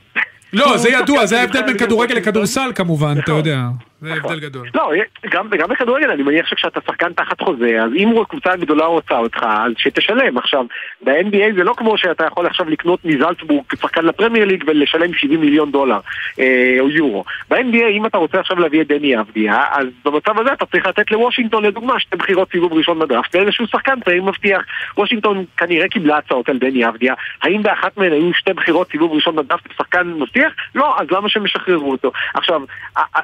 לא, 0.53 0.77
זה 0.77 0.89
ידוע, 0.99 1.25
זה 1.25 1.39
ההבדל 1.41 1.61
בין 1.61 1.77
כדורגל 1.77 2.15
לכדורסל 2.15 2.71
כמובן, 2.75 3.15
אתה 3.23 3.31
יודע, 3.31 3.59
זה 4.03 4.15
נכון. 4.15 4.31
הבדל 4.31 4.45
גדול. 4.45 4.67
לא, 4.75 4.91
גם, 5.29 5.47
גם 5.49 5.69
בכדורגל, 5.69 6.11
אני 6.11 6.23
מניח 6.23 6.47
שכשאתה 6.47 6.79
שחקן 6.87 7.13
תחת 7.13 7.41
חוזה, 7.41 7.83
אז 7.83 7.91
אם 7.95 8.13
קבוצה 8.29 8.55
גדולה 8.55 8.85
רוצה 8.85 9.17
אותך, 9.17 9.43
אז 9.43 9.71
שתשלם. 9.77 10.37
עכשיו, 10.37 10.65
ב-NBA 11.03 11.55
זה 11.55 11.63
לא 11.63 11.73
כמו 11.77 11.97
שאתה 11.97 12.25
יכול 12.25 12.45
עכשיו 12.45 12.69
לקנות 12.69 13.05
מזלצבורג 13.05 13.63
שחקן 13.81 14.05
לפרמייר 14.05 14.45
ליג 14.45 14.63
ולשלם 14.67 15.13
70 15.13 15.41
מיליון 15.41 15.71
דולר 15.71 15.99
אה, 16.39 16.77
או 16.79 16.89
יורו. 16.89 17.23
ב-NBA, 17.49 17.89
אם 17.91 18.05
אתה 18.05 18.17
רוצה 18.17 18.39
עכשיו 18.39 18.59
להביא 18.59 18.81
את 18.81 18.87
דני 18.87 19.19
אבדיה, 19.19 19.63
אז 19.71 19.87
במצב 20.05 20.39
הזה 20.39 20.53
אתה 20.53 20.65
צריך 20.65 20.85
לתת 20.85 21.11
לוושינגטון 21.11 21.65
לדוגמה 21.65 21.99
שתי 21.99 22.17
בחירות 22.17 22.51
סיבוב 22.51 22.73
ראשון 22.73 22.99
בדראפט, 22.99 23.35
ואיזשהו 23.35 23.67
שחקן 23.67 23.99
צעיר 24.05 24.23
מבטיח. 24.23 24.61
וושינגטון 24.97 25.45
כנראה 25.57 25.87
קיבלה 25.87 26.17
הצעות 26.17 26.49
על 26.49 26.57
דני 26.57 26.87
אבדיה, 26.87 27.13
האם 27.41 27.63
באחת 27.63 27.97
מהן 27.97 28.11
היו 28.11 28.33
שתי 28.33 28.53
בחירות 28.53 28.91
סיבוב 28.91 29.13
ראשון 29.13 29.35
בדראפט 29.35 29.71
ושחקן 29.71 30.07
מבטיח? 30.07 30.53
לא, 30.75 30.95
אז 30.99 31.07
למה 31.11 31.29
שהם 31.29 31.45
ישחררו 31.45 31.91
אותו? 31.91 32.11
עכשיו, 32.33 32.61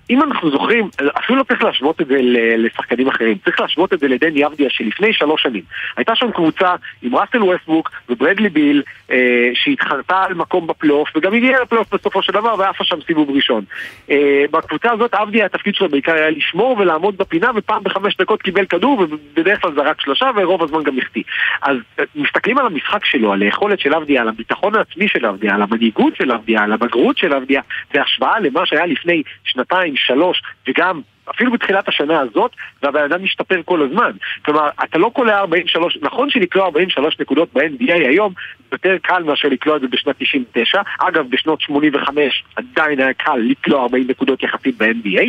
אם 0.09 0.23
אנחנו 0.23 0.51
זוכרים, 0.51 0.68
אפילו 1.17 1.39
לא 1.39 1.43
צריך 1.43 1.63
להשוות 1.63 2.01
את 2.01 2.07
זה 2.07 2.17
לשחקנים 2.57 3.07
אחרים, 3.07 3.38
צריך 3.43 3.59
להשוות 3.59 3.93
את 3.93 3.99
זה 3.99 4.07
לדני 4.07 4.45
אבדיה 4.45 4.70
שלפני 4.70 5.13
שלוש 5.13 5.43
שנים. 5.43 5.63
הייתה 5.97 6.15
שם 6.15 6.32
קבוצה 6.32 6.76
עם 7.01 7.15
ראסל 7.15 7.43
ווסטבוק 7.43 7.91
וברדלי 8.09 8.49
ביל, 8.49 8.84
אה, 9.11 9.49
שהתחרתה 9.53 10.24
על 10.24 10.34
מקום 10.34 10.67
בפלייאוף, 10.67 11.09
וגם 11.15 11.34
הגיעה 11.34 11.61
לפלייאוף 11.61 11.93
בסופו 11.93 12.22
של 12.22 12.34
דבר 12.34 12.55
ועפה 12.59 12.84
שם 12.84 12.97
סיבוב 13.07 13.30
ראשון. 13.30 13.63
אה, 14.11 14.45
בקבוצה 14.51 14.91
הזאת 14.91 15.13
אבדיה 15.13 15.45
התפקיד 15.45 15.76
שלו 15.76 15.89
בעיקר 15.89 16.13
היה 16.13 16.30
לשמור 16.30 16.78
ולעמוד 16.80 17.17
בפינה, 17.17 17.51
ופעם 17.55 17.84
בחמש 17.84 18.17
דקות 18.17 18.41
קיבל 18.41 18.65
כדור, 18.65 18.99
ובדרך 18.99 19.61
כלל 19.61 19.72
זרק 19.76 20.01
שלושה, 20.01 20.30
ורוב 20.36 20.63
הזמן 20.63 20.84
גם 20.84 20.97
החטיא. 20.97 21.24
אז 21.61 21.78
אה, 21.99 22.03
מסתכלים 22.15 22.57
על 22.57 22.65
המשחק 22.65 23.05
שלו, 23.05 23.34
על 23.34 23.41
היכולת 23.41 23.80
של 23.80 23.93
אבדיה, 23.93 24.22
על 24.22 24.30
הביטחון 24.30 24.76
העצמי 24.76 25.07
של 25.07 25.26
אבדיה, 25.26 25.55
על 25.55 25.61
המנהיגות 25.61 26.15
של 26.15 26.32
אבדיה, 26.32 26.63
על 26.63 26.74
הבגרות 26.74 27.17
של 27.17 27.34
אבדיה, 27.34 27.61
בהשוואה 27.93 28.39
למה 28.39 28.65
שהיה 28.65 28.86
לפני 28.86 29.24
שנתיים, 29.43 29.95
שלוש, 29.95 30.41
וגם 30.70 31.01
אפילו 31.32 31.51
בתחילת 31.51 31.88
השנה 31.88 32.20
הזאת, 32.20 32.51
והבן 32.84 33.03
אדם 33.03 33.24
משתפר 33.24 33.61
כל 33.65 33.82
הזמן. 33.82 34.11
כלומר, 34.45 34.70
אתה 34.84 34.97
לא 34.97 35.11
קולע 35.13 35.39
43, 35.39 35.97
נכון 36.01 36.30
שלקלוע 36.30 36.65
43 36.65 37.20
נקודות 37.20 37.49
ב-NBA 37.53 37.93
היום, 37.93 38.34
יותר 38.72 38.97
קל 39.01 39.24
מאשר 39.24 39.47
לקלוע 39.47 39.76
את 39.76 39.82
זה 39.82 39.88
בשנת 39.88 40.15
99. 40.20 40.82
אגב, 40.99 41.30
בשנות 41.30 41.61
85 41.61 42.43
עדיין 42.55 42.99
היה 42.99 43.13
קל 43.13 43.38
לקלוע 43.38 43.82
40 43.82 44.07
נקודות 44.09 44.43
יחסית 44.43 44.78
ב-NBA, 44.78 45.26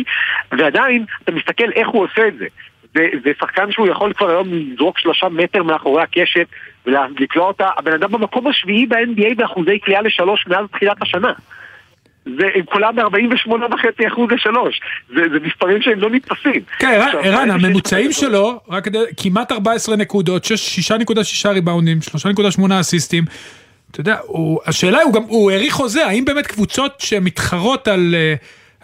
ועדיין, 0.51 1.05
אתה 1.23 1.31
מסתכל 1.31 1.71
איך 1.75 1.87
הוא 1.87 2.03
עושה 2.03 2.27
את 2.27 2.37
זה. 2.37 2.45
זה, 2.95 3.07
זה 3.23 3.31
שחקן 3.39 3.71
שהוא 3.71 3.87
יכול 3.87 4.13
כבר 4.13 4.29
היום 4.29 4.47
לזרוק 4.51 4.99
שלושה 4.99 5.29
מטר 5.29 5.63
מאחורי 5.63 6.03
הקשת 6.03 6.47
ולקלוע 6.85 7.47
אותה, 7.47 7.69
הבן 7.77 7.93
אדם 7.93 8.11
במקום 8.11 8.47
השביעי 8.47 8.85
ב-NBA 8.85 9.35
באחוזי 9.35 9.79
קליעה 9.79 10.01
לשלוש 10.01 10.47
מאז 10.47 10.65
תחילת 10.71 11.01
השנה. 11.01 11.33
זה 12.25 12.45
קולע 12.65 12.91
ב-48.5 12.91 14.07
אחוז 14.07 14.29
לשלוש. 14.31 14.81
זה, 15.15 15.21
זה 15.33 15.39
מספרים 15.39 15.81
שהם 15.81 15.99
לא 15.99 16.09
נתפסים. 16.09 16.61
כן, 16.79 17.01
ערן, 17.23 17.51
הממוצעים 17.51 18.11
שלו, 18.11 18.59
רק 18.69 18.85
כדי, 18.85 18.97
כמעט 19.17 19.51
14 19.51 19.95
נקודות, 19.95 20.45
6.6 20.45 21.49
ריבאונדים, 21.49 21.99
3.8 22.59 22.79
אסיסטים. 22.79 23.23
אתה 23.91 23.99
יודע, 23.99 24.17
הוא, 24.25 24.59
השאלה 24.65 24.97
היא, 24.97 25.05
הוא 25.05 25.13
גם, 25.13 25.21
הוא 25.27 25.51
האריך 25.51 25.73
חוזה, 25.73 26.05
האם 26.05 26.25
באמת 26.25 26.47
קבוצות 26.47 26.99
שמתחרות 26.99 27.87
על, 27.87 28.15
אה, 28.17 28.35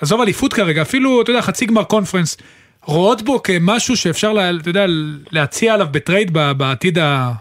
עזוב 0.02 0.22
אליפות 0.22 0.54
כרגע, 0.54 0.82
אפילו, 0.82 1.22
אתה 1.22 1.32
יודע, 1.32 1.42
חצי 1.42 1.66
גמר 1.66 1.84
קונפרנס, 1.84 2.38
רואות 2.84 3.22
בו 3.22 3.44
כמשהו 3.44 3.98
שאפשר, 3.98 4.34
לה, 4.34 4.52
אתה 4.62 4.70
יודע, 4.70 4.86
להציע 5.32 5.74
עליו 5.74 5.88
בטרייד 5.92 6.34
בעתיד 6.34 7.00
ה... 7.00 7.32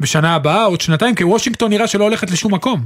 בשנה 0.00 0.34
הבאה, 0.34 0.64
עוד 0.64 0.80
שנתיים, 0.80 1.14
כי 1.14 1.24
וושינגטון 1.24 1.70
נראה 1.70 1.86
שלא 1.86 2.04
הולכת 2.04 2.30
לשום 2.30 2.54
מקום. 2.54 2.80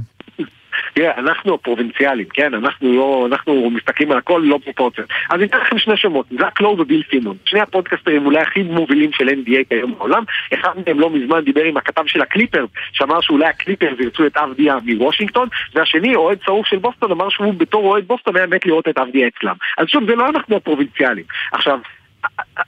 תראה, 0.93 1.17
אנחנו 1.17 1.53
הפרובינציאלים, 1.53 2.25
כן? 2.33 2.53
אנחנו 2.53 2.93
לא, 2.93 3.27
אנחנו 3.31 3.69
מסתכלים 3.69 4.11
על 4.11 4.17
הכל, 4.17 4.41
לא 4.45 4.59
פרופורציות. 4.63 5.09
אז 5.29 5.35
אני 5.35 5.45
אתן 5.45 5.57
לכם 5.57 5.77
שני 5.77 5.97
שמות, 5.97 6.25
זאק 6.39 6.61
לואו 6.61 6.79
וביל 6.79 7.03
סימונס. 7.09 7.37
שני 7.45 7.61
הפודקאסטרים 7.61 8.25
אולי 8.25 8.39
הכי 8.39 8.63
מובילים 8.63 9.11
של 9.13 9.29
NBA 9.29 9.69
כיום 9.69 9.95
בעולם. 9.97 10.23
אחד 10.53 10.69
מהם 10.87 10.99
לא 10.99 11.09
מזמן 11.09 11.41
דיבר 11.41 11.63
עם 11.63 11.77
הכתב 11.77 12.03
של 12.05 12.21
הקליפרס, 12.21 12.69
שאמר 12.91 13.21
שאולי 13.21 13.45
הקליפרס 13.45 13.99
ירצו 13.99 14.25
את 14.25 14.37
אבדיה 14.37 14.77
מוושינגטון, 14.85 15.47
והשני, 15.73 16.15
אוהד 16.15 16.37
שרוף 16.45 16.67
של 16.67 16.77
בוסטון, 16.77 17.11
אמר 17.11 17.29
שהוא 17.29 17.53
בתור 17.53 17.83
אוהד 17.85 18.07
בוסטון 18.07 18.35
היה 18.35 18.47
מת 18.47 18.65
לראות 18.65 18.87
את 18.87 18.97
אבדיה 18.97 19.27
אצלם. 19.27 19.55
אז 19.77 19.87
שוב, 19.87 20.05
זה 20.05 20.15
לא 20.15 20.29
אנחנו 20.29 20.55
הפרובינציאלים. 20.55 21.23
עכשיו, 21.51 21.79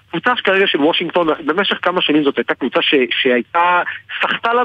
הקבוצה 0.09 0.33
כרגע 0.43 0.67
של 0.67 0.81
וושינגטון, 0.81 1.27
במשך 1.45 1.77
כמה 1.81 2.01
שנים 2.01 2.23
זאת 2.23 2.37
הייתה 2.37 2.53
קבוצה 2.53 2.81
ש, 2.81 2.95
שהייתה, 3.11 3.81
סחטה 4.21 4.53
לה 4.53 4.63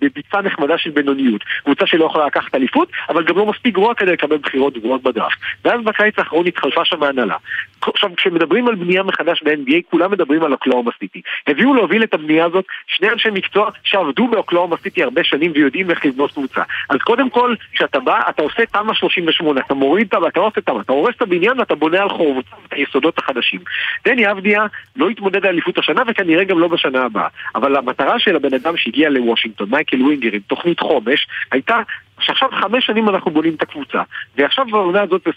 בביצה 0.00 0.40
נחמדה 0.42 0.78
של 0.78 0.90
בינוניות. 0.90 1.40
קבוצה 1.64 1.86
שלא 1.86 2.04
יכולה 2.04 2.26
לקחת 2.26 2.54
אליפות, 2.54 2.88
אבל 3.08 3.24
גם 3.24 3.36
לא 3.36 3.46
מספיק 3.46 3.74
גרועה 3.74 3.94
כדי 3.94 4.12
לקבל 4.12 4.36
בחירות 4.36 4.78
גבוהות 4.78 5.02
בדראפט. 5.02 5.38
ואז 5.64 5.80
בקיץ 5.84 6.18
האחרון 6.18 6.46
התחלפה 6.46 6.84
שם 6.84 7.02
ההנהלה. 7.02 7.36
עכשיו, 7.80 8.10
כשמדברים 8.16 8.68
על 8.68 8.74
בנייה 8.74 9.02
מחדש 9.02 9.42
ב-NBA, 9.42 9.90
כולם 9.90 10.10
מדברים 10.10 10.42
על 10.42 10.52
אוקלאומה 10.52 10.90
סיטי. 10.98 11.22
הביאו 11.46 11.74
להוביל 11.74 12.02
את 12.02 12.14
הבנייה 12.14 12.44
הזאת 12.44 12.64
שני 12.86 13.10
אנשי 13.10 13.28
מקצוע 13.30 13.70
שעבדו 13.84 14.26
באוקלאומה 14.26 14.76
סיטי 14.76 15.02
הרבה 15.02 15.24
שנים 15.24 15.52
ויודעים 15.54 15.90
איך 15.90 16.06
לבנות 16.06 16.32
קבוצה. 16.32 16.62
אז 16.88 16.98
קודם 17.04 17.30
כל, 17.30 17.54
כשאתה 17.72 18.00
בא, 18.00 18.20
אתה 18.28 18.42
עושה 18.42 18.66
תמ"א 18.66 18.94
38, 18.94 19.60
אתה 19.60 19.74
מוריד 19.74 20.06
את 20.14 20.22
אתה 20.28 20.40
עושה 20.40 20.60
תמ"א, 20.60 20.80
אתה 20.80 20.92
הורס 20.92 21.14
את 21.16 21.22
הבניין 21.22 21.60
ואתה 21.60 21.74
בונה 21.74 22.02
על 22.02 22.08
חורבותיו 22.08 22.58
את 22.68 22.72
היסודות 22.72 23.18
החדשים. 23.18 23.60
דני 24.04 24.30
אבדיה 24.30 24.57
לא 24.96 25.10
יתמודד 25.10 25.46
על 25.46 25.52
אליפות 25.52 25.78
השנה 25.78 26.02
וכנראה 26.06 26.44
גם 26.44 26.58
לא 26.58 26.68
בשנה 26.68 27.04
הבאה. 27.04 27.28
אבל 27.54 27.76
המטרה 27.76 28.18
של 28.18 28.36
הבן 28.36 28.54
אדם 28.54 28.76
שהגיע 28.76 29.10
לוושינגטון, 29.10 29.70
מייקל 29.70 30.02
ווינגר, 30.02 30.32
עם 30.32 30.40
תוכנית 30.46 30.80
חומש, 30.80 31.26
הייתה 31.52 31.76
שעכשיו 32.20 32.48
חמש 32.60 32.86
שנים 32.86 33.08
אנחנו 33.08 33.30
בונים 33.30 33.54
את 33.54 33.62
הקבוצה 33.62 34.02
ועכשיו 34.36 34.66
בעונה 34.70 35.02
הזאת 35.02 35.28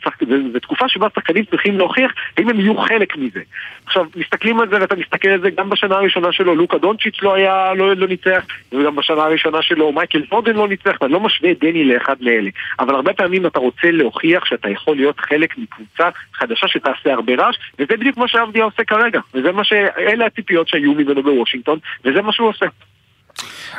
זו 0.54 0.60
תקופה 0.60 0.90
שבה 0.90 1.08
שחקנים 1.16 1.46
צריכים 1.46 1.78
להוכיח 1.78 2.12
האם 2.38 2.50
הם 2.50 2.60
יהיו 2.60 2.78
חלק 2.78 3.18
מזה. 3.18 3.42
עכשיו 3.86 4.06
מסתכלים 4.16 4.60
על 4.60 4.70
זה 4.70 4.78
ואתה 4.82 4.96
מסתכל 4.96 5.28
על 5.28 5.42
זה 5.42 5.50
גם 5.50 5.70
בשנה 5.70 5.96
הראשונה 5.96 6.32
שלו 6.32 6.56
לוקה 6.56 6.78
דונצ'יץ' 6.78 7.22
לא 7.22 7.34
היה, 7.34 7.74
לא, 7.74 7.96
לא 7.96 8.08
ניצח 8.08 8.46
וגם 8.72 8.96
בשנה 8.96 9.24
הראשונה 9.24 9.62
שלו 9.62 9.92
מייקל 9.92 10.26
פוגן 10.26 10.56
לא 10.56 10.68
ניצח 10.68 10.98
ואני 11.02 11.14
לא 11.14 11.20
משווה 11.20 11.52
את 11.52 11.60
דני 11.60 11.84
לאחד 11.84 12.16
לאלה. 12.20 12.50
אבל 12.80 12.96
הרבה 12.96 13.14
פעמים 13.14 13.46
אתה 13.46 13.60
רוצה 13.60 13.92
להוכיח 13.92 14.46
שאתה 14.46 14.70
יכול 14.70 14.96
להיות 14.96 15.20
חלק 15.20 15.58
מקבוצה 15.58 16.10
חדשה 16.34 16.68
שתעשה 16.68 17.14
הרבה 17.14 17.34
רעש 17.36 17.56
וזה 17.80 17.98
בדיוק 17.98 18.18
מה 18.18 18.28
שעבדיה 18.28 18.64
עושה 18.64 18.84
כרגע 18.84 19.20
וזה 19.34 19.52
מה 19.52 19.64
שאלה 19.64 20.26
הציפיות 20.26 20.68
שהיו 20.68 20.94
ממנו 20.94 21.24
בוושינגטון 21.24 21.80
וזה 22.06 22.22
מה 22.22 22.32
שהוא 22.32 22.50
עושה 22.50 22.66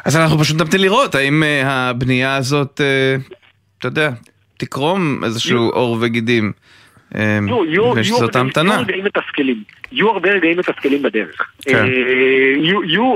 אז 0.04 0.16
אנחנו 0.16 0.38
פשוט 0.38 0.60
נמתין 0.60 0.80
לראות 0.80 1.14
האם 1.14 1.42
uh, 1.42 1.66
הבנייה 1.66 2.36
הזאת, 2.36 2.80
uh, 2.80 3.32
אתה 3.78 3.88
יודע, 3.88 4.10
תקרום 4.56 5.24
איזשהו 5.24 5.70
עור 5.70 5.98
וגידים. 6.00 6.52
יהיו 7.14 8.16
הרבה 8.16 8.78
רגעים 8.78 9.04
מתסכלים, 9.04 9.62
יהיו 9.92 10.10
הרבה 10.10 10.30
רגעים 10.30 10.58
מתסכלים 10.58 11.02
בדרך. 11.02 11.50
כן. 11.62 11.86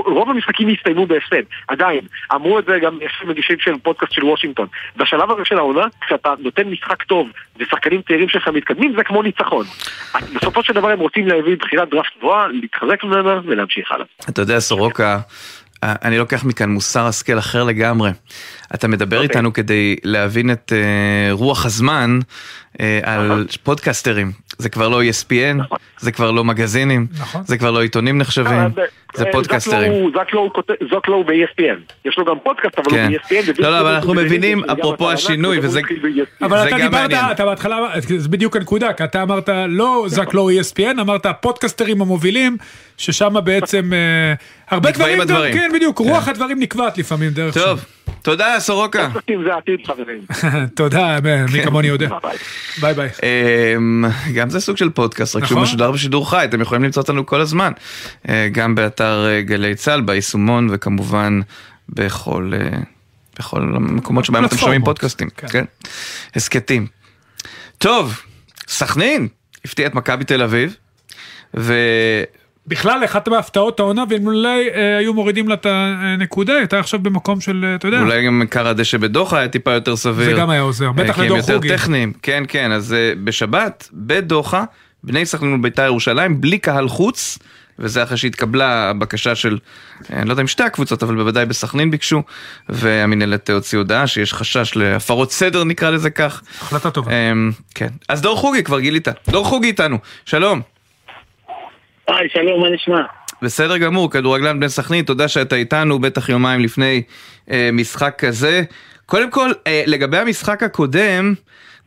רוב 0.05 0.29
המשחקים 0.29 0.69
יסתיימו 0.69 1.05
בהפסד, 1.05 1.43
עדיין. 1.67 1.99
אמרו 2.35 2.59
את 2.59 2.65
זה 2.65 2.79
גם 2.81 2.97
יש 3.01 3.23
מגישים 3.27 3.55
של 3.59 3.71
פודקאסט 3.83 4.11
של 4.11 4.25
וושינגטון. 4.25 4.67
בשלב 4.97 5.31
הזה 5.31 5.41
של 5.45 5.57
העונה, 5.57 5.85
כשאתה 6.05 6.33
נותן 6.39 6.67
משחק 6.67 7.03
טוב 7.03 7.27
ושחקנים 7.59 8.01
צעירים 8.07 8.29
שלך 8.29 8.47
מתקדמים, 8.47 8.93
זה 8.97 9.03
כמו 9.03 9.23
ניצחון. 9.23 9.65
בסופו 10.35 10.63
של 10.63 10.73
דבר 10.73 10.89
הם 10.89 10.99
רוצים 10.99 11.27
להביא 11.27 11.55
בחירת 11.59 11.89
דראפט 11.89 12.17
גבוהה, 12.19 12.47
להתחזק 12.47 13.03
ממנה 13.03 13.39
ולהמשיך 13.45 13.91
הלאה. 13.91 14.05
אתה 14.29 14.41
יודע, 14.41 14.59
סורוקה... 14.59 15.19
אני 15.83 16.17
לוקח 16.17 16.43
מכאן 16.43 16.69
מוסר 16.69 17.05
השכל 17.05 17.37
אחר 17.37 17.63
לגמרי. 17.63 18.11
אתה 18.75 18.87
מדבר 18.87 19.17
אוקיי. 19.17 19.19
אוקיי. 19.19 19.29
איתנו 19.29 19.53
כדי 19.53 19.95
להבין 20.03 20.51
את 20.51 20.71
אה, 20.75 21.31
רוח 21.31 21.65
הזמן 21.65 22.19
אה, 22.73 22.79
על 23.03 23.47
פודקסטרים. 23.63 24.31
זה 24.57 24.69
כבר 24.69 24.89
לא 24.89 25.01
ESPN, 25.01 25.53
נכון. 25.57 25.77
זה 25.97 26.11
כבר 26.11 26.31
לא 26.31 26.43
מגזינים, 26.43 27.07
נכון. 27.19 27.41
זה 27.45 27.57
כבר 27.57 27.71
לא 27.71 27.81
עיתונים 27.81 28.17
נחשבים, 28.17 28.47
אה, 28.47 28.67
זה 29.13 29.25
פודקסטרים. 29.31 30.11
זק 30.91 31.07
לואו 31.07 31.23
ב-ESPN. 31.27 31.93
יש 32.05 32.17
לו 32.17 32.25
גם 32.25 32.35
פודקאסט, 32.43 32.79
אבל 32.79 32.91
כן. 32.91 33.11
הוא 33.11 33.41
ב-ESPN. 33.41 33.61
לא, 33.61 33.71
לא, 33.71 33.79
אבל 33.79 33.93
אנחנו 33.95 34.13
מבינים, 34.13 34.63
אפרופו 34.63 35.11
השינוי, 35.11 35.59
וזה 35.61 35.81
גם 35.81 35.87
מעניין. 36.01 36.25
אבל 36.41 36.67
אתה 36.67 36.77
דיברת, 36.77 37.11
אתה 37.31 37.45
בהתחלה, 37.45 37.77
זה 38.17 38.29
בדיוק 38.29 38.55
הנקודה, 38.55 38.93
כי 38.93 39.03
אתה 39.03 39.23
אמרת, 39.23 39.49
לא 39.67 40.05
זק 40.07 40.33
לואו 40.33 40.49
ESPN, 40.61 41.01
אמרת 41.01 41.25
פודקסטרים 41.41 42.01
המובילים, 42.01 42.57
ששם 42.97 43.33
בעצם 43.43 43.91
הרבה 44.69 44.91
דברים, 44.91 45.19
כן, 45.67 45.73
בדיוק, 45.73 45.99
רוח 45.99 46.23
כן. 46.23 46.31
הדברים 46.31 46.59
נקבעת 46.59 46.97
לפעמים 46.97 47.31
דרך 47.31 47.53
שם. 47.53 47.59
טוב. 47.59 47.85
תודה, 48.21 48.59
סורוקה. 48.59 49.09
תודה, 50.75 51.17
מי 51.53 51.63
כמוני 51.63 51.87
יודע. 51.87 52.09
ביי 52.81 52.93
ביי. 52.93 53.09
אמ, 53.23 54.05
גם 54.33 54.49
זה 54.49 54.59
סוג 54.59 54.77
של 54.77 54.89
פודקאסט, 54.89 55.35
רק 55.35 55.45
שהוא 55.45 55.55
נכון. 55.55 55.63
משודר 55.63 55.91
בשידור 55.91 56.29
חי, 56.29 56.45
אתם 56.45 56.61
יכולים 56.61 56.83
למצוא 56.83 57.01
אותנו 57.01 57.25
כל 57.25 57.41
הזמן. 57.41 57.71
אה, 58.29 58.49
גם 58.51 58.75
באתר 58.75 59.25
אה, 59.27 59.41
גלי 59.41 59.75
צה"ל, 59.75 60.01
ביישומון, 60.01 60.67
וכמובן 60.71 61.39
בכל... 61.89 62.51
אה, 62.55 62.79
בכל 63.39 63.61
המקומות 63.61 64.25
שבהם 64.25 64.45
אתם 64.45 64.57
שומעים 64.57 64.83
פודקאסטים, 64.83 65.29
כן. 65.29 65.47
כן. 65.47 65.65
הסכתים. 66.35 66.87
טוב, 67.77 68.21
סכנין 68.67 69.27
הפתיע 69.65 69.87
את 69.87 69.95
מכבי 69.95 70.23
תל 70.23 70.41
אביב, 70.41 70.75
ו... 71.57 71.73
בכלל 72.67 73.05
אחת 73.05 73.27
מהפתעות 73.27 73.79
העונה 73.79 74.03
ואם 74.09 74.27
אולי 74.27 74.69
אה, 74.69 74.97
היו 74.97 75.13
מורידים 75.13 75.47
לה 75.47 75.53
את 75.53 75.65
הנקודה 75.69 76.53
הייתה 76.53 76.79
עכשיו 76.79 76.99
במקום 76.99 77.41
של 77.41 77.65
אה, 77.67 77.75
אתה 77.75 77.87
יודע. 77.87 78.01
אולי 78.01 78.25
גם 78.25 78.43
קר 78.49 78.67
הדשא 78.67 78.97
בדוחה 78.97 79.39
היה 79.39 79.47
טיפה 79.47 79.71
יותר 79.71 79.95
סביר. 79.95 80.25
זה 80.25 80.33
גם 80.33 80.49
היה 80.49 80.61
עוזר 80.61 80.91
בטח 80.91 81.19
לדור 81.19 81.41
חוגי. 81.41 81.53
יותר 81.53 81.77
טכניים 81.77 82.13
כן 82.21 82.43
כן 82.47 82.71
אז 82.71 82.93
אה, 82.93 83.13
בשבת 83.23 83.89
בדוחה 83.93 84.63
בני 85.03 85.25
סכנין 85.25 85.53
ובית"ר 85.53 85.83
ירושלים 85.83 86.41
בלי 86.41 86.57
קהל 86.57 86.87
חוץ. 86.87 87.37
וזה 87.79 88.03
אחרי 88.03 88.17
שהתקבלה 88.17 88.89
הבקשה 88.89 89.35
של, 89.35 89.57
אה, 90.11 90.19
אני 90.19 90.27
לא 90.27 90.33
יודע 90.33 90.41
אם 90.41 90.47
שתי 90.47 90.63
הקבוצות, 90.63 91.03
אבל 91.03 91.15
בוודאי 91.15 91.45
בסכנין 91.45 91.91
ביקשו, 91.91 92.23
והמינהלת 92.69 93.49
הוציא 93.49 93.77
הודעה 93.77 94.07
שיש 94.07 94.33
חשש 94.33 94.75
להפרות 94.75 95.31
סדר 95.31 95.63
נקרא 95.63 95.89
לזה 95.89 96.09
כך. 96.09 96.41
החלטה 96.61 96.91
טובה. 96.91 97.11
אמ, 97.11 97.51
כן. 97.75 97.89
אז 98.09 98.21
דור 98.21 98.37
חוגי 98.37 98.63
כבר 98.63 98.79
גילית. 98.79 99.07
דור 99.29 99.45
חוגי 99.45 99.67
איתנו, 99.67 99.97
שלום. 100.25 100.76
היי, 102.07 102.29
שלום, 102.33 102.61
מה 102.61 102.69
נשמע? 102.69 103.01
בסדר 103.41 103.77
גמור, 103.77 104.11
כדורגלן 104.11 104.59
בן 104.59 104.67
סכנין, 104.67 105.05
תודה 105.05 105.27
שאתה 105.27 105.55
איתנו, 105.55 105.99
בטח 105.99 106.29
יומיים 106.29 106.61
לפני 106.61 107.01
אה, 107.51 107.69
משחק 107.73 108.15
כזה. 108.17 108.63
קודם 109.05 109.31
כל, 109.31 109.51
אה, 109.67 109.83
לגבי 109.85 110.17
המשחק 110.17 110.63
הקודם, 110.63 111.33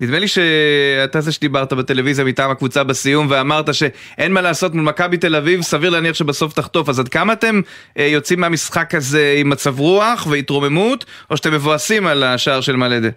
נדמה 0.00 0.18
לי 0.18 0.28
שאתה 0.28 1.20
זה 1.20 1.32
שדיברת 1.32 1.72
בטלוויזיה 1.72 2.24
מטעם 2.24 2.50
הקבוצה 2.50 2.84
בסיום 2.84 3.26
ואמרת 3.30 3.74
שאין 3.74 4.32
מה 4.32 4.40
לעשות 4.40 4.74
מול 4.74 4.84
מכבי 4.84 5.16
תל 5.16 5.36
אביב, 5.36 5.62
סביר 5.62 5.90
להניח 5.90 6.14
שבסוף 6.14 6.52
תחטוף. 6.52 6.88
אז 6.88 7.00
עד 7.00 7.08
כמה 7.08 7.32
אתם 7.32 7.60
אה, 7.98 8.04
יוצאים 8.06 8.40
מהמשחק 8.40 8.94
הזה 8.94 9.34
עם 9.38 9.48
מצב 9.48 9.78
רוח 9.80 10.26
והתרוממות, 10.30 11.04
או 11.30 11.36
שאתם 11.36 11.52
מבואסים 11.52 12.06
על 12.06 12.22
השער 12.22 12.60
של 12.60 12.76
מלדה? 12.76 13.08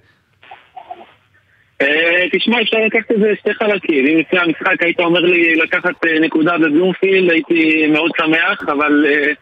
אה, 1.83 2.25
תשמע, 2.31 2.61
אפשר 2.61 2.77
לקחת 2.85 3.11
את 3.11 3.19
זה 3.19 3.33
שתי 3.39 3.53
חלקים. 3.53 4.05
אם 4.05 4.17
לפני 4.17 4.39
המשחק 4.39 4.83
היית 4.83 4.99
אומר 4.99 5.19
לי 5.19 5.55
לקחת 5.55 6.05
אה, 6.05 6.19
נקודה 6.19 6.57
בבלומפילד, 6.57 7.31
הייתי 7.31 7.87
מאוד 7.87 8.11
שמח, 8.17 8.61
אבל 8.67 9.05
אה, 9.09 9.33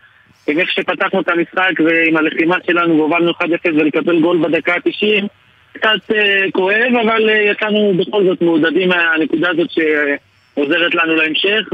עם 0.48 0.60
איך 0.60 0.72
שפתחנו 0.72 1.22
את 1.22 1.30
המשחק 1.30 1.72
ועם 1.86 2.18
הלחימה 2.18 2.56
שלנו 2.68 2.98
והובלנו 2.98 3.32
1-0 3.32 3.44
ולקבל 3.66 4.20
גול 4.20 4.38
בדקה 4.38 4.74
ה-90, 4.74 5.28
קצת 5.74 6.16
כואב, 6.52 6.96
אבל 7.02 7.30
יצאנו 7.30 7.94
בכל 7.98 8.24
זאת 8.24 8.42
מעודדים 8.42 8.90
מהנקודה 8.90 9.50
הזאת 9.50 9.68
שעוזרת 9.72 10.96
לנו 10.96 11.16
להמשך 11.16 11.68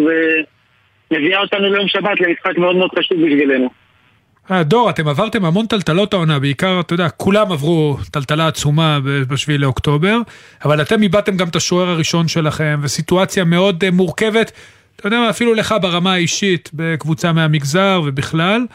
ומביאה 1.11 1.41
אותנו 1.41 1.73
ליום 1.73 1.87
שבת 1.87 2.19
למשחק 2.19 2.57
מאוד 2.57 2.75
מאוד 2.75 2.89
חשוב 2.99 3.17
בשבילנו. 3.17 3.69
אה, 4.51 4.63
דור, 4.63 4.89
אתם 4.89 5.07
עברתם 5.07 5.45
המון 5.45 5.65
טלטלות 5.65 6.13
העונה, 6.13 6.39
בעיקר, 6.39 6.79
אתה 6.79 6.93
יודע, 6.93 7.09
כולם 7.09 7.51
עברו 7.51 7.97
טלטלה 8.11 8.47
עצומה 8.47 8.99
ב-7 9.03 9.57
לאוקטובר, 9.59 10.17
אבל 10.65 10.81
אתם 10.81 11.03
איבדתם 11.03 11.37
גם 11.37 11.47
את 11.47 11.55
השוער 11.55 11.89
הראשון 11.89 12.27
שלכם, 12.27 12.79
וסיטואציה 12.83 13.43
מאוד 13.43 13.83
אה, 13.83 13.91
מורכבת, 13.91 14.51
אתה 14.95 15.07
יודע 15.07 15.17
מה, 15.17 15.29
אפילו 15.29 15.53
לך 15.53 15.75
ברמה 15.81 16.13
האישית, 16.13 16.69
בקבוצה 16.73 17.33
מהמגזר 17.33 18.01
ובכלל, 18.05 18.65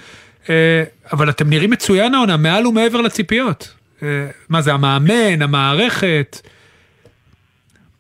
אה, 0.51 0.83
אבל 1.13 1.31
אתם 1.31 1.51
נראים 1.51 1.71
מצוין 1.71 2.15
העונה, 2.15 2.37
מעל 2.37 2.67
ומעבר 2.67 3.01
לציפיות. 3.01 3.75
מה 4.49 4.63
זה, 4.63 4.73
המאמן, 4.73 5.43
המערכת? 5.43 6.37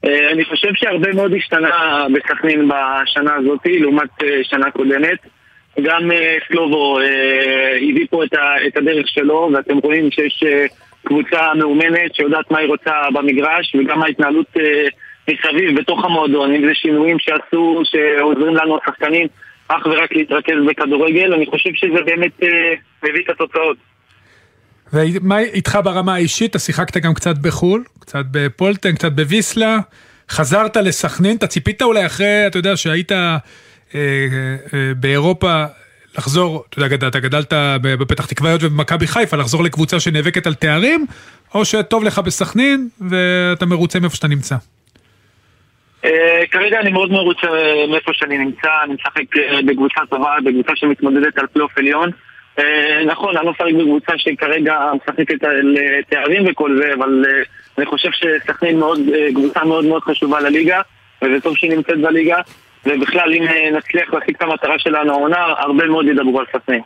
אני 0.04 0.44
חושב 0.44 0.68
שהרבה 0.74 1.12
מאוד 1.12 1.32
השתנה 1.34 2.04
בסכנין 2.14 2.68
בשנה 2.68 3.34
הזאת, 3.34 3.60
לעומת 3.66 4.10
שנה 4.42 4.70
קודמת. 4.70 5.18
גם 5.80 6.12
אה, 6.12 6.36
סלובו 6.48 7.00
אה, 7.00 7.76
הביא 7.76 8.06
פה 8.10 8.24
את 8.66 8.76
הדרך 8.76 9.08
שלו, 9.08 9.50
ואתם 9.54 9.78
רואים 9.78 10.10
שיש 10.10 10.42
אה, 10.46 10.66
קבוצה 11.04 11.54
מאומנת 11.54 12.14
שיודעת 12.14 12.50
מה 12.50 12.58
היא 12.58 12.68
רוצה 12.68 12.92
במגרש, 13.14 13.76
וגם 13.78 14.02
ההתנהלות 14.02 14.56
מסביב, 15.30 15.80
בתוך 15.80 16.04
המועדון, 16.04 16.54
אם 16.54 16.66
זה 16.66 16.74
שינויים 16.74 17.16
שעשו, 17.18 17.82
שעוזרים 17.84 18.56
לנו 18.56 18.78
השחקנים 18.82 19.26
אך 19.68 19.86
ורק 19.86 20.12
להתרכז 20.12 20.54
בכדורגל, 20.68 21.34
אני 21.34 21.46
חושב 21.46 21.70
שזה 21.74 22.02
באמת 22.04 22.40
מביא 23.02 23.22
את 23.24 23.30
התוצאות. 23.30 23.76
ומה 24.92 25.38
איתך 25.38 25.78
ברמה 25.84 26.14
האישית? 26.14 26.50
אתה 26.50 26.58
שיחקת 26.58 26.96
גם 26.96 27.14
קצת 27.14 27.38
בחו"ל, 27.38 27.84
קצת 28.00 28.24
בפולטן, 28.30 28.94
קצת 28.94 29.12
בוויסלה, 29.12 29.78
חזרת 30.30 30.76
לסכנין, 30.76 31.36
אתה 31.36 31.46
ציפית 31.46 31.82
אולי 31.82 32.06
אחרי, 32.06 32.46
אתה 32.46 32.58
יודע, 32.58 32.76
שהיית 32.76 33.12
אה, 33.12 33.18
אה, 33.18 33.36
באירופה 34.96 35.64
לחזור, 36.18 36.64
אתה 36.70 36.78
יודע, 36.78 37.08
אתה 37.08 37.20
גדלת 37.20 37.52
בפתח 37.82 38.26
תקוויות 38.26 38.62
ובמכבי 38.62 39.06
חיפה, 39.06 39.36
לחזור 39.36 39.64
לקבוצה 39.64 40.00
שנאבקת 40.00 40.46
על 40.46 40.54
תארים, 40.54 41.06
או 41.54 41.64
שטוב 41.64 42.04
לך 42.04 42.18
בסכנין 42.18 42.88
ואתה 43.00 43.66
מרוצה 43.66 44.00
מאיפה 44.00 44.16
שאתה 44.16 44.28
נמצא? 44.28 44.56
אה, 46.04 46.42
כרגע 46.50 46.80
אני 46.80 46.92
מאוד 46.92 47.10
מרוצה 47.10 47.46
מאיפה 47.88 48.10
שאני 48.14 48.38
נמצא, 48.38 48.68
אני 48.84 48.94
משחק 48.94 49.36
אה, 49.36 49.62
בקבוצה 49.66 50.00
טובה, 50.10 50.36
בקבוצה 50.44 50.72
שמתמודדת 50.74 51.38
על 51.38 51.46
פלייאוף 51.46 51.78
עליון. 51.78 52.10
אה, 52.58 53.04
נכון, 53.06 53.36
אני 53.36 53.46
לא 53.46 53.52
משחק 53.52 53.72
בקבוצה 53.78 54.12
שכרגע 54.16 54.74
משחקת 55.02 55.44
על 55.44 55.76
אה, 55.78 56.02
תארים 56.08 56.44
וכל 56.50 56.78
זה, 56.82 56.94
אבל 56.94 57.24
אה, 57.28 57.42
אני 57.78 57.86
חושב 57.86 58.08
שסכנין 58.12 58.78
מאוד, 58.78 59.00
אה, 59.14 59.28
קבוצה 59.34 59.64
מאוד 59.64 59.84
מאוד 59.84 60.02
חשובה 60.02 60.40
לליגה, 60.40 60.80
וזה 61.22 61.40
טוב 61.40 61.56
שהיא 61.56 61.70
נמצאת 61.70 62.00
בליגה, 62.00 62.36
ובכלל 62.86 63.32
אם 63.34 63.42
אה, 63.42 63.70
נצליח 63.70 64.14
להשיג 64.14 64.34
את 64.36 64.42
המטרה 64.42 64.78
שלנו 64.78 65.12
העונה, 65.12 65.46
הרבה 65.58 65.86
מאוד 65.86 66.06
ידברו 66.06 66.40
על 66.40 66.46
סכנין. 66.52 66.80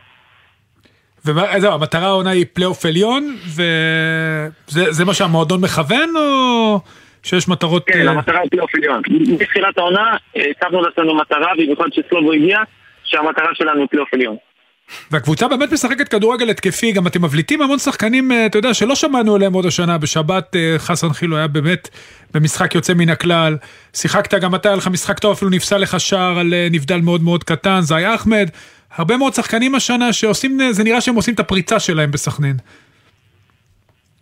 וזהו, 1.25 1.73
המטרה 1.73 2.07
העונה 2.07 2.31
היא 2.31 2.47
פלייאוף 2.53 2.87
עליון, 2.87 3.37
וזה 3.47 4.93
זה 4.93 5.05
מה 5.05 5.15
שהמועדון 5.15 5.61
מכוון, 5.61 6.17
או 6.17 6.81
שיש 7.23 7.49
מטרות... 7.49 7.85
כן, 7.87 8.09
אה, 8.09 8.13
המטרה 8.13 8.41
היא 8.41 8.51
פלייאוף 8.51 8.75
עליון. 8.75 9.03
מתחילת 9.41 9.79
העונה 9.79 10.17
אה, 10.37 10.43
הצבנו 10.51 10.83
לעצמנו 10.83 11.15
מטרה, 11.15 11.53
במיוחד 11.59 11.89
שסלובו 11.93 12.33
הגיע, 12.33 12.59
שהמטרה 13.05 13.55
שלנו 13.55 13.81
היא 13.81 13.89
פלייאוף 13.91 14.15
עליון. 14.15 14.37
והקבוצה 15.11 15.49
באמת 15.49 15.73
משחקת 15.73 16.09
כדורגל 16.09 16.51
התקפי, 16.51 16.93
גם 16.93 17.07
אתם 17.07 17.25
מבליטים 17.25 17.63
המון 17.63 17.79
שחקנים, 17.79 18.33
אה, 18.33 18.47
אתה 18.47 18.59
יודע, 18.59 18.75
שלא 18.75 18.95
שמענו 18.95 19.35
עליהם 19.35 19.53
עוד 19.53 19.67
השנה, 19.67 19.99
בשבת 19.99 20.57
אה, 20.57 20.75
חסן 20.79 21.09
חילו 21.13 21.37
היה 21.37 21.47
באמת 21.47 21.89
במשחק 22.35 22.75
יוצא 22.75 22.95
מן 22.95 23.09
הכלל, 23.09 23.57
שיחקת 23.95 24.35
גם 24.35 24.55
אתה, 24.55 24.69
היה 24.69 24.77
לך 24.77 24.89
משחק 24.89 25.19
טוב, 25.19 25.33
אפילו 25.33 25.51
נפסל 25.51 25.79
לך 25.79 26.01
שער 26.01 26.39
על 26.39 26.55
אה, 26.55 26.69
נבדל 26.71 27.01
מאוד 27.01 27.23
מאוד 27.23 27.45
קטן, 27.45 27.81
זי 27.81 28.15
אחמד, 28.15 28.49
הרבה 28.97 29.17
מאוד 29.17 29.35
שחקנים 29.35 29.75
השנה 29.75 30.13
שעושים, 30.13 30.59
זה 30.71 30.85
נראה 30.85 31.01
שהם 31.01 31.15
עושים 31.15 31.35
את 31.35 31.41
הפריצה 31.41 31.81
שלהם 31.81 32.11
בסכנין. 32.11 32.57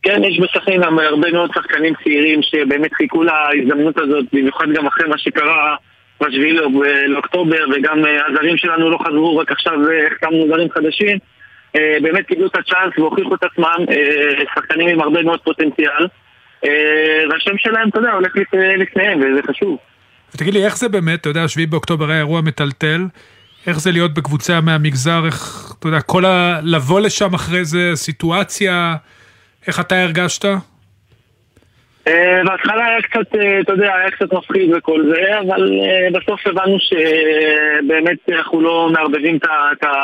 כן, 0.03 0.25
יש 0.25 0.41
בסכנין 0.41 0.83
הרבה 0.83 1.33
מאוד 1.33 1.51
שחקנים 1.55 1.95
צעירים 2.05 2.41
שבאמת 2.43 2.95
חיכו 2.95 3.23
להזדמנות 3.23 3.99
הזאת, 3.99 4.25
במיוחד 4.33 4.67
גם 4.75 4.87
אחרי 4.87 5.09
מה 5.09 5.19
שקרה 5.19 5.77
בשביעי 6.21 6.53
לאוק- 6.53 6.85
לאוקטובר, 7.09 7.65
וגם 7.77 8.05
אה, 8.07 8.19
הזרים 8.31 8.57
שלנו 8.57 8.91
לא 8.91 8.99
חזרו, 9.07 9.37
רק 9.39 9.53
עכשיו 9.53 9.73
אה, 9.91 10.07
החתמנו 10.07 10.47
זרים 10.49 10.69
חדשים. 10.71 11.19
אה, 11.77 11.97
באמת 12.03 12.27
קיבלו 12.27 12.47
את 12.47 12.57
הצ'אנס 12.57 12.99
והוכיחו 12.99 13.35
את 13.35 13.45
עצמם, 13.45 13.85
שחקנים 14.55 14.89
עם 14.89 15.01
הרבה 15.01 15.23
מאוד 15.23 15.41
פוטנציאל. 15.41 16.07
והשם 17.31 17.59
שלהם, 17.59 17.89
אתה 17.89 17.99
יודע, 17.99 18.13
הולך 18.13 18.37
לפ- 18.37 18.55
לפניהם, 18.79 19.19
וזה 19.21 19.41
חשוב. 19.51 19.79
ותגיד 20.35 20.55
לי, 20.55 20.65
איך 20.65 20.77
זה 20.77 20.89
באמת, 20.89 21.21
אתה 21.21 21.29
יודע, 21.29 21.49
7 21.49 21.67
באוקטובר 21.67 22.11
היה 22.11 22.19
אירוע 22.19 22.41
מטלטל, 22.41 23.01
איך 23.67 23.81
זה 23.81 23.93
להיות 23.93 24.15
בקבוצה 24.15 24.61
מהמגזר, 24.61 25.23
איך, 25.27 25.73
אתה 25.79 25.89
יודע, 25.89 26.01
כל 26.01 26.25
ה... 26.25 26.61
לבוא 26.63 27.01
לשם 27.01 27.35
אחרי 27.35 27.65
זה, 27.65 27.91
סיטואציה, 27.95 28.97
איך 29.67 29.81
אתה 29.81 30.03
הרגשת? 30.03 30.45
אה, 32.09 32.41
בהתחלה 32.45 32.87
היה 32.87 33.03
קצת, 33.03 33.35
אה, 33.35 33.61
אתה 33.61 33.73
יודע, 33.73 33.95
היה 33.95 34.11
קצת 34.11 34.33
מפחיד 34.33 34.71
וכל 34.77 35.03
זה, 35.15 35.41
אבל 35.41 35.71
אה, 35.83 36.21
בסוף 36.21 36.47
הבנו 36.47 36.77
שבאמת 36.81 38.19
אנחנו 38.29 38.61
לא 38.61 38.89
מערבבים 38.93 39.39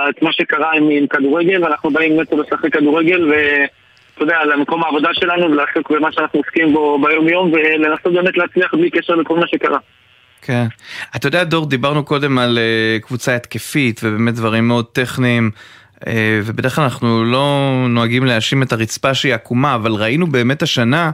את 0.09 0.23
מה 0.23 0.33
שקרה 0.33 0.73
עם 0.77 1.07
כדורגל, 1.07 1.65
ואנחנו 1.65 1.91
באים 1.91 2.21
נטו 2.21 2.43
לשחק 2.43 2.73
כדורגל, 2.73 3.31
ואתה 3.31 4.23
יודע, 4.23 4.45
למקום 4.45 4.85
העבודה 4.85 5.09
שלנו 5.13 5.51
ולעסוק 5.51 5.91
במה 5.91 6.13
שאנחנו 6.13 6.41
עוסקים 6.41 6.73
בו 6.73 6.99
ביום-יום, 7.03 7.53
ולנסות 7.53 8.13
באמת 8.13 8.37
להצליח 8.37 8.75
בלי 8.75 8.91
קשר 8.91 9.15
לכל 9.15 9.37
מה 9.37 9.47
שקרה. 9.49 9.79
כן. 10.43 10.67
אתה 11.17 11.29
יודע, 11.29 11.45
דור, 11.45 11.67
דיברנו 11.67 12.05
קודם 12.05 12.39
על 12.39 12.59
קבוצה 13.03 13.37
התקפית 13.37 14.01
ובאמת 14.05 14.35
דברים 14.35 14.69
מאוד 14.69 14.87
טכניים. 14.93 15.51
ובדרך 16.45 16.75
כלל 16.75 16.85
אנחנו 16.85 17.25
לא 17.25 17.77
נוהגים 17.89 18.25
להאשים 18.25 18.63
את 18.63 18.73
הרצפה 18.73 19.15
שהיא 19.15 19.35
עקומה, 19.35 19.75
אבל 19.75 19.93
ראינו 19.93 20.27
באמת 20.27 20.63
השנה 20.63 21.11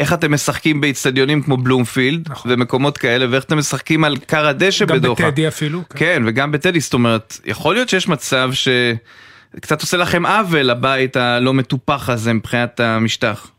איך 0.00 0.12
אתם 0.12 0.32
משחקים 0.32 0.80
באיצטדיונים 0.80 1.42
כמו 1.42 1.56
בלומפילד 1.56 2.28
ומקומות 2.46 2.98
כאלה, 2.98 3.26
ואיך 3.30 3.44
אתם 3.44 3.58
משחקים 3.58 4.04
על 4.04 4.16
כר 4.28 4.46
הדשא 4.46 4.84
גם 4.84 4.96
בדוחה. 4.96 5.26
בטדי 5.26 5.48
אפילו. 5.48 5.80
כן, 5.96 6.22
וגם 6.26 6.52
בטדי, 6.52 6.80
זאת 6.80 6.94
אומרת, 6.94 7.34
יכול 7.44 7.74
להיות 7.74 7.88
שיש 7.88 8.08
מצב 8.08 8.50
שקצת 8.52 9.80
עושה 9.80 9.96
לכם 9.96 10.26
עוול 10.26 10.70
הבית 10.70 11.16
הלא 11.16 11.54
מטופח 11.54 12.10
הזה 12.10 12.32
מבחינת 12.32 12.80
המשטח. 12.80 13.50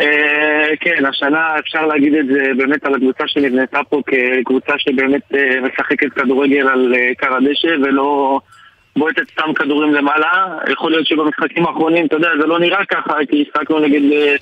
אה, 0.00 0.76
כן, 0.80 1.06
השנה 1.06 1.58
אפשר 1.58 1.86
להגיד 1.86 2.14
את 2.14 2.26
זה 2.26 2.50
באמת 2.56 2.84
על 2.84 2.94
הקבוצה 2.94 3.24
שנבנתה 3.26 3.80
פה 3.88 4.02
כקבוצה 4.06 4.72
שבאמת 4.78 5.22
אה, 5.34 5.60
משחקת 5.60 6.12
כדורגל 6.12 6.68
על 6.68 6.94
אה, 6.94 7.14
כר 7.18 7.36
הדשא 7.36 7.68
ולא 7.82 8.40
בועטת 8.96 9.30
סתם 9.32 9.54
כדורים 9.54 9.94
למעלה. 9.94 10.58
יכול 10.72 10.90
להיות 10.90 11.06
שבמשחקים 11.06 11.66
האחרונים, 11.66 12.06
אתה 12.06 12.16
יודע, 12.16 12.28
זה 12.40 12.46
לא 12.46 12.60
נראה 12.60 12.84
ככה, 12.84 13.14
כי 13.30 13.44
השחקנו 13.48 13.78
נגד 13.78 14.12
אה, 14.12 14.34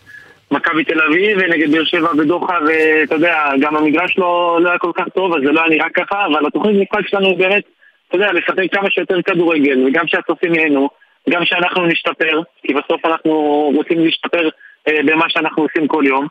מכבי 0.52 0.84
תל 0.84 1.00
אביב 1.00 1.38
ונגד 1.40 1.72
באר 1.72 1.84
שבע 1.84 2.12
בדוחה, 2.12 2.58
ואתה 2.66 3.14
יודע, 3.14 3.50
גם 3.60 3.76
המגרש 3.76 4.18
לא, 4.18 4.58
לא 4.62 4.68
היה 4.68 4.78
כל 4.78 4.90
כך 4.94 5.04
טוב, 5.14 5.34
אז 5.34 5.40
זה 5.44 5.52
לא 5.52 5.60
היה 5.60 5.70
נראה 5.70 5.90
ככה, 5.90 6.26
אבל 6.26 6.46
התוכנית 6.46 6.76
משחק 6.82 7.08
שלנו 7.08 7.28
היא 7.28 7.38
באמת, 7.38 7.62
אתה 8.08 8.16
יודע, 8.16 8.32
לשחק 8.32 8.74
כמה 8.74 8.90
שיותר 8.90 9.22
כדורגל, 9.22 9.86
וגם 9.86 10.06
שהצופים 10.06 10.54
ייהנו, 10.54 10.88
גם 11.30 11.44
שאנחנו 11.44 11.86
נשתפר, 11.86 12.42
כי 12.62 12.74
בסוף 12.74 13.06
אנחנו 13.06 13.32
רוצים 13.74 14.04
להשתפר 14.04 14.48
אה, 14.88 14.98
במה 15.06 15.24
שאנחנו 15.28 15.62
עושים 15.62 15.88
כל 15.88 16.04
יום. 16.06 16.26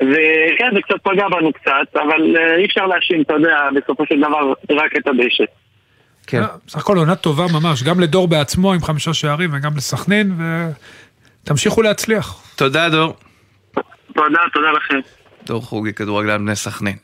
וכן, 0.00 0.70
זה 0.74 0.80
קצת 0.82 0.96
פגע 1.02 1.28
בנו 1.28 1.52
קצת, 1.52 1.96
אבל 1.96 2.36
אה, 2.36 2.56
אי 2.56 2.64
אפשר 2.64 2.86
להאשים, 2.86 3.22
אתה 3.22 3.34
יודע, 3.34 3.68
בסופו 3.74 4.06
של 4.06 4.18
דבר 4.18 4.52
רק 4.70 4.96
את 4.96 5.08
הדשא. 5.08 5.44
כן. 6.26 6.42
בסך 6.66 6.78
הכל 6.78 6.96
עונה 6.96 7.16
טובה 7.16 7.44
ממש, 7.60 7.82
גם 7.82 8.00
לדור 8.00 8.28
בעצמו 8.28 8.72
עם 8.72 8.80
חמישה 8.80 9.14
שערים 9.14 9.50
וגם 9.52 9.70
לסכנין, 9.76 10.32
ותמשיכו 11.44 11.82
להצליח. 11.82 12.54
תודה, 12.56 12.88
דור. 12.88 13.14
תודה, 14.16 14.38
תודה 14.54 14.68
לכם. 14.76 14.98
דור 15.46 15.62
חוגי, 15.62 15.92
כדורגלן 15.92 16.38
בני 16.44 16.56
סכנין. 16.56 16.96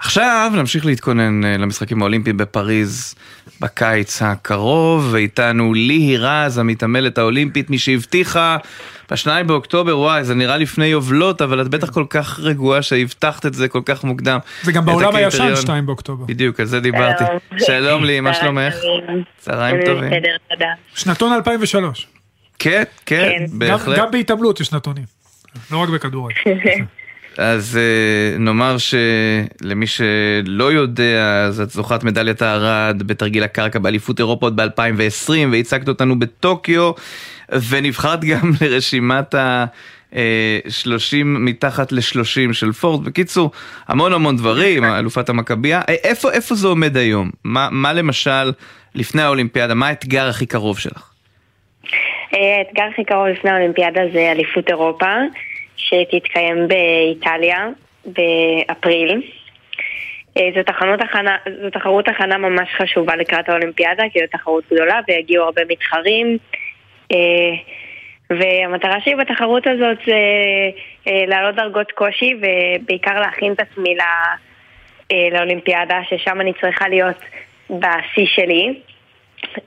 עכשיו 0.00 0.52
נמשיך 0.54 0.86
להתכונן 0.86 1.44
אה, 1.44 1.56
למשחקים 1.56 2.02
האולימפיים 2.02 2.36
בפריז 2.36 3.14
בקיץ 3.60 4.22
הקרוב, 4.22 5.08
ואיתנו 5.12 5.74
ליהי 5.74 6.16
רז, 6.16 6.58
המתעמלת 6.58 7.18
האולימפית, 7.18 7.70
מי 7.70 7.78
שהבטיחה 7.78 8.56
בשניים 9.10 9.46
באוקטובר, 9.46 9.98
וואי, 9.98 10.24
זה 10.24 10.34
נראה 10.34 10.56
לפני 10.56 10.86
יובלות, 10.86 11.42
אבל 11.42 11.60
את 11.60 11.68
בטח 11.68 11.90
כל 11.90 12.04
כך 12.10 12.40
רגועה 12.40 12.82
שהבטחת 12.82 13.46
את 13.46 13.54
זה 13.54 13.68
כל 13.68 13.80
כך 13.84 14.04
מוקדם. 14.04 14.38
זה 14.62 14.72
גם 14.72 14.84
בעולם. 14.84 15.16
הישן, 15.16 15.56
2 15.56 15.86
באוקטובר. 15.86 16.24
בדיוק, 16.24 16.60
על 16.60 16.66
זה 16.66 16.80
דיברתי. 16.80 17.24
שלום 17.58 18.04
לי, 18.04 18.20
מה 18.20 18.34
שלומך? 18.34 18.74
צהריים 19.38 19.76
טובים. 19.86 20.10
בסדר, 20.10 20.36
תודה. 20.50 20.66
שנתון 20.94 21.32
2003. 21.32 22.06
כן, 22.58 22.82
כן, 23.06 23.30
גם- 23.52 23.58
בהחלט. 23.58 23.98
גם 23.98 24.10
בהתעמלות 24.10 24.60
יש 24.60 24.72
נתונים. 24.72 25.04
לא 25.70 25.78
רק 25.78 25.88
בכדורגל. 25.88 26.34
אז 27.38 27.78
אה, 27.78 28.38
נאמר 28.38 28.76
שלמי 28.78 29.86
שלא 29.86 30.72
יודע, 30.72 31.44
אז 31.46 31.60
את 31.60 31.70
זוכת 31.70 32.04
מדליית 32.04 32.42
הארד 32.42 33.02
בתרגיל 33.06 33.42
הקרקע 33.42 33.78
באליפות 33.78 34.18
אירופה 34.18 34.46
עוד 34.46 34.60
ב-2020 34.60 35.30
והצגת 35.52 35.88
אותנו 35.88 36.18
בטוקיו 36.18 36.92
ונבחרת 37.68 38.24
גם 38.24 38.52
לרשימת 38.60 39.34
ה... 39.34 39.64
אה, 40.14 40.58
30 40.68 41.44
מתחת 41.44 41.92
ל-30 41.92 42.52
של 42.52 42.72
פורד. 42.72 43.04
בקיצור, 43.04 43.50
המון 43.88 44.12
המון 44.12 44.36
דברים, 44.36 44.84
אלופת 44.98 45.28
המכבייה. 45.28 45.80
אה, 45.88 45.94
איפה, 45.94 46.32
איפה 46.32 46.54
זה 46.54 46.68
עומד 46.68 46.96
היום? 46.96 47.30
מה, 47.44 47.68
מה 47.70 47.92
למשל 47.92 48.52
לפני 48.94 49.22
האולימפיאדה? 49.22 49.74
מה 49.74 49.88
האתגר 49.88 50.28
הכי 50.28 50.46
קרוב 50.46 50.78
שלך? 50.78 51.07
אה, 52.34 52.56
האתגר 52.58 52.84
הכי 52.92 53.04
קרוב 53.04 53.26
לפני 53.26 53.50
האולימפיאדה 53.50 54.00
זה 54.12 54.32
אליפות 54.32 54.68
אירופה, 54.68 55.14
שתתקיים 55.76 56.68
באיטליה 56.68 57.68
באפריל. 58.06 59.22
אה, 60.38 60.48
זו, 60.54 60.60
תחרות 61.72 62.08
הכנה 62.08 62.38
ממש 62.38 62.68
חשובה 62.76 63.16
לקראת 63.16 63.48
האולימפיאדה, 63.48 64.04
כי 64.12 64.18
זו 64.18 64.26
תחרות 64.32 64.64
גדולה 64.72 65.00
ויגיעו 65.08 65.44
הרבה 65.44 65.62
מתחרים. 65.68 66.38
אה, 67.12 67.54
והמטרה 68.30 69.00
שלי 69.00 69.14
בתחרות 69.14 69.66
הזאת 69.66 69.98
זה 70.06 70.20
אה, 71.06 71.24
להעלות 71.26 71.54
דרגות 71.54 71.92
קושי 71.92 72.34
ובעיקר 72.34 73.20
להכין 73.20 73.52
את 73.52 73.60
עצמי 73.60 73.94
אה, 75.12 75.28
לאולימפיאדה, 75.32 76.00
ששם 76.08 76.40
אני 76.40 76.52
צריכה 76.60 76.88
להיות 76.88 77.16
בשיא 77.70 78.26
שלי. 78.26 78.80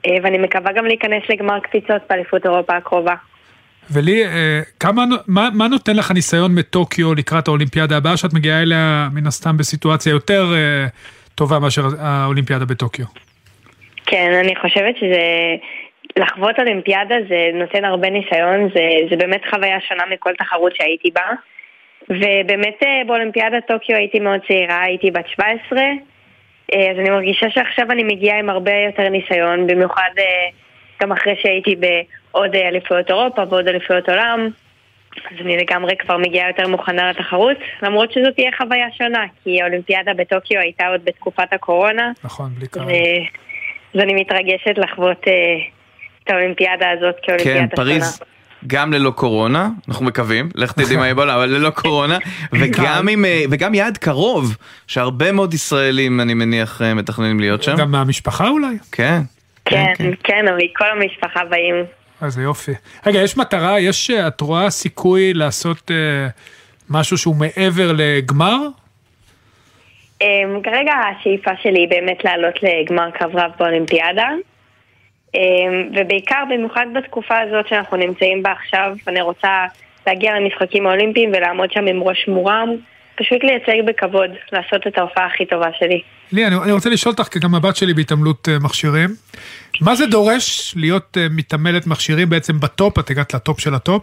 אה, 0.06 0.16
ואני 0.22 0.38
מקווה 0.38 0.72
גם 0.72 0.86
להיכנס 0.86 1.22
לגמר 1.28 1.60
קפיצות 1.60 2.02
באליפות 2.10 2.44
אירופה 2.46 2.76
הקרובה. 2.76 3.14
ולי, 3.90 4.24
אה, 4.24 4.60
כמה, 4.80 5.04
מה, 5.28 5.48
מה 5.54 5.68
נותן 5.68 5.96
לך 5.96 6.10
ניסיון 6.10 6.54
מטוקיו 6.54 7.14
לקראת 7.14 7.48
האולימפיאדה 7.48 7.96
הבאה, 7.96 8.16
שאת 8.16 8.34
מגיעה 8.34 8.62
אליה 8.62 9.08
מן 9.14 9.26
הסתם 9.26 9.56
בסיטואציה 9.56 10.10
יותר 10.10 10.44
אה, 10.54 10.86
טובה 11.34 11.58
מאשר 11.58 11.82
האולימפיאדה 11.98 12.64
בטוקיו? 12.64 13.04
כן, 14.06 14.32
אני 14.44 14.56
חושבת 14.56 14.96
שזה... 14.96 15.22
לחוות 16.16 16.58
אולימפיאדה 16.58 17.14
זה 17.28 17.50
נותן 17.54 17.84
הרבה 17.84 18.10
ניסיון, 18.10 18.68
זה, 18.74 18.80
זה 19.10 19.16
באמת 19.16 19.40
חוויה 19.50 19.80
שונה 19.88 20.02
מכל 20.10 20.32
תחרות 20.38 20.76
שהייתי 20.76 21.10
בה. 21.10 21.22
ובאמת 22.10 22.82
באולימפיאדת 23.06 23.66
טוקיו 23.68 23.96
הייתי 23.96 24.18
מאוד 24.20 24.40
צעירה, 24.48 24.82
הייתי 24.82 25.10
בת 25.10 25.28
17, 25.28 25.78
אה, 25.78 25.92
אז 26.72 26.98
אני 26.98 27.10
מרגישה 27.10 27.46
שעכשיו 27.50 27.90
אני 27.90 28.04
מגיעה 28.04 28.38
עם 28.38 28.50
הרבה 28.50 28.72
יותר 28.72 29.08
ניסיון, 29.08 29.66
במיוחד 29.66 30.10
אה, 30.18 30.24
גם 31.02 31.12
אחרי 31.12 31.34
שהייתי 31.42 31.76
בעוד 31.76 32.54
אה, 32.54 32.68
אליפויות 32.68 33.08
אירופה 33.08 33.42
ועוד 33.48 33.68
אליפויות 33.68 34.08
עולם. 34.08 34.48
אז 35.16 35.36
אני 35.40 35.56
לגמרי 35.56 35.96
כבר 35.96 36.16
מגיעה 36.16 36.48
יותר 36.48 36.68
מוכנה 36.68 37.10
לתחרות, 37.10 37.56
למרות 37.82 38.12
שזאת 38.12 38.34
תהיה 38.34 38.50
חוויה 38.56 38.86
שונה, 38.98 39.24
כי 39.44 39.62
האולימפיאדה 39.62 40.14
בטוקיו 40.14 40.60
הייתה 40.60 40.86
עוד 40.86 41.00
בתקופת 41.04 41.52
הקורונה. 41.52 42.12
נכון, 42.24 42.50
בלי 42.58 42.68
קהל. 42.68 42.84
אז 43.94 44.00
אני 44.00 44.14
מתרגשת 44.14 44.78
לחוות 44.78 45.28
אה, 45.28 45.32
את 46.24 46.30
האולימפיאדה 46.30 46.90
הזאת 46.90 47.14
כן, 47.22 47.36
כאולימפיאדה 47.38 47.84
שונה. 47.84 48.31
גם 48.66 48.92
ללא 48.92 49.10
קורונה, 49.10 49.68
אנחנו 49.88 50.04
מקווים, 50.04 50.48
לך 50.54 50.72
תדעי 50.72 50.96
מה 50.96 51.04
יהיה 51.04 51.14
בעולם, 51.14 51.34
אבל 51.34 51.48
ללא 51.48 51.70
קורונה, 51.70 52.18
וגם 52.60 53.08
עם, 53.08 53.24
אה, 53.24 53.44
וגם 53.50 53.74
יעד 53.74 53.96
קרוב, 53.96 54.56
שהרבה 54.86 55.32
מאוד 55.32 55.54
ישראלים, 55.54 56.20
אני 56.20 56.34
מניח, 56.34 56.82
אה, 56.82 56.94
מתכננים 56.94 57.40
להיות 57.40 57.62
שם. 57.62 57.76
גם 57.76 57.90
מהמשפחה 57.90 58.48
אולי? 58.48 58.76
כן. 58.92 59.20
כן, 59.64 59.94
כן, 60.24 60.48
אבל 60.48 60.58
כל 60.76 60.84
המשפחה 60.90 61.44
באים. 61.44 61.74
איזה 62.24 62.42
יופי. 62.42 62.72
רגע, 63.06 63.18
יש 63.18 63.36
מטרה, 63.36 63.80
יש, 63.80 64.10
אה, 64.10 64.28
את 64.28 64.40
רואה 64.40 64.70
סיכוי 64.70 65.34
לעשות 65.34 65.90
אה, 65.90 66.28
משהו 66.90 67.18
שהוא 67.18 67.36
מעבר 67.36 67.92
לגמר? 67.96 68.56
אמ, 70.20 70.62
כרגע 70.62 70.92
השאיפה 70.92 71.50
שלי 71.62 71.80
היא 71.80 71.88
באמת 71.88 72.24
לעלות 72.24 72.54
לגמר 72.62 73.10
קרב 73.10 73.36
רב 73.36 73.50
באולימפיאדה. 73.58 74.28
אמ, 75.34 75.88
ובעיקר, 75.96 76.44
במיוחד 76.50 76.86
בתקופה 76.94 77.40
הזאת 77.40 77.68
שאנחנו 77.68 77.96
נמצאים 77.96 78.42
בה 78.42 78.52
עכשיו, 78.52 78.96
אני 79.08 79.20
רוצה 79.20 79.66
להגיע 80.06 80.40
למשחקים 80.40 80.86
האולימפיים 80.86 81.30
ולעמוד 81.32 81.72
שם 81.72 81.86
עם 81.86 82.02
ראש 82.02 82.28
מורם, 82.28 82.68
פשוט 83.16 83.44
לייצג 83.44 83.86
בכבוד, 83.86 84.30
לעשות 84.52 84.86
את 84.86 84.98
ההופעה 84.98 85.26
הכי 85.26 85.46
טובה 85.46 85.68
שלי. 85.78 86.00
לי, 86.32 86.46
אני, 86.46 86.56
אני 86.64 86.72
רוצה 86.72 86.90
לשאול 86.90 87.14
אותך, 87.18 87.32
כי 87.32 87.38
גם 87.38 87.54
הבת 87.54 87.76
שלי 87.76 87.94
בהתעמלות 87.94 88.48
אה, 88.48 88.58
מכשירים. 88.64 89.08
מה 89.80 89.94
זה 89.94 90.06
דורש 90.06 90.74
להיות 90.76 91.16
אה, 91.16 91.26
מתעמלת 91.30 91.86
מכשירים 91.86 92.30
בעצם 92.30 92.60
בטופ, 92.60 92.98
את 92.98 93.10
הגעת 93.10 93.34
לטופ 93.34 93.60
של 93.60 93.74
הטופ? 93.74 94.02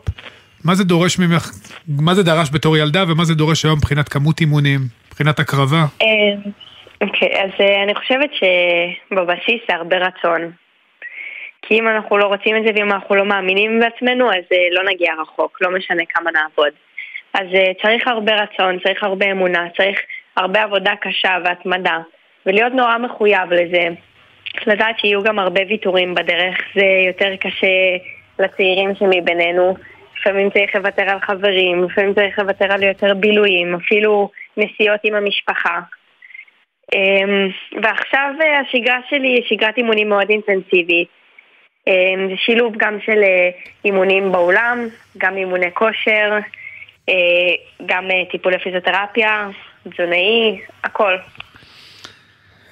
מה 0.66 0.76
זה 0.76 0.84
דורש 0.84 1.20
ממך, 1.20 1.52
מה 1.88 2.16
זה 2.16 2.24
דרש 2.24 2.50
בתור 2.54 2.78
ילדה 2.78 3.04
ומה 3.08 3.26
זה 3.26 3.36
דורש 3.36 3.66
היום 3.66 3.78
מבחינת 3.78 4.10
כמות 4.10 4.42
אימונים, 4.42 4.80
מבחינת 5.08 5.40
הקרבה? 5.40 5.86
אמ, 6.02 6.52
אוקיי, 7.02 7.44
אז 7.44 7.50
אה, 7.60 7.84
אני 7.84 7.96
חושבת 7.96 8.30
שבבסיס 8.34 9.62
זה 9.70 9.76
הרבה 9.76 9.98
רצון. 9.98 10.52
כי 11.70 11.80
אם 11.80 11.88
אנחנו 11.88 12.18
לא 12.18 12.26
רוצים 12.26 12.58
את 12.58 12.64
זה 12.64 12.72
ואם 12.76 12.92
אנחנו 12.92 13.16
לא 13.16 13.26
מאמינים 13.26 13.80
בעצמנו, 13.80 14.30
אז 14.30 14.44
אה, 14.54 14.68
לא 14.72 14.84
נגיע 14.84 15.14
רחוק, 15.22 15.58
לא 15.62 15.72
משנה 15.72 16.04
כמה 16.10 16.32
נעבוד. 16.32 16.74
אז 17.34 17.48
אה, 17.54 17.72
צריך 17.82 18.08
הרבה 18.08 18.36
רצון, 18.36 18.80
צריך 18.80 19.04
הרבה 19.04 19.32
אמונה, 19.32 19.68
צריך 19.78 20.00
הרבה 20.38 20.64
עבודה 20.64 20.94
קשה 21.02 21.38
והתמדה, 21.44 21.98
ולהיות 22.46 22.74
נורא 22.74 22.98
מחויב 22.98 23.54
לזה. 23.54 23.88
לדעת 24.68 25.00
שיהיו 25.00 25.24
גם 25.24 25.40
הרבה 25.40 25.62
ויתורים 25.70 26.16
בדרך, 26.16 26.58
זה 26.76 26.86
יותר 27.08 27.36
קשה 27.36 27.98
לצעירים 28.40 28.96
שמבינינו. 28.96 29.76
לפעמים 30.20 30.50
צריך 30.50 30.76
לוותר 30.76 31.10
על 31.10 31.20
חברים, 31.20 31.84
לפעמים 31.84 32.14
צריך 32.14 32.40
לוותר 32.40 32.74
על 32.74 32.84
יותר 32.84 33.14
בילויים, 33.14 33.76
אפילו 33.76 34.30
נסיעות 34.58 35.00
עם 35.04 35.16
המשפחה. 35.16 35.80
אמ, 36.96 37.50
ועכשיו 37.84 38.34
אה, 38.42 38.60
השגרה 38.60 39.00
שלי 39.10 39.28
היא 39.28 39.44
שגרת 39.46 39.78
אימונים 39.78 40.10
מאוד 40.10 40.30
אינטנסיבית. 40.30 41.20
אמ, 41.90 42.30
זה 42.30 42.34
שילוב 42.38 42.74
גם 42.78 42.98
של 43.06 43.24
אה, 43.24 43.50
אימונים 43.86 44.32
באולם, 44.32 44.88
גם 45.18 45.38
אימוני 45.38 45.66
כושר, 45.74 46.38
אה, 47.10 47.14
גם 47.86 48.04
אה, 48.12 48.32
טיפולי 48.32 48.60
פיזיותרפיה, 48.60 49.48
תזונאי, 49.94 50.62
הכל. 50.84 51.14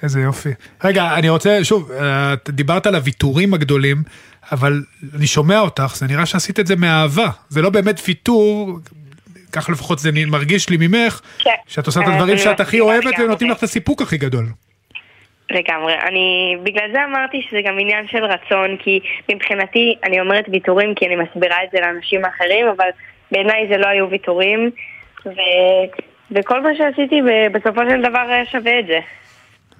איזה 0.02 0.20
יופי. 0.20 0.48
רגע, 0.84 1.14
אני 1.14 1.28
רוצה, 1.28 1.58
שוב, 1.62 1.92
את 1.92 2.50
דיברת 2.50 2.86
על 2.86 2.94
הוויתורים 2.94 3.54
הגדולים, 3.54 3.96
אבל 4.52 4.82
אני 5.16 5.26
שומע 5.26 5.60
אותך, 5.60 5.92
זה 5.96 6.06
נראה 6.06 6.26
שעשית 6.26 6.60
את 6.60 6.66
זה 6.66 6.76
מאהבה. 6.76 7.28
זה 7.48 7.62
לא 7.62 7.70
באמת 7.70 8.00
ויתור, 8.08 8.78
כך 9.52 9.70
לפחות 9.70 9.98
זה 9.98 10.10
מרגיש 10.26 10.68
לי 10.70 10.76
ממך, 10.80 11.20
כן. 11.38 11.50
שאת 11.66 11.86
עושה 11.86 12.00
את 12.00 12.06
הדברים 12.08 12.38
שאת 12.38 12.60
הכי 12.60 12.80
אוהבת. 12.80 13.18
ונותנים 13.18 13.50
לך 13.50 13.58
את 13.58 13.62
הסיפוק 13.62 14.02
הכי 14.02 14.16
גדול. 14.16 14.46
לגמרי. 15.50 15.94
אני, 16.08 16.56
בגלל 16.62 16.88
זה 16.92 17.04
אמרתי 17.04 17.42
שזה 17.48 17.58
גם 17.64 17.78
עניין 17.78 18.08
של 18.08 18.24
רצון, 18.24 18.76
כי 18.78 19.00
מבחינתי, 19.32 19.94
אני 20.04 20.20
אומרת 20.20 20.44
ויתורים 20.52 20.94
כי 20.94 21.06
אני 21.06 21.16
מסבירה 21.16 21.56
את 21.64 21.68
זה 21.72 21.78
לאנשים 21.80 22.24
אחרים, 22.24 22.66
אבל 22.76 22.88
בעיניי 23.32 23.68
זה 23.70 23.76
לא 23.76 23.86
היו 23.86 24.10
ויתורים, 24.10 24.70
ו, 25.26 25.30
וכל 26.30 26.62
מה 26.62 26.68
שעשיתי 26.78 27.20
בסופו 27.52 27.80
של 27.90 28.02
דבר 28.02 28.24
היה 28.28 28.46
שווה 28.46 28.78
את 28.78 28.86
זה. 28.86 28.98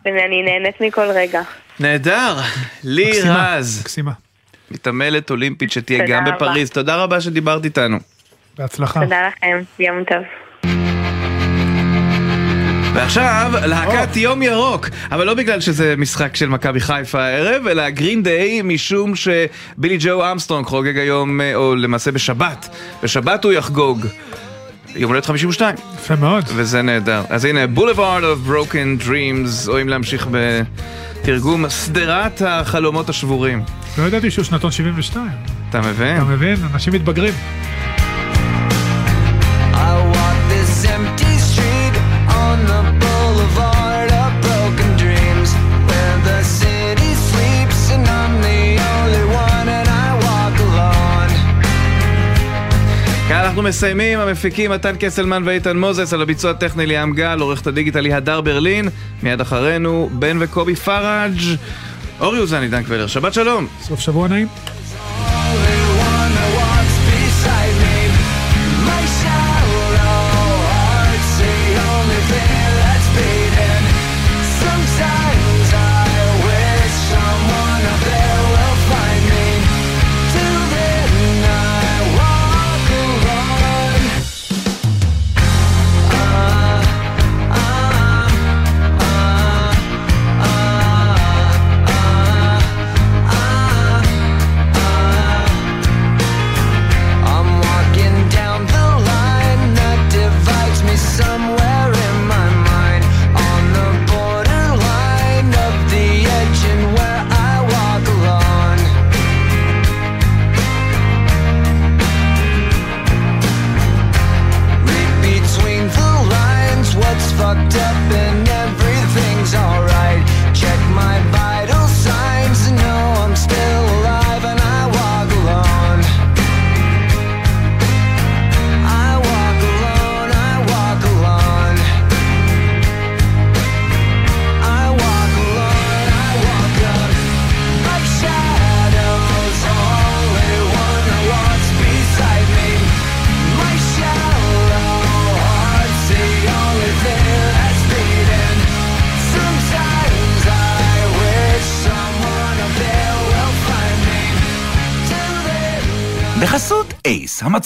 ואני 0.04 0.42
נהנית 0.42 0.80
מכל 0.80 1.10
רגע. 1.14 1.40
נהדר, 1.80 2.36
לי 2.84 3.10
רז. 3.24 3.80
מקסימה. 3.82 4.12
מתעמלת 4.70 5.30
אולימפית 5.30 5.72
שתהיה 5.72 6.06
גם. 6.06 6.24
בפריז. 6.24 6.70
תודה 6.70 6.96
רבה 6.96 7.20
שדיברת 7.20 7.64
איתנו. 7.64 7.96
בהצלחה. 8.58 9.00
תודה 9.00 9.28
לכם, 9.28 9.60
יום 9.78 10.04
טוב. 10.04 10.97
ועכשיו, 12.94 13.52
להקת 13.66 14.16
יום 14.16 14.42
ירוק, 14.42 14.88
אבל 15.12 15.26
לא 15.26 15.34
בגלל 15.34 15.60
שזה 15.60 15.94
משחק 15.98 16.36
של 16.36 16.48
מכבי 16.48 16.80
חיפה 16.80 17.22
הערב, 17.22 17.66
אלא 17.66 17.90
גרין 17.90 18.22
דיי, 18.22 18.62
משום 18.62 19.12
שבילי 19.16 19.96
ג'ו 20.00 20.32
אמסטרונג 20.32 20.66
חוגג 20.66 20.98
היום, 20.98 21.40
אה, 21.40 21.54
או 21.54 21.76
למעשה 21.76 22.12
בשבת, 22.12 22.68
בשבת 23.02 23.44
הוא 23.44 23.52
יחגוג. 23.52 24.06
יום 24.96 25.10
הולדת 25.10 25.26
52. 25.26 25.74
יפה 25.94 26.16
מאוד. 26.16 26.44
וזה 26.54 26.82
נהדר. 26.82 27.22
אז 27.28 27.44
הנה, 27.44 27.64
Boulevard 27.76 28.22
of 28.22 28.50
Broken 28.50 29.06
Dreams, 29.06 29.68
או 29.68 29.80
אם 29.80 29.88
להמשיך 29.88 30.28
בתרגום, 30.30 31.70
שדרת 31.70 32.42
החלומות 32.46 33.08
השבורים. 33.08 33.62
לא 33.98 34.04
ידעתי 34.04 34.30
שהוא 34.30 34.44
שנתון 34.44 34.70
72. 34.70 35.26
אתה 35.70 35.80
מבין? 35.80 36.16
אתה 36.16 36.24
מבין? 36.24 36.56
אנשים 36.74 36.92
מתבגרים. 36.92 37.34
אנחנו 53.58 53.68
מסיימים, 53.68 54.18
המפיקים 54.18 54.70
מתן 54.70 54.94
קסלמן 55.00 55.42
ואיתן 55.46 55.76
מוזס, 55.78 56.12
על 56.12 56.22
הביצוע 56.22 56.50
הטכני 56.50 56.86
ליאם 56.86 57.12
גל, 57.12 57.40
עורכת 57.40 57.66
הדיגיטל 57.66 58.04
היא 58.04 58.14
הדר 58.14 58.40
ברלין, 58.40 58.88
מיד 59.22 59.40
אחרינו 59.40 60.10
בן 60.12 60.36
וקובי 60.40 60.74
פראג', 60.74 61.38
אורי 62.20 62.38
אוזן, 62.38 62.62
עידן 62.62 62.82
קבלר, 62.82 63.06
שבת 63.06 63.34
שלום. 63.34 63.66
סוף 63.80 64.00
שבוע 64.00 64.28
נעים. 64.28 64.48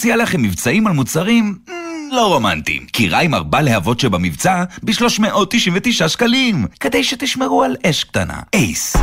המציע 0.03 0.15
לכם 0.15 0.41
מבצעים 0.41 0.87
על 0.87 0.93
מוצרים 0.93 1.55
mm, 1.67 1.71
לא 2.11 2.27
רומנטיים. 2.27 2.85
כי 2.93 3.09
ריימר 3.09 3.43
בא 3.43 3.61
להבות 3.61 3.99
שבמבצע 3.99 4.63
ב-399 4.83 6.07
שקלים, 6.07 6.65
כדי 6.79 7.03
שתשמרו 7.03 7.63
על 7.63 7.75
אש 7.85 8.03
קטנה. 8.03 8.39
אייס. 8.53 8.95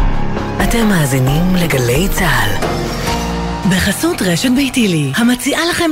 אתם 0.62 0.88
מאזינים 0.88 1.54
לגלי 1.56 2.08
צה"ל. 2.08 2.69
בחסות 3.68 4.22
רשת 4.22 4.50
ביתילי, 4.56 5.12
המציעה 5.16 5.66
לכם 5.70 5.90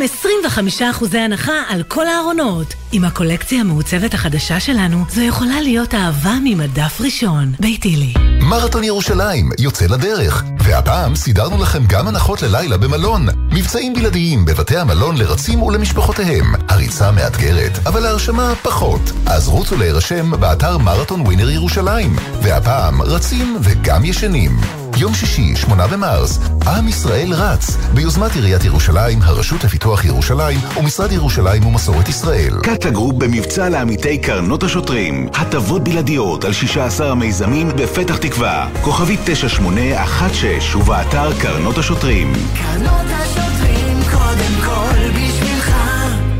25% 0.80 1.16
הנחה 1.18 1.62
על 1.68 1.82
כל 1.82 2.06
הארונות. 2.06 2.74
עם 2.92 3.04
הקולקציה 3.04 3.60
המעוצבת 3.60 4.14
החדשה 4.14 4.60
שלנו, 4.60 5.04
זו 5.10 5.22
יכולה 5.22 5.60
להיות 5.60 5.94
אהבה 5.94 6.34
ממדף 6.44 7.00
ראשון. 7.00 7.52
ביתילי. 7.60 8.14
מרתון 8.40 8.84
ירושלים 8.84 9.50
יוצא 9.58 9.86
לדרך, 9.86 10.44
והפעם 10.58 11.14
סידרנו 11.14 11.62
לכם 11.62 11.82
גם 11.86 12.08
הנחות 12.08 12.42
ללילה 12.42 12.76
במלון. 12.76 13.26
מבצעים 13.52 13.94
בלעדיים 13.94 14.44
בבתי 14.44 14.76
המלון 14.76 15.16
לרצים 15.16 15.62
ולמשפחותיהם. 15.62 16.44
הריצה 16.68 17.12
מאתגרת, 17.12 17.86
אבל 17.86 18.06
ההרשמה 18.06 18.54
פחות. 18.62 19.00
אז 19.26 19.48
רוצו 19.48 19.76
להירשם 19.76 20.30
באתר 20.40 20.78
מרתון 20.78 21.20
ווינר 21.20 21.50
ירושלים. 21.50 22.16
והפעם 22.42 23.02
רצים 23.02 23.56
וגם 23.62 24.04
ישנים. 24.04 24.77
יום 25.00 25.14
שישי, 25.14 25.56
8 25.56 25.86
במרס, 25.86 26.38
עם 26.66 26.88
ישראל 26.88 27.32
רץ, 27.32 27.76
ביוזמת 27.94 28.34
עיריית 28.34 28.64
ירושלים, 28.64 29.18
הרשות 29.22 29.64
לפיתוח 29.64 30.04
ירושלים 30.04 30.58
ומשרד 30.76 31.12
ירושלים 31.12 31.66
ומסורת 31.66 32.08
ישראל. 32.08 32.54
קאטה 32.62 32.90
גרופ 32.90 33.14
במבצע 33.14 33.68
לעמיתי 33.68 34.18
קרנות 34.18 34.62
השוטרים. 34.62 35.28
הטבות 35.34 35.84
בלעדיות 35.84 36.44
על 36.44 36.52
16 36.52 37.10
המיזמים 37.10 37.68
בפתח 37.68 38.16
תקווה. 38.16 38.68
כוכבית 38.82 39.16
9816 39.24 40.80
ובאתר 40.80 41.38
קרנות 41.40 41.78
השוטרים. 41.78 42.32
קרנות 42.54 43.06
השוטרים 43.10 43.98
קודם 44.12 44.54
כל 44.64 45.10
בשבילך 45.10 45.72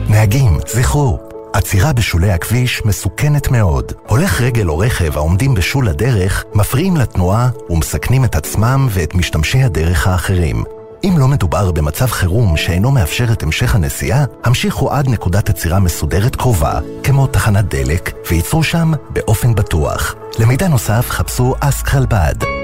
נהגים, 0.09 0.59
זכרו, 0.67 1.28
עצירה 1.59 1.93
בשולי 1.93 2.31
הכביש 2.31 2.83
מסוכנת 2.85 3.51
מאוד. 3.51 3.93
הולך 4.09 4.41
רגל 4.41 4.69
או 4.69 4.79
רכב 4.79 5.17
העומדים 5.17 5.55
בשול 5.55 5.89
הדרך 5.89 6.45
מפריעים 6.55 6.97
לתנועה 6.97 7.51
ומסכנים 7.71 8.25
את 8.25 8.37
עצמם 8.37 8.89
ואת 8.91 9.15
משתמשי 9.15 9.63
הדרך 9.63 10.07
האחרים. 10.07 10.65
אם 11.05 11.15
לא 11.19 11.29
מדובר 11.29 11.71
במצב 11.71 12.07
חירום 12.07 12.57
שאינו 12.57 12.91
מאפשר 12.91 13.33
את 13.33 13.43
המשך 13.43 13.75
הנסיעה, 13.75 14.25
המשיכו 14.45 14.91
עד 14.91 15.09
נקודת 15.09 15.49
עצירה 15.49 15.79
מסודרת 15.79 16.37
קרובה, 16.37 16.81
כמו 17.03 17.27
תחנת 17.27 17.75
דלק, 17.75 18.13
וייצרו 18.31 18.63
שם 18.63 18.93
באופן 19.11 19.55
בטוח. 19.55 20.15
למידע 20.39 20.69
נוסף 20.69 21.07
חפשו 21.11 21.55
אסק 21.61 21.87
חלבד. 21.87 22.58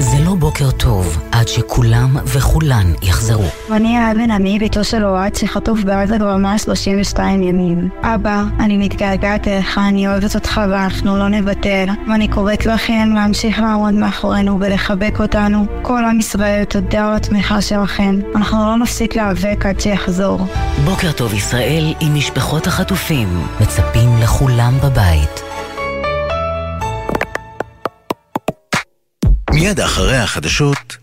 זה 0.00 0.16
לא 0.24 0.34
בוקר 0.34 0.70
טוב 0.70 1.18
עד 1.32 1.48
שכולם 1.48 2.16
וכולן 2.24 2.92
יחזרו. 3.02 3.44
אני 3.72 3.96
האבן 3.98 4.30
עמי, 4.30 4.58
ביתו 4.58 4.84
של 4.84 5.04
אוהד, 5.04 5.34
שחטוף 5.34 5.80
בעזה 5.82 6.18
ברמה 6.18 6.58
32 6.58 7.42
ימים. 7.42 7.88
אבא, 8.02 8.42
אני 8.60 8.76
מתגעגעת 8.76 9.48
אליך, 9.48 9.78
אני 9.78 10.08
אוהבת 10.08 10.34
אותך 10.34 10.60
ואנחנו 10.70 11.18
לא 11.18 11.28
נוותר. 11.28 11.84
ואני 12.08 12.28
קוראת 12.28 12.66
לכם 12.66 13.08
להמשיך 13.14 13.58
לעמוד 13.58 13.94
מאחורינו 13.94 14.60
ולחבק 14.60 15.20
אותנו. 15.20 15.66
כל 15.82 16.04
עם 16.04 16.20
ישראל, 16.20 16.64
תודה 16.64 17.08
על 17.08 17.16
התמיכה 17.16 17.60
שלכם. 17.60 18.18
אנחנו 18.34 18.66
לא 18.66 18.76
נפסיק 18.76 19.16
להיאבק 19.16 19.66
עד 19.66 19.80
שיחזור. 19.80 20.46
בוקר 20.84 21.12
טוב 21.12 21.34
ישראל 21.34 21.94
עם 22.00 22.14
משפחות 22.14 22.66
החטופים. 22.66 23.28
מצפים 23.60 24.08
לכולם 24.22 24.74
בבית. 24.84 25.42
מיד 29.60 29.80
אחרי 29.80 30.16
החדשות, 30.16 30.96